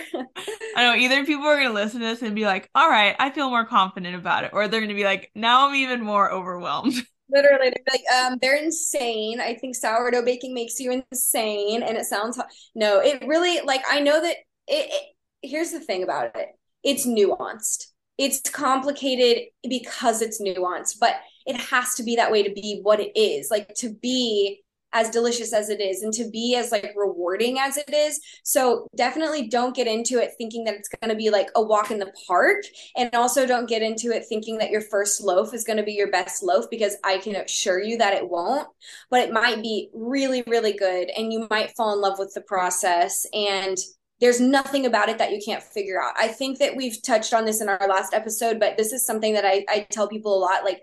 I 0.76 0.84
know 0.84 0.94
either 0.94 1.24
people 1.24 1.46
are 1.46 1.56
gonna 1.56 1.74
listen 1.74 2.00
to 2.00 2.06
this 2.06 2.22
and 2.22 2.34
be 2.34 2.44
like, 2.44 2.68
"All 2.74 2.88
right, 2.88 3.16
I 3.18 3.30
feel 3.30 3.50
more 3.50 3.64
confident 3.64 4.14
about 4.16 4.44
it," 4.44 4.50
or 4.52 4.68
they're 4.68 4.80
gonna 4.80 4.94
be 4.94 5.04
like, 5.04 5.30
"Now 5.34 5.68
I'm 5.68 5.74
even 5.74 6.02
more 6.02 6.30
overwhelmed." 6.30 6.94
Literally, 7.28 7.72
like, 7.90 8.02
um, 8.14 8.38
they're 8.40 8.62
insane. 8.62 9.40
I 9.40 9.54
think 9.54 9.74
sourdough 9.74 10.24
baking 10.24 10.54
makes 10.54 10.78
you 10.78 10.92
insane, 11.10 11.82
and 11.82 11.96
it 11.96 12.06
sounds 12.06 12.40
no. 12.74 13.00
It 13.00 13.26
really 13.26 13.60
like 13.64 13.82
I 13.90 14.00
know 14.00 14.20
that 14.20 14.36
it, 14.68 14.90
it. 14.90 15.02
Here's 15.42 15.72
the 15.72 15.80
thing 15.80 16.02
about 16.04 16.36
it: 16.36 16.48
it's 16.84 17.06
nuanced. 17.06 17.86
It's 18.16 18.40
complicated 18.48 19.48
because 19.68 20.22
it's 20.22 20.40
nuanced, 20.40 20.98
but 21.00 21.16
it 21.46 21.56
has 21.56 21.94
to 21.96 22.02
be 22.02 22.16
that 22.16 22.30
way 22.32 22.42
to 22.44 22.52
be 22.52 22.80
what 22.82 23.00
it 23.00 23.10
is. 23.18 23.50
Like 23.50 23.74
to 23.78 23.92
be 23.92 24.62
as 24.92 25.10
delicious 25.10 25.52
as 25.52 25.68
it 25.68 25.80
is 25.80 26.02
and 26.02 26.12
to 26.14 26.28
be 26.30 26.54
as 26.56 26.72
like 26.72 26.92
rewarding 26.96 27.58
as 27.58 27.76
it 27.76 27.92
is. 27.92 28.20
So 28.44 28.86
definitely 28.96 29.48
don't 29.48 29.74
get 29.74 29.86
into 29.86 30.18
it 30.18 30.32
thinking 30.38 30.64
that 30.64 30.74
it's 30.74 30.88
going 30.88 31.10
to 31.10 31.16
be 31.16 31.30
like 31.30 31.48
a 31.54 31.62
walk 31.62 31.90
in 31.90 31.98
the 31.98 32.12
park 32.26 32.62
and 32.96 33.14
also 33.14 33.46
don't 33.46 33.68
get 33.68 33.82
into 33.82 34.10
it 34.10 34.24
thinking 34.28 34.58
that 34.58 34.70
your 34.70 34.80
first 34.80 35.20
loaf 35.20 35.52
is 35.52 35.64
going 35.64 35.76
to 35.76 35.82
be 35.82 35.92
your 35.92 36.10
best 36.10 36.42
loaf 36.42 36.66
because 36.70 36.96
I 37.04 37.18
can 37.18 37.36
assure 37.36 37.82
you 37.82 37.98
that 37.98 38.14
it 38.14 38.28
won't, 38.28 38.68
but 39.10 39.20
it 39.20 39.32
might 39.32 39.62
be 39.62 39.90
really 39.92 40.42
really 40.46 40.72
good 40.72 41.10
and 41.16 41.32
you 41.32 41.46
might 41.50 41.76
fall 41.76 41.92
in 41.92 42.00
love 42.00 42.18
with 42.18 42.32
the 42.34 42.40
process 42.42 43.26
and 43.32 43.76
there's 44.20 44.40
nothing 44.40 44.86
about 44.86 45.10
it 45.10 45.18
that 45.18 45.32
you 45.32 45.40
can't 45.44 45.62
figure 45.62 46.00
out. 46.02 46.14
I 46.16 46.28
think 46.28 46.58
that 46.58 46.74
we've 46.74 47.02
touched 47.02 47.34
on 47.34 47.44
this 47.44 47.60
in 47.60 47.68
our 47.68 47.86
last 47.86 48.14
episode, 48.14 48.58
but 48.58 48.78
this 48.78 48.92
is 48.92 49.04
something 49.04 49.34
that 49.34 49.44
I, 49.44 49.64
I 49.68 49.86
tell 49.90 50.08
people 50.08 50.34
a 50.34 50.40
lot 50.40 50.64
like 50.64 50.82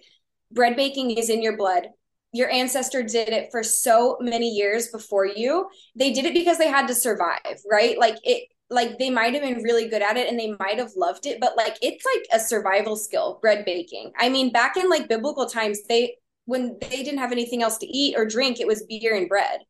bread 0.51 0.75
baking 0.75 1.11
is 1.11 1.29
in 1.29 1.41
your 1.41 1.57
blood 1.57 1.87
your 2.33 2.49
ancestor 2.49 3.03
did 3.03 3.29
it 3.29 3.49
for 3.51 3.63
so 3.63 4.17
many 4.19 4.49
years 4.49 4.89
before 4.89 5.25
you 5.25 5.67
they 5.95 6.11
did 6.11 6.25
it 6.25 6.33
because 6.33 6.57
they 6.57 6.67
had 6.67 6.87
to 6.87 6.95
survive 6.95 7.61
right? 7.69 7.97
Like 7.97 8.17
it 8.23 8.49
like 8.69 8.97
they 8.97 9.09
might 9.09 9.33
have 9.33 9.43
been 9.43 9.61
really 9.61 9.87
good 9.87 10.01
at 10.01 10.17
it 10.17 10.27
and 10.27 10.39
they 10.39 10.55
might 10.59 10.79
have 10.79 10.91
loved 10.95 11.25
it 11.25 11.39
but 11.39 11.55
like 11.55 11.77
it's 11.81 12.03
like 12.05 12.25
a 12.33 12.43
survival 12.43 12.95
skill 12.95 13.39
bread 13.41 13.63
baking. 13.65 14.11
I 14.17 14.29
mean 14.29 14.51
back 14.51 14.75
in 14.77 14.89
like 14.89 15.07
biblical 15.07 15.45
times 15.45 15.79
they 15.87 16.17
when 16.45 16.77
they 16.81 17.03
didn't 17.03 17.19
have 17.19 17.31
anything 17.31 17.63
else 17.63 17.77
to 17.77 17.87
eat 17.87 18.15
or 18.17 18.25
drink 18.25 18.59
it 18.59 18.67
was 18.67 18.83
beer 18.83 19.15
and 19.15 19.29
bread 19.29 19.61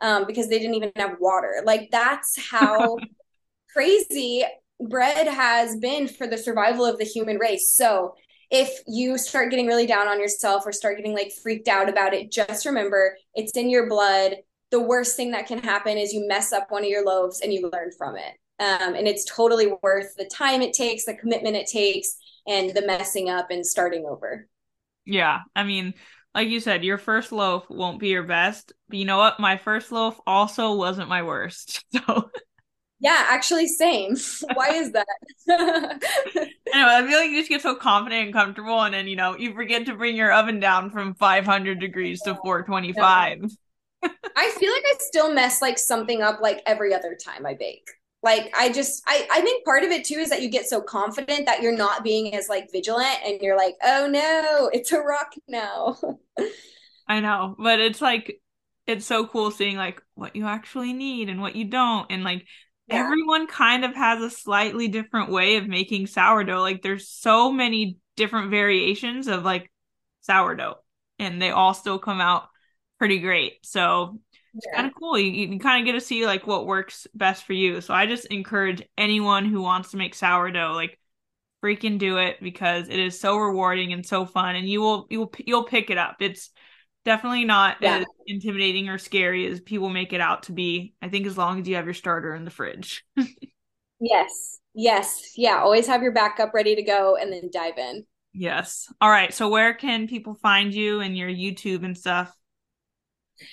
um, 0.00 0.26
because 0.26 0.48
they 0.48 0.58
didn't 0.58 0.76
even 0.76 0.92
have 0.96 1.16
water. 1.20 1.62
Like 1.64 1.90
that's 1.90 2.38
how 2.50 2.98
crazy 3.72 4.44
bread 4.80 5.26
has 5.28 5.76
been 5.76 6.08
for 6.08 6.26
the 6.26 6.38
survival 6.38 6.84
of 6.84 6.98
the 6.98 7.04
human 7.04 7.38
race. 7.38 7.74
So 7.74 8.14
if 8.50 8.82
you 8.86 9.16
start 9.16 9.50
getting 9.50 9.66
really 9.66 9.86
down 9.86 10.08
on 10.08 10.20
yourself 10.20 10.64
or 10.66 10.72
start 10.72 10.96
getting 10.96 11.14
like 11.14 11.32
freaked 11.42 11.68
out 11.68 11.88
about 11.88 12.14
it, 12.14 12.32
just 12.32 12.66
remember 12.66 13.16
it's 13.34 13.52
in 13.52 13.70
your 13.70 13.88
blood. 13.88 14.36
The 14.70 14.80
worst 14.80 15.16
thing 15.16 15.30
that 15.32 15.46
can 15.46 15.58
happen 15.58 15.96
is 15.96 16.12
you 16.12 16.26
mess 16.26 16.52
up 16.52 16.66
one 16.70 16.82
of 16.82 16.88
your 16.88 17.04
loaves 17.04 17.40
and 17.40 17.52
you 17.52 17.70
learn 17.72 17.90
from 17.96 18.16
it. 18.16 18.34
Um, 18.58 18.94
and 18.94 19.08
it's 19.08 19.24
totally 19.24 19.72
worth 19.82 20.14
the 20.16 20.26
time 20.26 20.62
it 20.62 20.74
takes, 20.74 21.06
the 21.06 21.14
commitment 21.14 21.56
it 21.56 21.66
takes, 21.66 22.16
and 22.46 22.70
the 22.74 22.86
messing 22.86 23.30
up 23.30 23.50
and 23.50 23.64
starting 23.64 24.04
over. 24.04 24.46
Yeah. 25.06 25.40
I 25.56 25.64
mean, 25.64 25.94
like 26.34 26.48
you 26.48 26.60
said, 26.60 26.84
your 26.84 26.98
first 26.98 27.32
loaf 27.32 27.68
won't 27.70 27.98
be 27.98 28.08
your 28.08 28.22
best. 28.22 28.72
But 28.88 28.98
you 28.98 29.04
know 29.04 29.18
what? 29.18 29.40
My 29.40 29.56
first 29.56 29.90
loaf 29.90 30.20
also 30.26 30.74
wasn't 30.74 31.08
my 31.08 31.22
worst. 31.22 31.84
So 32.06 32.30
yeah, 33.00 33.24
actually, 33.28 33.66
same. 33.66 34.16
Why 34.54 34.74
is 34.74 34.92
that? 34.92 35.06
anyway, 35.48 36.50
I 36.72 37.06
feel 37.08 37.18
like 37.18 37.30
you 37.30 37.38
just 37.38 37.48
get 37.48 37.62
so 37.62 37.74
confident 37.74 38.26
and 38.26 38.34
comfortable, 38.34 38.82
and 38.82 38.94
then 38.94 39.08
you 39.08 39.16
know 39.16 39.36
you 39.36 39.54
forget 39.54 39.86
to 39.86 39.94
bring 39.94 40.16
your 40.16 40.32
oven 40.32 40.60
down 40.60 40.90
from 40.90 41.14
500 41.14 41.80
degrees 41.80 42.20
to 42.22 42.34
425. 42.36 43.50
I 44.36 44.50
feel 44.58 44.72
like 44.72 44.84
I 44.86 44.94
still 44.98 45.32
mess 45.32 45.60
like 45.62 45.78
something 45.78 46.22
up 46.22 46.40
like 46.40 46.62
every 46.66 46.94
other 46.94 47.14
time 47.14 47.46
I 47.46 47.54
bake. 47.54 47.88
Like 48.22 48.54
I 48.56 48.70
just 48.70 49.02
I 49.06 49.26
I 49.32 49.40
think 49.40 49.64
part 49.64 49.82
of 49.82 49.90
it 49.90 50.04
too 50.04 50.16
is 50.16 50.28
that 50.28 50.42
you 50.42 50.50
get 50.50 50.66
so 50.66 50.82
confident 50.82 51.46
that 51.46 51.62
you're 51.62 51.76
not 51.76 52.04
being 52.04 52.34
as 52.34 52.50
like 52.50 52.70
vigilant 52.70 53.18
and 53.24 53.40
you're 53.40 53.56
like, 53.56 53.76
"Oh 53.82 54.06
no, 54.10 54.70
it's 54.74 54.92
a 54.92 55.00
rock 55.00 55.32
now." 55.48 55.96
I 57.08 57.20
know, 57.20 57.56
but 57.58 57.80
it's 57.80 58.02
like 58.02 58.40
it's 58.86 59.06
so 59.06 59.26
cool 59.26 59.50
seeing 59.50 59.76
like 59.76 60.02
what 60.14 60.36
you 60.36 60.46
actually 60.46 60.92
need 60.92 61.30
and 61.30 61.40
what 61.40 61.56
you 61.56 61.64
don't 61.64 62.06
and 62.10 62.24
like 62.24 62.46
yeah. 62.90 62.98
everyone 62.98 63.46
kind 63.46 63.84
of 63.84 63.94
has 63.94 64.22
a 64.22 64.30
slightly 64.30 64.88
different 64.88 65.30
way 65.30 65.56
of 65.56 65.68
making 65.68 66.06
sourdough. 66.06 66.60
Like 66.60 66.82
there's 66.82 67.08
so 67.08 67.52
many 67.52 67.98
different 68.16 68.50
variations 68.50 69.28
of 69.28 69.44
like 69.44 69.70
sourdough 70.22 70.76
and 71.18 71.40
they 71.40 71.50
all 71.50 71.74
still 71.74 71.98
come 71.98 72.20
out 72.20 72.48
pretty 72.98 73.18
great. 73.18 73.64
So 73.64 74.18
it's 74.54 74.66
yeah. 74.70 74.76
kind 74.76 74.86
of 74.88 74.94
cool. 74.94 75.18
You, 75.18 75.30
you 75.30 75.58
kind 75.58 75.80
of 75.80 75.86
get 75.86 75.98
to 75.98 76.04
see 76.04 76.26
like 76.26 76.46
what 76.46 76.66
works 76.66 77.06
best 77.14 77.44
for 77.44 77.52
you. 77.52 77.80
So 77.80 77.94
I 77.94 78.06
just 78.06 78.26
encourage 78.26 78.82
anyone 78.98 79.44
who 79.44 79.62
wants 79.62 79.92
to 79.92 79.96
make 79.96 80.14
sourdough, 80.14 80.72
like 80.72 80.98
freaking 81.62 81.98
do 81.98 82.16
it 82.16 82.38
because 82.42 82.88
it 82.88 82.98
is 82.98 83.20
so 83.20 83.36
rewarding 83.36 83.92
and 83.92 84.04
so 84.04 84.24
fun 84.24 84.56
and 84.56 84.66
you 84.66 84.80
will 84.80 85.06
you 85.10 85.20
will 85.20 85.32
you'll 85.38 85.64
pick 85.64 85.90
it 85.90 85.98
up. 85.98 86.16
It's 86.20 86.50
definitely 87.04 87.44
not 87.44 87.76
yeah. 87.80 87.98
as 87.98 88.06
intimidating 88.26 88.88
or 88.88 88.98
scary 88.98 89.46
as 89.46 89.60
people 89.60 89.88
make 89.88 90.12
it 90.12 90.20
out 90.20 90.44
to 90.44 90.52
be. 90.52 90.94
I 91.00 91.08
think 91.08 91.26
as 91.26 91.38
long 91.38 91.60
as 91.60 91.68
you 91.68 91.76
have 91.76 91.86
your 91.86 91.94
starter 91.94 92.34
in 92.34 92.44
the 92.44 92.50
fridge. 92.50 93.04
yes. 94.00 94.60
Yes. 94.74 95.32
Yeah. 95.36 95.60
Always 95.60 95.86
have 95.86 96.02
your 96.02 96.12
backup 96.12 96.54
ready 96.54 96.76
to 96.76 96.82
go 96.82 97.16
and 97.16 97.32
then 97.32 97.50
dive 97.52 97.78
in. 97.78 98.04
Yes. 98.32 98.92
All 99.00 99.10
right. 99.10 99.34
So 99.34 99.48
where 99.48 99.74
can 99.74 100.06
people 100.06 100.34
find 100.34 100.72
you 100.72 101.00
and 101.00 101.16
your 101.16 101.28
YouTube 101.28 101.84
and 101.84 101.96
stuff? 101.96 102.32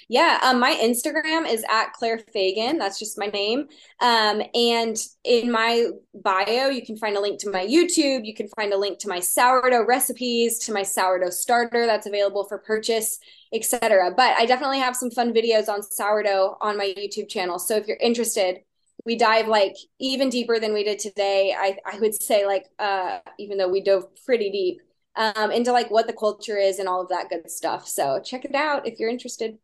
Yeah, 0.10 0.40
um, 0.44 0.60
my 0.60 0.74
Instagram 0.74 1.50
is 1.50 1.64
at 1.70 1.94
Claire 1.94 2.20
Fagin. 2.34 2.78
That's 2.78 3.00
just 3.00 3.18
my 3.18 3.28
name. 3.28 3.68
Um, 4.00 4.42
and 4.54 4.98
in 5.24 5.52
my 5.52 5.88
bio, 6.14 6.70
you 6.70 6.86
can 6.86 6.98
find 6.98 7.16
a 7.18 7.22
link 7.22 7.40
to 7.42 7.50
my 7.50 7.66
YouTube. 7.66 8.26
You 8.26 8.34
can 8.34 8.48
find 8.56 8.74
a 8.74 8.78
link 8.78 9.00
to 9.00 9.10
my 9.10 9.20
sourdough 9.20 9.86
recipes, 9.86 10.60
to 10.60 10.74
my 10.74 10.84
sourdough 10.84 11.32
starter 11.32 11.86
that's 11.86 12.08
available 12.08 12.46
for 12.46 12.58
purchase, 12.58 13.20
etc. 13.54 14.14
But 14.16 14.38
I 14.38 14.46
definitely 14.46 14.80
have 14.80 14.96
some 14.96 15.12
fun 15.12 15.34
videos 15.34 15.70
on 15.70 15.84
sourdough 15.84 16.58
on 16.62 16.78
my 16.78 16.94
YouTube 16.98 17.30
channel. 17.30 17.60
So 17.60 17.76
if 17.76 17.88
you're 17.88 17.98
interested, 17.98 18.60
we 19.06 19.16
dive 19.16 19.48
like 19.48 19.76
even 20.00 20.30
deeper 20.30 20.60
than 20.60 20.74
we 20.74 20.84
did 20.84 21.00
today. 21.00 21.56
I 21.58 21.78
I 21.86 22.00
would 22.00 22.14
say 22.22 22.46
like 22.46 22.66
uh, 22.78 23.20
even 23.40 23.58
though 23.58 23.70
we 23.70 23.82
dove 23.82 24.06
pretty 24.26 24.52
deep, 24.52 24.82
um, 25.18 25.52
into 25.52 25.72
like 25.72 25.90
what 25.90 26.08
the 26.08 26.14
culture 26.14 26.58
is 26.58 26.80
and 26.80 26.88
all 26.88 27.02
of 27.02 27.10
that 27.10 27.30
good 27.30 27.50
stuff. 27.50 27.88
So 27.88 28.22
check 28.24 28.46
it 28.46 28.56
out 28.56 28.88
if 28.88 29.00
you're 29.00 29.10
interested. 29.10 29.58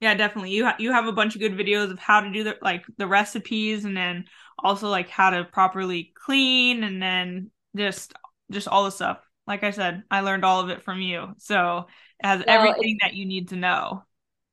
Yeah, 0.00 0.14
definitely. 0.14 0.50
You 0.50 0.66
ha- 0.66 0.76
you 0.78 0.92
have 0.92 1.06
a 1.06 1.12
bunch 1.12 1.34
of 1.34 1.40
good 1.40 1.56
videos 1.56 1.90
of 1.90 1.98
how 1.98 2.20
to 2.20 2.30
do 2.30 2.44
the 2.44 2.56
like 2.60 2.84
the 2.98 3.06
recipes 3.06 3.84
and 3.84 3.96
then 3.96 4.26
also 4.58 4.88
like 4.88 5.08
how 5.08 5.30
to 5.30 5.44
properly 5.44 6.12
clean 6.14 6.84
and 6.84 7.00
then 7.00 7.50
just 7.74 8.12
just 8.50 8.68
all 8.68 8.84
the 8.84 8.90
stuff. 8.90 9.18
Like 9.46 9.62
I 9.62 9.70
said, 9.70 10.02
I 10.10 10.20
learned 10.20 10.44
all 10.44 10.60
of 10.60 10.68
it 10.70 10.82
from 10.82 11.00
you. 11.00 11.34
So 11.38 11.86
it 12.20 12.26
has 12.26 12.44
well, 12.46 12.58
everything 12.58 12.96
it, 12.96 13.04
that 13.04 13.14
you 13.14 13.26
need 13.26 13.48
to 13.48 13.56
know. 13.56 14.02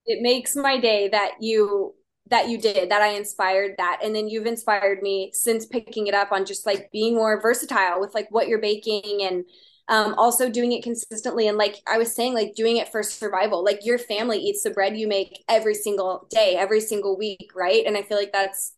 It 0.05 0.21
makes 0.21 0.55
my 0.55 0.79
day 0.79 1.09
that 1.09 1.35
you 1.41 1.95
that 2.29 2.47
you 2.47 2.57
did 2.57 2.89
that 2.89 3.01
I 3.01 3.09
inspired 3.09 3.75
that 3.77 3.99
and 4.01 4.15
then 4.15 4.29
you've 4.29 4.45
inspired 4.45 5.01
me 5.01 5.31
since 5.33 5.65
picking 5.65 6.07
it 6.07 6.13
up 6.13 6.31
on 6.31 6.45
just 6.45 6.65
like 6.65 6.89
being 6.91 7.15
more 7.15 7.41
versatile 7.41 7.99
with 7.99 8.13
like 8.13 8.27
what 8.31 8.47
you're 8.47 8.61
baking 8.61 9.21
and 9.23 9.43
um, 9.87 10.13
also 10.15 10.49
doing 10.49 10.71
it 10.71 10.83
consistently. 10.83 11.47
And 11.47 11.57
like 11.57 11.81
i 11.87 11.97
was 11.97 12.15
saying 12.15 12.33
like 12.33 12.55
doing 12.55 12.77
it 12.77 12.89
for 12.89 13.03
survival. 13.03 13.63
Like 13.63 13.85
your 13.85 13.97
family 13.97 14.37
eats 14.37 14.63
the 14.63 14.71
bread 14.71 14.97
you 14.97 15.07
make 15.07 15.43
every 15.49 15.75
single 15.75 16.27
day 16.29 16.55
every 16.57 16.81
single 16.81 17.17
week 17.17 17.51
right? 17.55 17.85
And 17.85 17.97
i 17.97 18.01
feel 18.01 18.17
like 18.17 18.33
that's 18.33 18.73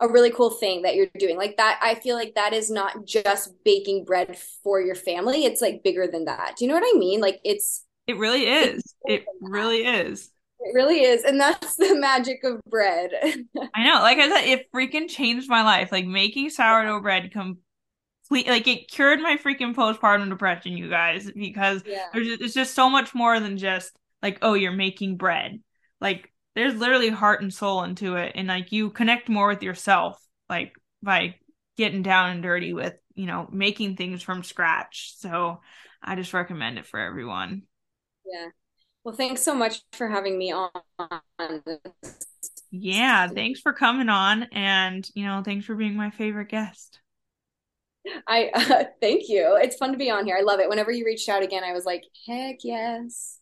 a 0.00 0.08
really 0.08 0.30
cool 0.30 0.50
thing 0.50 0.82
that 0.82 0.96
you're 0.96 1.06
doing. 1.18 1.36
Like 1.36 1.56
that 1.56 1.78
i 1.82 1.94
feel 1.94 2.16
like 2.16 2.34
that 2.34 2.52
is 2.52 2.70
not 2.70 3.06
just 3.06 3.52
baking 3.64 4.04
bread 4.04 4.36
for 4.62 4.80
your 4.80 4.96
family. 4.96 5.44
It's 5.44 5.60
like 5.60 5.82
bigger 5.82 6.06
than 6.06 6.24
that. 6.26 6.56
Do 6.56 6.64
you 6.64 6.68
know 6.70 6.78
what 6.78 6.94
i 6.94 6.98
mean? 6.98 7.20
Like 7.20 7.40
it's 7.44 7.84
it 8.06 8.16
really 8.18 8.46
is. 8.48 8.82
it 9.04 9.24
really 9.40 9.86
is. 9.86 10.30
It 10.64 10.74
really 10.74 11.02
is. 11.02 11.24
And 11.24 11.40
that's 11.40 11.74
the 11.76 11.94
magic 11.94 12.44
of 12.44 12.60
bread. 12.68 13.10
I 13.74 13.84
know. 13.84 14.00
Like 14.00 14.18
i 14.18 14.28
said 14.28 14.44
it 14.44 14.72
freaking 14.72 15.08
changed 15.08 15.48
my 15.48 15.62
life. 15.62 15.92
Like 15.92 16.06
making 16.06 16.50
sourdough 16.50 17.00
bread 17.00 17.32
come 18.32 18.46
like 18.46 18.66
it 18.66 18.90
cured 18.90 19.20
my 19.20 19.36
freaking 19.36 19.74
postpartum 19.74 20.28
depression, 20.28 20.76
you 20.76 20.88
guys, 20.88 21.30
because 21.30 21.82
yeah. 21.86 22.06
there's 22.12 22.26
just, 22.26 22.42
it's 22.42 22.54
just 22.54 22.74
so 22.74 22.88
much 22.88 23.14
more 23.14 23.38
than 23.40 23.58
just 23.58 23.96
like, 24.22 24.38
oh, 24.42 24.54
you're 24.54 24.72
making 24.72 25.16
bread. 25.16 25.60
Like 26.00 26.32
there's 26.54 26.74
literally 26.74 27.10
heart 27.10 27.42
and 27.42 27.52
soul 27.52 27.82
into 27.82 28.16
it, 28.16 28.32
and 28.34 28.48
like 28.48 28.72
you 28.72 28.90
connect 28.90 29.28
more 29.28 29.48
with 29.48 29.62
yourself, 29.62 30.18
like 30.48 30.72
by 31.02 31.36
getting 31.76 32.02
down 32.02 32.30
and 32.30 32.42
dirty 32.42 32.72
with 32.72 32.94
you 33.14 33.26
know 33.26 33.48
making 33.52 33.96
things 33.96 34.22
from 34.22 34.42
scratch. 34.42 35.14
So 35.18 35.60
I 36.02 36.16
just 36.16 36.34
recommend 36.34 36.78
it 36.78 36.86
for 36.86 37.00
everyone. 37.00 37.62
Yeah. 38.24 38.48
Well, 39.04 39.14
thanks 39.14 39.42
so 39.42 39.54
much 39.54 39.82
for 39.92 40.08
having 40.08 40.38
me 40.38 40.52
on. 40.52 40.70
Yeah, 42.70 43.28
thanks 43.28 43.60
for 43.60 43.72
coming 43.72 44.08
on, 44.08 44.44
and 44.52 45.06
you 45.14 45.26
know, 45.26 45.42
thanks 45.44 45.66
for 45.66 45.74
being 45.74 45.96
my 45.96 46.10
favorite 46.10 46.48
guest. 46.48 47.00
I 48.26 48.50
uh, 48.54 48.84
thank 49.00 49.28
you. 49.28 49.58
It's 49.60 49.76
fun 49.76 49.92
to 49.92 49.98
be 49.98 50.10
on 50.10 50.26
here. 50.26 50.36
I 50.36 50.42
love 50.42 50.60
it. 50.60 50.68
Whenever 50.68 50.90
you 50.90 51.04
reached 51.04 51.28
out 51.28 51.42
again, 51.42 51.64
I 51.64 51.72
was 51.72 51.84
like, 51.84 52.04
heck 52.26 52.56
yes. 52.62 53.38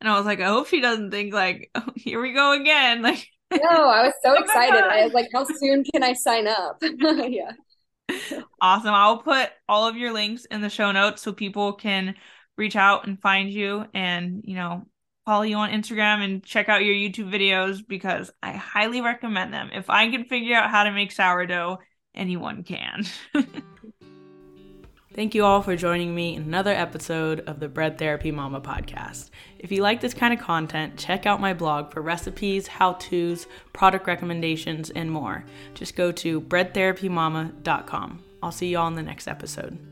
And 0.00 0.08
I 0.08 0.16
was 0.16 0.26
like, 0.26 0.40
I 0.40 0.46
hope 0.46 0.66
she 0.66 0.80
doesn't 0.80 1.10
think 1.10 1.32
like, 1.34 1.70
oh, 1.74 1.88
here 1.94 2.20
we 2.20 2.32
go 2.32 2.52
again. 2.52 3.02
Like, 3.52 3.62
no, 3.64 3.88
I 3.88 4.04
was 4.04 4.12
so 4.22 4.36
oh 4.38 4.40
excited. 4.40 4.80
I 4.80 5.02
was 5.02 5.12
like, 5.12 5.26
how 5.34 5.44
soon 5.44 5.82
can 5.82 6.04
I 6.04 6.12
sign 6.12 6.46
up? 6.46 6.80
yeah. 6.82 7.50
Awesome. 8.60 8.94
I'll 8.94 9.18
put 9.18 9.50
all 9.68 9.88
of 9.88 9.96
your 9.96 10.12
links 10.12 10.44
in 10.44 10.60
the 10.60 10.70
show 10.70 10.92
notes 10.92 11.22
so 11.22 11.32
people 11.32 11.72
can 11.72 12.14
reach 12.56 12.76
out 12.76 13.08
and 13.08 13.20
find 13.20 13.50
you 13.50 13.86
and, 13.92 14.42
you 14.44 14.54
know, 14.54 14.86
follow 15.26 15.42
you 15.42 15.56
on 15.56 15.70
Instagram 15.70 16.24
and 16.24 16.44
check 16.44 16.68
out 16.68 16.84
your 16.84 16.94
YouTube 16.94 17.28
videos 17.28 17.80
because 17.84 18.30
I 18.40 18.52
highly 18.52 19.00
recommend 19.00 19.52
them. 19.52 19.70
If 19.72 19.90
I 19.90 20.08
can 20.10 20.26
figure 20.26 20.54
out 20.54 20.70
how 20.70 20.84
to 20.84 20.92
make 20.92 21.10
sourdough, 21.10 21.78
anyone 22.14 22.62
can. 22.62 23.04
Thank 25.20 25.34
you 25.34 25.44
all 25.44 25.60
for 25.60 25.76
joining 25.76 26.14
me 26.14 26.34
in 26.34 26.44
another 26.44 26.72
episode 26.72 27.40
of 27.40 27.60
the 27.60 27.68
Bread 27.68 27.98
Therapy 27.98 28.30
Mama 28.30 28.58
podcast. 28.58 29.28
If 29.58 29.70
you 29.70 29.82
like 29.82 30.00
this 30.00 30.14
kind 30.14 30.32
of 30.32 30.40
content, 30.40 30.96
check 30.96 31.26
out 31.26 31.42
my 31.42 31.52
blog 31.52 31.92
for 31.92 32.00
recipes, 32.00 32.66
how 32.66 32.94
to's, 32.94 33.46
product 33.74 34.06
recommendations, 34.06 34.88
and 34.88 35.12
more. 35.12 35.44
Just 35.74 35.94
go 35.94 36.10
to 36.10 36.40
breadtherapymama.com. 36.40 38.24
I'll 38.42 38.50
see 38.50 38.68
you 38.68 38.78
all 38.78 38.88
in 38.88 38.94
the 38.94 39.02
next 39.02 39.28
episode. 39.28 39.89